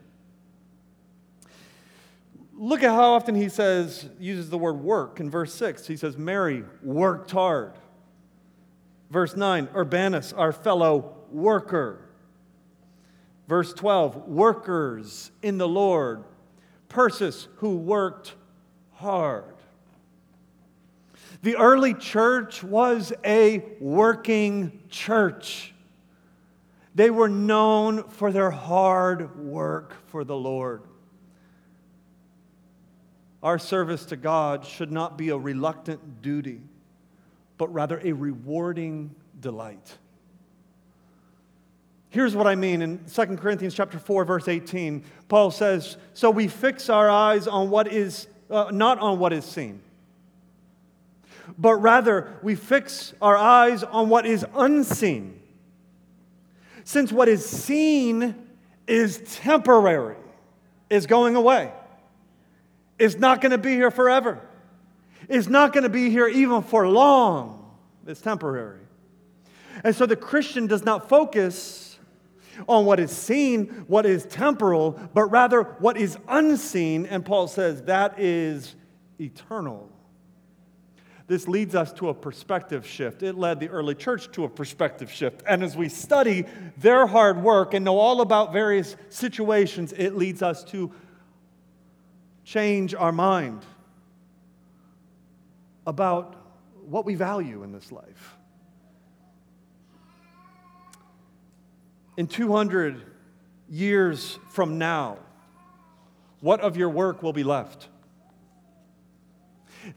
Look 2.54 2.82
at 2.82 2.90
how 2.90 3.12
often 3.12 3.36
he 3.36 3.48
says, 3.48 4.08
uses 4.18 4.50
the 4.50 4.58
word 4.58 4.80
work 4.80 5.20
in 5.20 5.30
verse 5.30 5.54
6. 5.54 5.86
He 5.86 5.96
says, 5.96 6.16
Mary 6.16 6.64
worked 6.82 7.30
hard. 7.30 7.74
Verse 9.10 9.36
9, 9.36 9.68
Urbanus, 9.74 10.32
our 10.32 10.52
fellow 10.52 11.14
worker. 11.30 12.00
Verse 13.46 13.72
12, 13.72 14.28
workers 14.28 15.30
in 15.40 15.58
the 15.58 15.68
Lord. 15.68 16.24
Persis, 16.88 17.46
who 17.56 17.76
worked 17.76 18.34
hard. 18.94 19.54
The 21.42 21.56
early 21.56 21.94
church 21.94 22.64
was 22.64 23.12
a 23.24 23.64
working 23.80 24.82
church. 24.88 25.72
They 26.94 27.10
were 27.10 27.28
known 27.28 28.08
for 28.08 28.32
their 28.32 28.50
hard 28.50 29.38
work 29.38 29.94
for 30.06 30.24
the 30.24 30.36
Lord. 30.36 30.82
Our 33.42 33.58
service 33.58 34.04
to 34.06 34.16
God 34.16 34.64
should 34.64 34.90
not 34.90 35.16
be 35.16 35.28
a 35.28 35.36
reluctant 35.36 36.22
duty, 36.22 36.60
but 37.56 37.72
rather 37.72 38.00
a 38.02 38.12
rewarding 38.12 39.14
delight. 39.38 39.96
Here's 42.10 42.34
what 42.34 42.48
I 42.48 42.56
mean 42.56 42.82
in 42.82 43.04
2 43.04 43.26
Corinthians 43.36 43.74
chapter 43.74 43.98
4 43.98 44.24
verse 44.24 44.48
18. 44.48 45.04
Paul 45.28 45.52
says, 45.52 45.98
"So 46.14 46.30
we 46.30 46.48
fix 46.48 46.88
our 46.88 47.08
eyes 47.08 47.46
on 47.46 47.70
what 47.70 47.86
is 47.92 48.26
uh, 48.50 48.70
not 48.72 48.98
on 48.98 49.18
what 49.18 49.32
is 49.32 49.44
seen, 49.44 49.82
but 51.56 51.74
rather 51.74 52.38
we 52.42 52.54
fix 52.54 53.14
our 53.22 53.36
eyes 53.36 53.82
on 53.82 54.08
what 54.08 54.26
is 54.26 54.44
unseen. 54.54 55.40
Since 56.84 57.12
what 57.12 57.28
is 57.28 57.44
seen 57.44 58.34
is 58.86 59.18
temporary, 59.36 60.16
is 60.90 61.06
going 61.06 61.36
away, 61.36 61.72
is 62.98 63.18
not 63.18 63.40
going 63.40 63.52
to 63.52 63.58
be 63.58 63.74
here 63.74 63.90
forever, 63.90 64.40
is 65.28 65.48
not 65.48 65.72
going 65.72 65.84
to 65.84 65.90
be 65.90 66.10
here 66.10 66.26
even 66.26 66.62
for 66.62 66.88
long. 66.88 67.76
It's 68.06 68.20
temporary. 68.20 68.80
And 69.84 69.94
so 69.94 70.06
the 70.06 70.16
Christian 70.16 70.66
does 70.66 70.84
not 70.84 71.08
focus 71.08 71.98
on 72.66 72.86
what 72.86 72.98
is 72.98 73.10
seen, 73.10 73.66
what 73.86 74.06
is 74.06 74.24
temporal, 74.24 74.98
but 75.14 75.24
rather 75.24 75.62
what 75.62 75.96
is 75.96 76.16
unseen. 76.26 77.06
And 77.06 77.24
Paul 77.24 77.46
says 77.46 77.82
that 77.82 78.18
is 78.18 78.74
eternal. 79.20 79.90
This 81.28 81.46
leads 81.46 81.74
us 81.74 81.92
to 81.92 82.08
a 82.08 82.14
perspective 82.14 82.86
shift. 82.86 83.22
It 83.22 83.36
led 83.36 83.60
the 83.60 83.68
early 83.68 83.94
church 83.94 84.32
to 84.32 84.44
a 84.44 84.48
perspective 84.48 85.12
shift. 85.12 85.42
And 85.46 85.62
as 85.62 85.76
we 85.76 85.90
study 85.90 86.46
their 86.78 87.06
hard 87.06 87.42
work 87.42 87.74
and 87.74 87.84
know 87.84 87.98
all 87.98 88.22
about 88.22 88.50
various 88.50 88.96
situations, 89.10 89.92
it 89.92 90.16
leads 90.16 90.40
us 90.42 90.64
to 90.64 90.90
change 92.44 92.94
our 92.94 93.12
mind 93.12 93.62
about 95.86 96.34
what 96.86 97.04
we 97.04 97.14
value 97.14 97.62
in 97.62 97.72
this 97.72 97.92
life. 97.92 98.36
In 102.16 102.26
200 102.26 103.02
years 103.68 104.38
from 104.48 104.78
now, 104.78 105.18
what 106.40 106.60
of 106.60 106.78
your 106.78 106.88
work 106.88 107.22
will 107.22 107.34
be 107.34 107.44
left? 107.44 107.88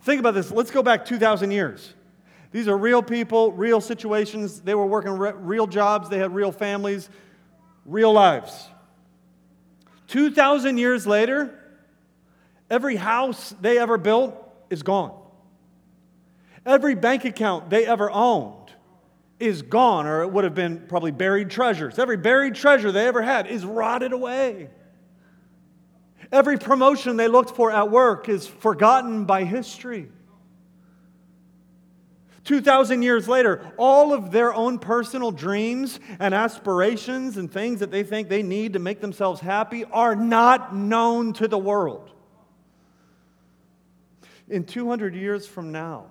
Think 0.02 0.20
about 0.20 0.34
this. 0.34 0.52
Let's 0.52 0.72
go 0.72 0.82
back 0.82 1.06
2,000 1.06 1.52
years. 1.52 1.94
These 2.52 2.68
are 2.68 2.78
real 2.78 3.02
people, 3.02 3.52
real 3.52 3.82
situations. 3.82 4.62
They 4.62 4.76
were 4.76 4.86
working 4.86 5.12
re- 5.12 5.34
real 5.36 5.68
jobs, 5.68 6.10
they 6.10 6.18
had 6.18 6.34
real 6.34 6.52
families, 6.52 7.10
real 7.86 8.12
lives. 8.12 8.68
2,000 10.08 10.78
years 10.78 11.08
later, 11.08 11.58
every 12.70 12.98
house 12.98 13.56
they 13.62 13.78
ever 13.78 13.98
built 13.98 14.36
is 14.70 14.84
gone. 14.84 15.18
Every 16.66 16.96
bank 16.96 17.26
account 17.26 17.70
they 17.70 17.86
ever 17.86 18.12
owned 18.12 18.72
is 19.40 19.62
gone, 19.62 20.06
or 20.06 20.22
it 20.22 20.32
would 20.32 20.44
have 20.44 20.54
been 20.54 20.86
probably 20.88 21.12
buried 21.12 21.50
treasures. 21.50 21.98
Every 21.98 22.18
buried 22.18 22.56
treasure 22.56 22.92
they 22.92 23.08
ever 23.08 23.22
had 23.22 23.48
is 23.48 23.66
rotted 23.66 24.12
away. 24.12 24.70
Every 26.32 26.58
promotion 26.58 27.18
they 27.18 27.28
looked 27.28 27.56
for 27.56 27.72
at 27.72 27.92
work 27.92 28.30
is 28.30 28.48
forgotten 28.48 29.26
by 29.26 29.44
history. 29.44 30.10
2,000 32.44 33.04
years 33.04 33.28
later, 33.28 33.72
all 33.78 34.14
of 34.14 34.32
their 34.32 34.54
own 34.54 34.80
personal 34.80 35.32
dreams 35.32 36.00
and 36.20 36.34
aspirations 36.34 37.38
and 37.38 37.52
things 37.52 37.82
that 37.82 37.92
they 37.92 38.04
think 38.04 38.30
they 38.30 38.42
need 38.42 38.74
to 38.74 38.80
make 38.80 39.00
themselves 39.00 39.40
happy 39.40 39.86
are 39.86 40.16
not 40.16 40.76
known 40.76 41.34
to 41.34 41.48
the 41.48 41.58
world. 41.58 42.10
In 44.50 44.64
200 44.64 45.16
years 45.16 45.46
from 45.46 45.72
now, 45.72 46.06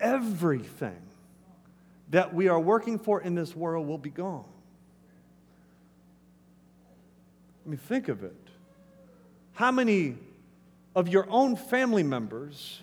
everything 0.00 1.00
that 2.10 2.32
we 2.34 2.48
are 2.48 2.60
working 2.60 2.98
for 2.98 3.20
in 3.20 3.34
this 3.34 3.54
world 3.54 3.86
will 3.86 3.98
be 3.98 4.10
gone. 4.10 4.44
I 7.66 7.68
mean, 7.68 7.78
think 7.78 8.08
of 8.08 8.22
it. 8.22 8.36
How 9.52 9.72
many 9.72 10.16
of 10.94 11.08
your 11.08 11.26
own 11.28 11.56
family 11.56 12.04
members 12.04 12.80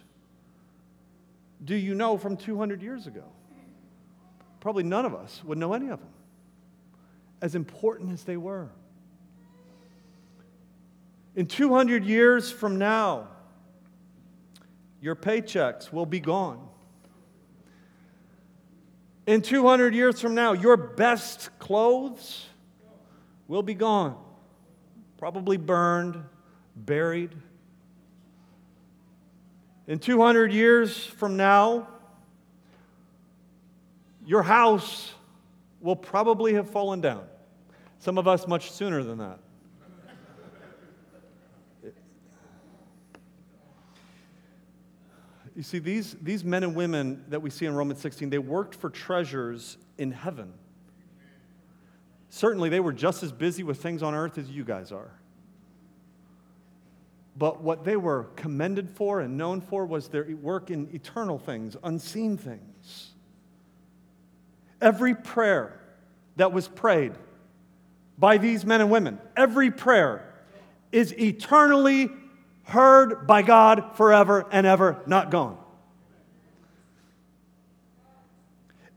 do 1.64 1.76
you 1.76 1.96
know 1.96 2.18
from 2.18 2.36
200 2.36 2.82
years 2.82 3.08
ago? 3.08 3.24
Probably 4.60 4.84
none 4.84 5.06
of 5.06 5.16
us 5.16 5.42
would 5.46 5.58
know 5.58 5.74
any 5.74 5.88
of 5.88 6.00
them, 6.00 6.10
as 7.42 7.56
important 7.56 8.12
as 8.12 8.24
they 8.24 8.36
were. 8.36 8.70
In 11.36 11.46
200 11.46 12.04
years 12.04 12.52
from 12.52 12.78
now, 12.78 13.30
your 15.02 15.16
paychecks 15.16 15.94
will 15.94 16.06
be 16.06 16.20
gone. 16.20 16.68
In 19.28 19.42
200 19.42 19.96
years 19.96 20.20
from 20.20 20.36
now, 20.36 20.52
your 20.52 20.76
best 20.76 21.58
clothes 21.60 22.46
will 23.48 23.64
be 23.64 23.74
gone 23.74 24.18
probably 25.24 25.56
burned, 25.56 26.22
buried. 26.76 27.32
In 29.88 29.98
200 29.98 30.52
years 30.52 31.06
from 31.06 31.38
now, 31.38 31.88
your 34.26 34.44
house 34.44 35.14
will 35.80 35.96
probably 35.96 36.56
have 36.56 36.70
fallen 36.70 37.00
down. 37.00 37.24
Some 38.00 38.18
of 38.18 38.28
us 38.28 38.50
much 38.50 38.70
sooner 38.72 39.02
than 39.02 39.20
that. 39.20 39.40
You 45.56 45.64
see, 45.64 45.80
these, 45.80 46.18
these 46.22 46.44
men 46.44 46.64
and 46.64 46.76
women 46.76 47.24
that 47.30 47.42
we 47.42 47.50
see 47.50 47.66
in 47.66 47.74
Romans 47.74 48.02
16, 48.02 48.30
they 48.30 48.40
worked 48.40 48.76
for 48.76 48.90
treasures 48.90 49.78
in 49.98 50.12
heaven. 50.12 50.52
Certainly, 52.36 52.70
they 52.70 52.80
were 52.80 52.94
just 52.94 53.22
as 53.22 53.32
busy 53.32 53.62
with 53.62 53.80
things 53.80 54.02
on 54.02 54.16
earth 54.16 54.40
as 54.40 54.50
you 54.50 54.64
guys 54.64 54.92
are. 54.92 55.12
But 57.38 57.62
what 57.62 57.84
they 57.84 57.96
were 57.96 58.24
commended 58.36 58.90
for 58.90 59.22
and 59.22 59.38
known 59.38 59.62
for 59.62 59.86
was 59.86 60.08
their 60.08 60.26
work 60.42 60.72
in 60.72 60.90
eternal 60.96 61.38
things, 61.38 61.78
unseen 61.84 62.38
things. 62.38 63.12
Every 64.82 65.14
prayer 65.14 65.80
that 66.38 66.52
was 66.52 66.68
prayed 66.68 67.14
by 68.18 68.40
these 68.40 68.66
men 68.66 68.82
and 68.82 68.90
women, 68.90 69.20
every 69.38 69.70
prayer 69.70 70.34
is 70.92 71.14
eternally 71.14 72.10
heard 72.64 73.28
by 73.28 73.44
God 73.44 73.96
forever 73.96 74.48
and 74.52 74.66
ever, 74.66 75.04
not 75.06 75.30
gone. 75.30 75.60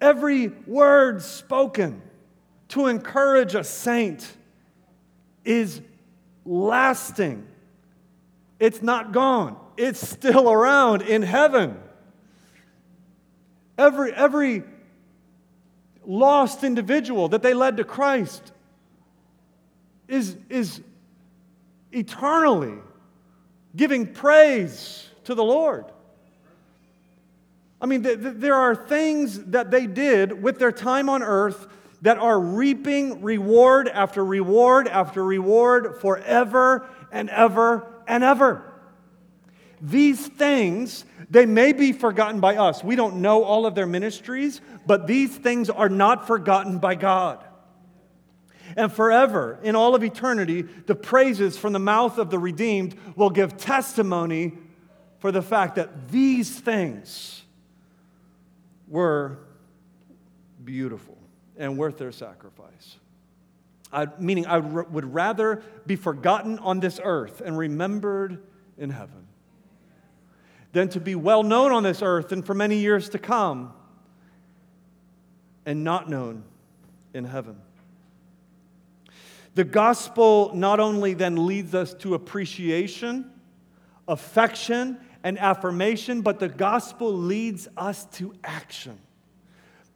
Every 0.01 0.49
word 0.49 1.20
spoken 1.20 2.01
to 2.69 2.87
encourage 2.87 3.55
a 3.55 3.64
saint 3.64 4.37
is 5.45 5.81
lasting. 6.45 7.47
It's 8.59 8.83
not 8.83 9.12
gone, 9.12 9.57
it's 9.77 10.07
still 10.07 10.51
around 10.51 11.03
in 11.03 11.23
heaven. 11.23 11.79
Every, 13.79 14.12
every 14.12 14.62
lost 16.07 16.64
individual 16.64 17.29
that 17.29 17.43
they 17.43 17.53
led 17.53 17.77
to 17.77 17.85
Christ 17.85 18.53
is, 20.09 20.37
is 20.49 20.81
eternally 21.93 22.79
giving 23.75 24.12
praise 24.12 25.09
to 25.25 25.35
the 25.35 25.45
Lord. 25.45 25.85
I 27.81 27.87
mean, 27.87 28.03
th- 28.03 28.21
th- 28.21 28.35
there 28.37 28.55
are 28.55 28.75
things 28.75 29.39
that 29.47 29.71
they 29.71 29.87
did 29.87 30.43
with 30.43 30.59
their 30.59 30.73
time 30.73 31.09
on 31.09 31.23
earth 31.23 31.69
that 32.07 32.18
are 32.18 32.38
reaping 32.38 33.20
reward 33.20 33.88
after 33.88 34.24
reward 34.24 34.86
after 34.86 35.24
reward 35.24 36.00
forever 36.00 36.88
and 37.11 37.28
ever 37.30 37.84
and 38.07 38.22
ever. 38.22 38.62
These 39.80 40.28
things, 40.28 41.04
they 41.28 41.46
may 41.46 41.72
be 41.72 41.90
forgotten 41.90 42.38
by 42.38 42.59
us. 42.59 42.84
We 42.84 42.94
don't 42.94 43.22
know 43.22 43.42
all 43.42 43.66
of 43.66 43.74
their 43.74 43.88
ministries, 43.88 44.61
but 44.86 45.09
these 45.09 45.34
things 45.34 45.68
are 45.68 45.88
not 45.88 46.28
forgotten 46.28 46.78
by 46.78 46.94
God. 46.94 47.44
And 48.76 48.92
forever, 48.92 49.59
in 49.64 49.74
all 49.74 49.96
of 49.96 50.04
eternity, 50.04 50.62
the 50.62 50.94
praises 50.94 51.59
from 51.59 51.72
the 51.72 51.80
mouth 51.80 52.18
of 52.18 52.30
the 52.30 52.38
redeemed 52.38 52.94
will 53.16 53.30
give 53.30 53.57
testimony 53.57 54.52
for 55.18 55.32
the 55.32 55.42
fact 55.42 55.74
that 55.74 56.12
these 56.12 56.57
things 56.57 57.42
were 58.86 59.40
beautiful 60.64 61.16
and 61.59 61.78
worth 61.78 61.98
their 61.98 62.12
sacrifice. 62.12 62.96
I, 63.92 64.09
meaning, 64.18 64.46
I 64.46 64.59
would 64.59 65.14
rather 65.14 65.62
be 65.86 65.96
forgotten 65.96 66.59
on 66.59 66.80
this 66.80 67.00
earth 67.02 67.40
and 67.40 67.57
remembered 67.57 68.42
in 68.76 68.90
heaven 68.90 69.26
than 70.72 70.88
to 70.90 71.00
be 71.00 71.14
well 71.14 71.42
known 71.42 71.72
on 71.72 71.82
this 71.82 72.02
earth 72.02 72.32
and 72.32 72.44
for 72.44 72.52
many 72.52 72.78
years 72.78 73.09
to 73.11 73.18
come 73.18 73.72
and 75.64 75.84
not 75.84 76.11
known 76.11 76.44
in 77.14 77.24
heaven. 77.24 77.57
The 79.54 79.64
gospel 79.64 80.50
not 80.54 80.80
only 80.80 81.14
then 81.14 81.46
leads 81.46 81.74
us 81.74 81.94
to 81.94 82.14
appreciation, 82.14 83.30
affection, 84.07 84.98
and 85.22 85.38
affirmation, 85.38 86.20
but 86.20 86.38
the 86.38 86.48
gospel 86.48 87.12
leads 87.12 87.66
us 87.76 88.04
to 88.16 88.34
action 88.44 88.98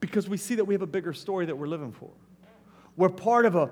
because 0.01 0.29
we 0.29 0.37
see 0.37 0.55
that 0.57 0.65
we 0.65 0.75
have 0.75 0.83
a 0.83 0.87
bigger 0.87 1.13
story 1.13 1.47
that 1.47 1.57
we're 1.57 1.67
living 1.67 1.93
for. 1.93 2.11
We're 2.97 3.11
part 3.11 3.47
of 3.47 3.55
a 3.55 3.71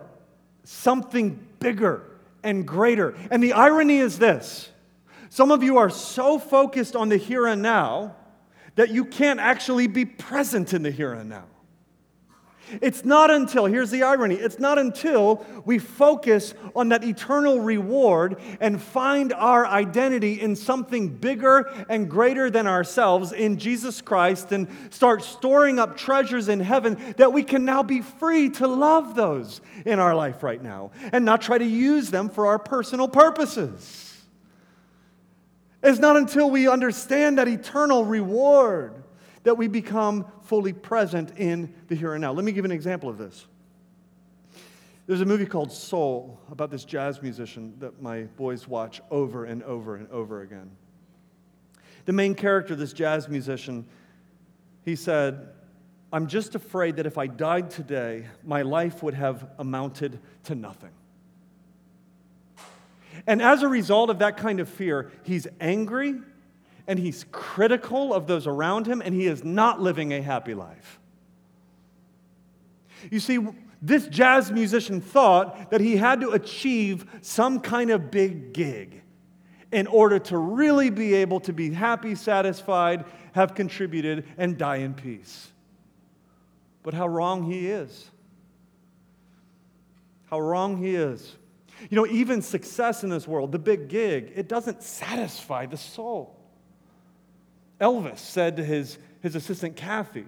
something 0.65 1.47
bigger 1.61 2.03
and 2.43 2.67
greater. 2.67 3.15
And 3.31 3.43
the 3.43 3.55
irony 3.55 3.99
is 3.99 4.19
this. 4.19 4.71
Some 5.31 5.51
of 5.51 5.63
you 5.63 5.79
are 5.79 5.91
so 5.91 6.39
focused 6.39 6.95
on 6.95 7.09
the 7.09 7.17
here 7.17 7.47
and 7.47 7.63
now 7.63 8.15
that 8.77 8.91
you 8.91 9.05
can't 9.05 9.41
actually 9.41 9.87
be 9.87 10.05
present 10.05 10.73
in 10.73 10.83
the 10.83 10.91
here 10.91 11.13
and 11.13 11.29
now. 11.29 11.47
It's 12.83 13.05
not 13.05 13.31
until, 13.31 13.67
here's 13.67 13.91
the 13.91 14.03
irony, 14.03 14.35
it's 14.35 14.59
not 14.59 14.79
until 14.79 15.45
we 15.65 15.79
focus 15.79 16.55
on 16.75 16.91
that 16.91 17.05
eternal 17.05 17.61
reward 17.61 18.41
and 18.61 18.81
find 18.81 19.33
our 19.33 19.67
identity 19.67 20.41
in 20.41 20.57
something 20.57 21.09
bigger 21.09 21.71
and 21.89 22.11
greater 22.11 22.51
than 22.51 22.67
ourselves 22.67 23.33
in 23.33 23.59
Jesus 23.59 24.01
Christ 24.01 24.53
and 24.53 24.69
start 24.91 25.23
storing 25.23 25.79
up 25.79 25.97
treasures 25.97 26.49
in 26.49 26.61
heaven 26.61 27.15
that 27.17 27.33
we 27.33 27.43
can 27.43 27.65
now 27.65 27.83
be 27.83 28.01
free 28.01 28.51
to 28.51 28.67
love 28.67 29.15
those 29.15 29.61
in 29.85 29.99
our 29.99 30.15
life 30.15 30.43
right 30.43 30.63
now 30.63 30.91
and 31.13 31.25
not 31.25 31.43
try 31.43 31.59
to 31.59 31.65
use 31.65 32.11
them 32.11 32.29
for 32.29 32.47
our 32.47 32.59
personal 32.59 33.09
purposes. 33.09 34.05
It's 35.83 35.99
not 35.99 36.17
until 36.17 36.51
we 36.51 36.69
understand 36.69 37.39
that 37.39 37.49
eternal 37.49 38.05
reward 38.05 39.05
that 39.45 39.57
we 39.57 39.69
become 39.69 40.27
fully 40.43 40.73
present 40.73 41.39
in 41.39 41.73
the 41.89 41.95
here 41.95 42.15
and 42.15 42.21
now. 42.21 42.33
Let 42.33 42.45
me 42.45 42.53
give 42.53 42.65
an 42.65 42.73
example 42.73 43.09
of 43.09 43.19
this. 43.19 43.47
There's 45.07 45.23
a 45.23 45.27
movie 45.27 45.47
called 45.47 45.73
Soul 45.73 46.39
about 46.51 46.71
this 46.71 46.85
jazz 46.85 47.23
musician 47.23 47.75
that 47.79 48.03
my 48.03 48.23
boys 48.23 48.69
watch 48.69 49.01
over 49.11 49.47
and 49.47 49.63
over 49.63 49.97
and 49.97 50.11
over 50.11 50.43
again. 50.43 50.71
The 52.05 52.13
main 52.13 52.35
character, 52.35 52.77
this 52.77 52.93
jazz 52.93 53.29
musician, 53.29 53.87
he 54.85 54.97
said, 54.97 55.49
I'm 56.13 56.27
just 56.27 56.55
afraid 56.55 56.97
that 56.97 57.07
if 57.07 57.19
I 57.19 57.27
died 57.27 57.71
today, 57.71 58.27
my 58.45 58.63
life 58.63 59.03
would 59.03 59.15
have 59.15 59.49
amounted 59.59 60.19
to 60.45 60.55
nothing. 60.55 60.93
And 63.27 63.43
as 63.43 63.63
a 63.63 63.69
result 63.69 64.11
of 64.11 64.21
that 64.21 64.37
kind 64.37 64.61
of 64.61 64.69
fear, 64.69 65.11
he's 65.23 65.47
angry 65.61 66.21
and 66.89 66.99
he's 66.99 67.27
critical 67.31 68.15
of 68.15 68.27
those 68.27 68.47
around 68.47 68.87
him 68.87 69.03
and 69.05 69.15
he 69.15 69.27
is 69.27 69.45
not 69.45 69.81
living 69.81 70.13
a 70.13 70.23
happy 70.23 70.55
life. 70.55 70.99
You 73.11 73.21
see, 73.21 73.39
this 73.81 74.09
jazz 74.09 74.51
musician 74.51 75.01
thought 75.01 75.71
that 75.71 75.81
he 75.81 75.99
had 75.99 76.23
to 76.23 76.31
achieve 76.31 77.07
some 77.21 77.61
kind 77.61 77.91
of 77.91 78.11
big 78.11 78.55
gig 78.55 79.03
in 79.71 79.87
order 79.87 80.19
to 80.19 80.39
really 80.39 80.89
be 80.89 81.15
able 81.15 81.41
to 81.41 81.53
be 81.53 81.71
happy, 81.71 82.15
satisfied, 82.15 83.05
have 83.33 83.55
contributed, 83.55 84.27
and 84.39 84.57
die 84.57 84.77
in 84.77 84.95
peace. 84.95 85.53
But 86.83 86.95
how 86.95 87.07
wrong 87.07 87.45
he 87.45 87.69
is. 87.69 88.11
How 90.31 90.41
wrong 90.41 90.83
he 90.83 90.95
is. 90.95 91.37
You 91.91 91.97
know, 91.97 92.07
even 92.07 92.41
success 92.41 93.05
in 93.05 93.11
this 93.11 93.29
world, 93.29 93.53
the 93.53 93.59
big 93.59 93.89
gig, 93.89 94.33
it 94.35 94.49
doesn't 94.49 94.83
satisfy 94.83 95.67
the 95.67 95.77
soul. 95.77 96.38
Elvis 97.81 98.19
said 98.19 98.57
to 98.57 98.65
his, 98.65 98.99
his 99.21 99.35
assistant 99.35 99.77
Kathy, 99.77 100.25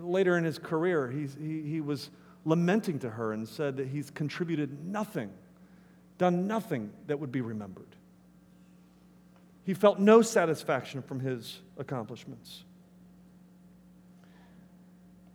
later 0.00 0.36
in 0.36 0.44
his 0.44 0.58
career, 0.58 1.10
he, 1.10 1.26
he 1.62 1.80
was 1.80 2.10
lamenting 2.44 2.98
to 3.00 3.10
her 3.10 3.32
and 3.32 3.46
said 3.46 3.76
that 3.76 3.88
he's 3.88 4.10
contributed 4.10 4.84
nothing, 4.84 5.30
done 6.18 6.46
nothing 6.46 6.92
that 7.08 7.18
would 7.18 7.32
be 7.32 7.40
remembered. 7.40 7.96
He 9.64 9.74
felt 9.74 9.98
no 9.98 10.22
satisfaction 10.22 11.02
from 11.02 11.18
his 11.18 11.60
accomplishments. 11.76 12.62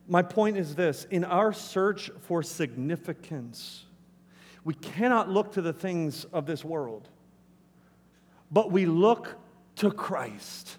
My 0.08 0.22
point 0.22 0.58
is 0.58 0.76
this 0.76 1.06
in 1.12 1.26
our 1.26 1.52
search 1.52 2.10
for 2.22 2.42
significance, 2.42 3.86
we 4.64 4.74
cannot 4.74 5.30
look 5.30 5.54
to 5.54 5.62
the 5.62 5.74
things 5.74 6.26
of 6.26 6.46
this 6.46 6.64
world, 6.64 7.10
but 8.52 8.72
we 8.72 8.86
look 8.86 9.36
to 9.78 9.92
Christ. 9.92 10.78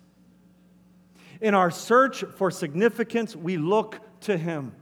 In 1.41 1.55
our 1.55 1.71
search 1.71 2.25
for 2.37 2.51
significance, 2.51 3.35
we 3.35 3.57
look 3.57 3.99
to 4.23 4.37
Him. 4.37 4.75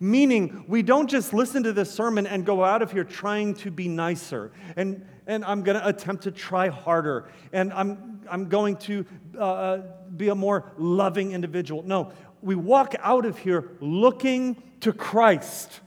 Meaning, 0.00 0.64
we 0.68 0.82
don't 0.82 1.08
just 1.08 1.34
listen 1.34 1.62
to 1.64 1.72
this 1.72 1.90
sermon 1.90 2.26
and 2.26 2.46
go 2.46 2.64
out 2.64 2.80
of 2.80 2.92
here 2.92 3.04
trying 3.04 3.54
to 3.56 3.70
be 3.70 3.88
nicer. 3.88 4.52
And, 4.76 5.06
and 5.26 5.44
I'm 5.44 5.62
going 5.62 5.78
to 5.78 5.86
attempt 5.86 6.22
to 6.24 6.30
try 6.30 6.68
harder. 6.68 7.28
And 7.52 7.72
I'm, 7.72 8.22
I'm 8.30 8.48
going 8.48 8.76
to 8.76 9.04
uh, 9.36 9.40
uh, 9.40 9.82
be 10.16 10.28
a 10.28 10.34
more 10.34 10.72
loving 10.78 11.32
individual. 11.32 11.82
No, 11.82 12.12
we 12.40 12.54
walk 12.54 12.94
out 13.00 13.26
of 13.26 13.38
here 13.38 13.72
looking 13.80 14.62
to 14.80 14.92
Christ 14.92 15.80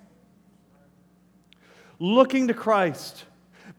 looking 1.99 2.47
to 2.47 2.53
Christ, 2.53 3.25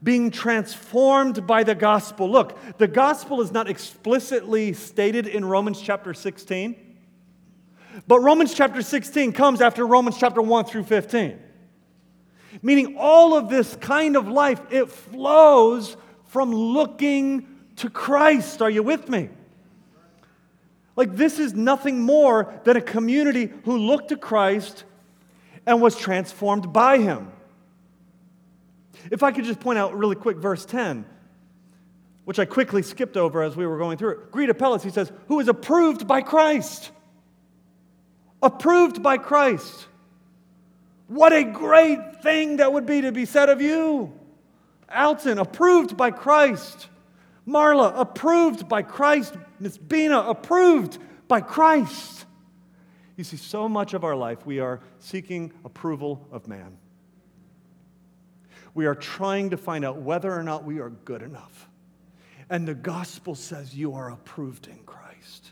being 0.03 0.31
transformed 0.31 1.45
by 1.45 1.63
the 1.63 1.75
gospel. 1.75 2.29
Look, 2.29 2.57
the 2.77 2.87
gospel 2.87 3.41
is 3.41 3.51
not 3.51 3.69
explicitly 3.69 4.73
stated 4.73 5.27
in 5.27 5.45
Romans 5.45 5.79
chapter 5.79 6.13
16, 6.13 6.75
but 8.07 8.19
Romans 8.19 8.53
chapter 8.53 8.81
16 8.81 9.33
comes 9.33 9.61
after 9.61 9.85
Romans 9.85 10.17
chapter 10.17 10.41
1 10.41 10.65
through 10.65 10.83
15. 10.83 11.39
Meaning 12.61 12.95
all 12.97 13.35
of 13.35 13.49
this 13.49 13.75
kind 13.77 14.15
of 14.17 14.27
life, 14.27 14.59
it 14.71 14.89
flows 14.89 15.95
from 16.25 16.51
looking 16.51 17.47
to 17.77 17.89
Christ. 17.89 18.61
Are 18.61 18.69
you 18.69 18.83
with 18.83 19.07
me? 19.07 19.29
Like, 20.95 21.15
this 21.15 21.39
is 21.39 21.53
nothing 21.53 22.01
more 22.01 22.53
than 22.63 22.75
a 22.75 22.81
community 22.81 23.51
who 23.63 23.77
looked 23.77 24.09
to 24.09 24.17
Christ 24.17 24.83
and 25.65 25.81
was 25.81 25.97
transformed 25.97 26.73
by 26.73 26.97
him. 26.97 27.31
If 29.09 29.23
I 29.23 29.31
could 29.31 29.45
just 29.45 29.59
point 29.59 29.79
out 29.79 29.97
really 29.97 30.15
quick 30.15 30.37
verse 30.37 30.65
10, 30.65 31.05
which 32.25 32.39
I 32.39 32.45
quickly 32.45 32.83
skipped 32.83 33.17
over 33.17 33.41
as 33.41 33.55
we 33.55 33.65
were 33.65 33.77
going 33.77 33.97
through 33.97 34.11
it. 34.11 34.31
Greet 34.31 34.49
Apelles, 34.49 34.83
he 34.83 34.89
says, 34.89 35.11
who 35.27 35.39
is 35.39 35.47
approved 35.47 36.07
by 36.07 36.21
Christ. 36.21 36.91
Approved 38.43 39.01
by 39.01 39.17
Christ. 39.17 39.87
What 41.07 41.33
a 41.33 41.43
great 41.43 42.21
thing 42.21 42.57
that 42.57 42.71
would 42.71 42.85
be 42.85 43.01
to 43.01 43.11
be 43.11 43.25
said 43.25 43.49
of 43.49 43.61
you. 43.61 44.13
Alton, 44.93 45.39
approved 45.39 45.97
by 45.97 46.11
Christ. 46.11 46.87
Marla, 47.47 47.93
approved 47.99 48.69
by 48.69 48.81
Christ. 48.81 49.35
Miss 49.59 49.77
Bina, 49.77 50.19
approved 50.19 50.99
by 51.27 51.41
Christ. 51.41 52.25
You 53.17 53.23
see, 53.23 53.37
so 53.37 53.67
much 53.67 53.93
of 53.93 54.03
our 54.03 54.15
life 54.15 54.45
we 54.45 54.59
are 54.59 54.79
seeking 54.99 55.51
approval 55.65 56.27
of 56.31 56.47
man. 56.47 56.77
We 58.73 58.85
are 58.85 58.95
trying 58.95 59.49
to 59.49 59.57
find 59.57 59.83
out 59.83 59.97
whether 59.97 60.31
or 60.31 60.43
not 60.43 60.63
we 60.63 60.79
are 60.79 60.89
good 60.89 61.21
enough. 61.21 61.67
And 62.49 62.67
the 62.67 62.75
gospel 62.75 63.35
says 63.35 63.75
you 63.75 63.93
are 63.95 64.11
approved 64.11 64.67
in 64.67 64.79
Christ. 64.85 65.51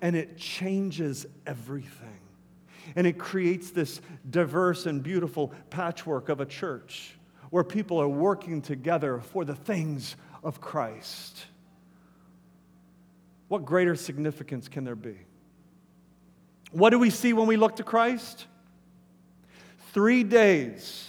And 0.00 0.14
it 0.14 0.36
changes 0.36 1.26
everything. 1.46 2.20
And 2.94 3.06
it 3.06 3.18
creates 3.18 3.70
this 3.70 4.00
diverse 4.28 4.86
and 4.86 5.02
beautiful 5.02 5.52
patchwork 5.70 6.28
of 6.28 6.40
a 6.40 6.46
church 6.46 7.16
where 7.50 7.64
people 7.64 7.98
are 8.00 8.08
working 8.08 8.62
together 8.62 9.20
for 9.20 9.44
the 9.44 9.54
things 9.54 10.16
of 10.42 10.60
Christ. 10.60 11.46
What 13.48 13.64
greater 13.64 13.94
significance 13.94 14.68
can 14.68 14.84
there 14.84 14.96
be? 14.96 15.16
What 16.72 16.90
do 16.90 16.98
we 16.98 17.10
see 17.10 17.32
when 17.32 17.46
we 17.46 17.56
look 17.56 17.76
to 17.76 17.84
Christ? 17.84 18.46
Three 19.92 20.24
days 20.24 21.05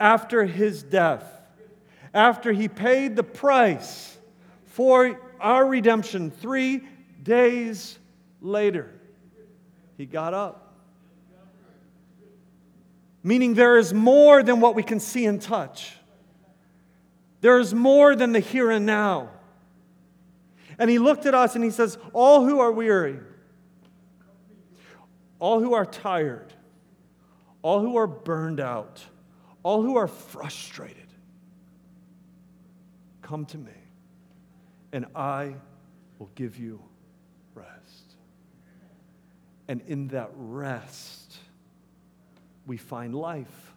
after 0.00 0.44
his 0.44 0.82
death, 0.82 1.24
after 2.14 2.52
he 2.52 2.68
paid 2.68 3.16
the 3.16 3.22
price 3.22 4.16
for 4.66 5.20
our 5.40 5.66
redemption, 5.66 6.30
three 6.30 6.82
days 7.22 7.98
later, 8.40 8.90
he 9.96 10.06
got 10.06 10.34
up. 10.34 10.64
Meaning, 13.22 13.54
there 13.54 13.76
is 13.76 13.92
more 13.92 14.42
than 14.42 14.60
what 14.60 14.74
we 14.74 14.82
can 14.82 15.00
see 15.00 15.26
and 15.26 15.42
touch. 15.42 15.92
There 17.40 17.58
is 17.58 17.74
more 17.74 18.16
than 18.16 18.32
the 18.32 18.40
here 18.40 18.70
and 18.70 18.86
now. 18.86 19.30
And 20.78 20.88
he 20.88 20.98
looked 20.98 21.26
at 21.26 21.34
us 21.34 21.54
and 21.54 21.64
he 21.64 21.70
says, 21.70 21.98
All 22.12 22.44
who 22.44 22.60
are 22.60 22.70
weary, 22.70 23.18
all 25.40 25.60
who 25.60 25.74
are 25.74 25.84
tired, 25.84 26.52
all 27.62 27.80
who 27.80 27.96
are 27.96 28.06
burned 28.06 28.60
out, 28.60 29.02
all 29.68 29.82
who 29.82 29.98
are 29.98 30.08
frustrated, 30.08 31.12
come 33.20 33.44
to 33.44 33.58
me, 33.58 33.76
and 34.94 35.04
I 35.14 35.56
will 36.18 36.30
give 36.34 36.56
you 36.56 36.82
rest. 37.54 38.14
And 39.68 39.82
in 39.86 40.08
that 40.08 40.30
rest, 40.34 41.36
we 42.66 42.78
find 42.78 43.14
life. 43.14 43.74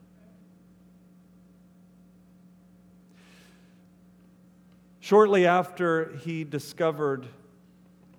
Shortly 5.01 5.45
after 5.45 6.15
he 6.23 6.45
discovered 6.45 7.27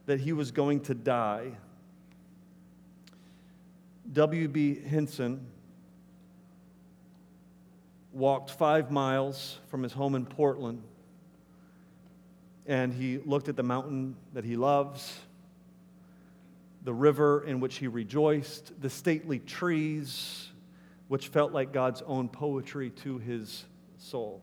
that 0.05 0.21
he 0.21 0.35
was 0.35 0.51
going 0.51 0.81
to 0.81 0.95
die, 0.95 1.53
W.B. 4.13 4.75
Hinson 4.75 5.47
walked 8.13 8.51
five 8.51 8.91
miles 8.91 9.59
from 9.69 9.83
his 9.83 9.93
home 9.93 10.15
in 10.15 10.27
Portland 10.27 10.83
and 12.67 12.93
he 12.93 13.19
looked 13.19 13.49
at 13.49 13.57
the 13.57 13.63
mountain 13.63 14.17
that 14.35 14.45
he 14.45 14.57
loves, 14.57 15.21
the 16.85 16.93
river 16.93 17.45
in 17.45 17.61
which 17.61 17.77
he 17.77 17.89
rejoiced, 17.89 18.81
the 18.81 18.91
stately 18.91 19.39
trees, 19.41 20.49
which 21.09 21.29
felt 21.29 21.53
like 21.53 21.73
God's 21.73 22.03
own 22.03 22.29
poetry 22.29 22.91
to 23.03 23.19
his 23.19 23.65
soul. 23.99 24.41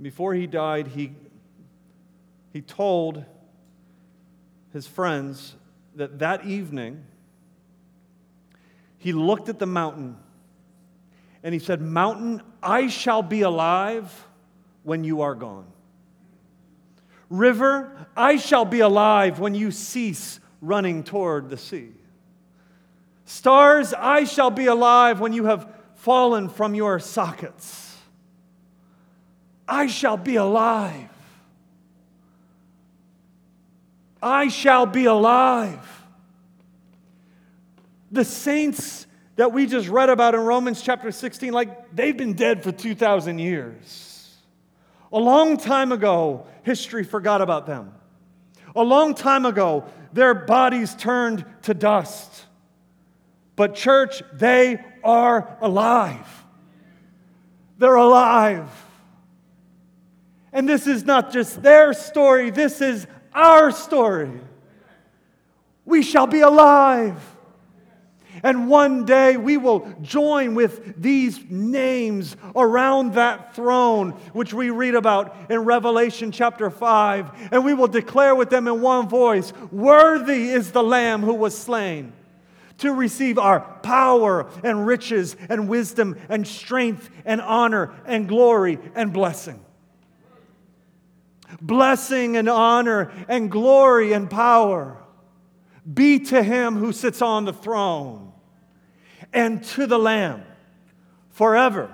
Before 0.00 0.34
he 0.34 0.46
died, 0.46 0.88
he, 0.88 1.12
he 2.52 2.60
told 2.60 3.24
his 4.72 4.86
friends 4.86 5.56
that 5.94 6.18
that 6.18 6.44
evening 6.44 7.04
he 8.98 9.12
looked 9.12 9.48
at 9.48 9.58
the 9.58 9.66
mountain 9.66 10.16
and 11.46 11.52
he 11.52 11.60
said, 11.60 11.80
Mountain, 11.80 12.42
I 12.60 12.88
shall 12.88 13.22
be 13.22 13.42
alive 13.42 14.26
when 14.82 15.04
you 15.04 15.20
are 15.20 15.36
gone. 15.36 15.66
River, 17.30 18.08
I 18.16 18.36
shall 18.36 18.64
be 18.64 18.80
alive 18.80 19.38
when 19.38 19.54
you 19.54 19.70
cease 19.70 20.40
running 20.60 21.04
toward 21.04 21.48
the 21.48 21.56
sea. 21.56 21.90
Stars, 23.26 23.94
I 23.94 24.24
shall 24.24 24.50
be 24.50 24.66
alive 24.66 25.20
when 25.20 25.32
you 25.32 25.44
have 25.44 25.72
fallen 25.94 26.48
from 26.48 26.74
your 26.74 26.98
sockets. 26.98 27.96
I 29.68 29.86
shall 29.86 30.16
be 30.16 30.34
alive. 30.34 31.08
I 34.20 34.48
shall 34.48 34.86
be 34.86 35.04
alive. 35.04 36.02
The 38.10 38.24
saints 38.24 39.06
that 39.36 39.52
we 39.52 39.66
just 39.66 39.88
read 39.88 40.08
about 40.08 40.34
in 40.34 40.40
Romans 40.40 40.82
chapter 40.82 41.12
16, 41.12 41.52
like 41.52 41.94
they've 41.94 42.16
been 42.16 42.32
dead 42.32 42.62
for 42.62 42.72
2,000 42.72 43.38
years. 43.38 44.34
A 45.12 45.18
long 45.18 45.56
time 45.56 45.92
ago, 45.92 46.46
history 46.62 47.04
forgot 47.04 47.40
about 47.40 47.66
them. 47.66 47.92
A 48.74 48.82
long 48.82 49.14
time 49.14 49.46
ago, 49.46 49.84
their 50.12 50.34
bodies 50.34 50.94
turned 50.94 51.44
to 51.62 51.74
dust. 51.74 52.46
But, 53.54 53.74
church, 53.74 54.22
they 54.32 54.84
are 55.04 55.56
alive. 55.60 56.44
They're 57.78 57.94
alive. 57.94 58.70
And 60.52 60.68
this 60.68 60.86
is 60.86 61.04
not 61.04 61.32
just 61.32 61.62
their 61.62 61.92
story, 61.92 62.50
this 62.50 62.80
is 62.80 63.06
our 63.34 63.70
story. 63.70 64.40
We 65.84 66.02
shall 66.02 66.26
be 66.26 66.40
alive. 66.40 67.20
And 68.42 68.68
one 68.68 69.04
day 69.04 69.36
we 69.36 69.56
will 69.56 69.92
join 70.02 70.54
with 70.54 71.00
these 71.00 71.40
names 71.48 72.36
around 72.54 73.14
that 73.14 73.54
throne, 73.54 74.10
which 74.32 74.52
we 74.52 74.70
read 74.70 74.94
about 74.94 75.36
in 75.50 75.60
Revelation 75.60 76.32
chapter 76.32 76.70
5. 76.70 77.48
And 77.52 77.64
we 77.64 77.74
will 77.74 77.88
declare 77.88 78.34
with 78.34 78.50
them 78.50 78.68
in 78.68 78.80
one 78.80 79.08
voice 79.08 79.52
Worthy 79.70 80.50
is 80.50 80.72
the 80.72 80.82
Lamb 80.82 81.22
who 81.22 81.34
was 81.34 81.56
slain 81.56 82.12
to 82.78 82.92
receive 82.92 83.38
our 83.38 83.60
power 83.82 84.46
and 84.62 84.86
riches 84.86 85.36
and 85.48 85.68
wisdom 85.68 86.16
and 86.28 86.46
strength 86.46 87.08
and 87.24 87.40
honor 87.40 87.94
and 88.04 88.28
glory 88.28 88.78
and 88.94 89.12
blessing. 89.12 89.62
Blessing 91.60 92.36
and 92.36 92.48
honor 92.48 93.12
and 93.28 93.50
glory 93.50 94.12
and 94.12 94.28
power 94.28 94.98
be 95.92 96.18
to 96.18 96.42
him 96.42 96.76
who 96.76 96.92
sits 96.92 97.22
on 97.22 97.44
the 97.44 97.52
throne 97.52 98.25
and 99.32 99.62
to 99.64 99.86
the 99.86 99.98
Lamb 99.98 100.42
forever 101.30 101.90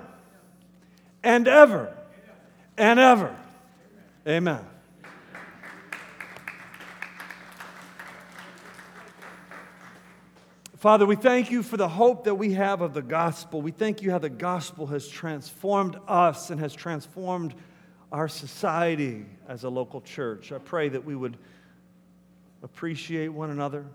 and 1.23 1.47
ever 1.47 1.95
and 2.77 2.99
ever. 2.99 3.35
Amen. 4.27 4.65
Father, 10.77 11.05
we 11.05 11.15
thank 11.15 11.49
you 11.49 11.63
for 11.63 11.77
the 11.77 11.87
hope 11.87 12.25
that 12.25 12.35
we 12.35 12.51
have 12.55 12.81
of 12.81 12.93
the 12.93 13.01
gospel. 13.01 13.61
We 13.61 13.71
thank 13.71 14.01
you 14.01 14.11
how 14.11 14.17
the 14.17 14.29
gospel 14.29 14.87
has 14.87 15.07
transformed 15.07 15.97
us 16.09 16.49
and 16.49 16.59
has 16.59 16.73
transformed 16.73 17.53
our 18.11 18.27
society 18.27 19.25
as 19.47 19.63
a 19.63 19.69
local 19.69 20.01
church. 20.01 20.51
I 20.51 20.57
pray 20.57 20.89
that 20.89 21.05
we 21.05 21.15
would 21.15 21.37
appreciate 22.63 23.29
one 23.29 23.49
another, 23.49 23.85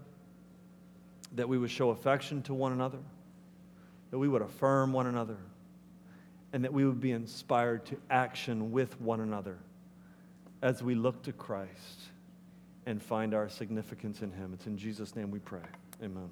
that 1.32 1.46
we 1.46 1.58
would 1.58 1.70
show 1.70 1.90
affection 1.90 2.40
to 2.44 2.54
one 2.54 2.72
another, 2.72 2.98
that 4.10 4.18
we 4.18 4.28
would 4.28 4.42
affirm 4.42 4.92
one 4.92 5.06
another, 5.06 5.36
and 6.52 6.64
that 6.64 6.72
we 6.72 6.84
would 6.84 7.00
be 7.00 7.12
inspired 7.12 7.84
to 7.86 7.96
action 8.10 8.72
with 8.72 9.00
one 9.00 9.20
another 9.20 9.58
as 10.62 10.82
we 10.82 10.94
look 10.94 11.22
to 11.22 11.32
Christ 11.32 12.00
and 12.86 13.02
find 13.02 13.34
our 13.34 13.48
significance 13.48 14.22
in 14.22 14.32
Him. 14.32 14.52
It's 14.54 14.66
in 14.66 14.78
Jesus' 14.78 15.14
name 15.14 15.30
we 15.30 15.40
pray. 15.40 15.60
Amen. 16.02 16.30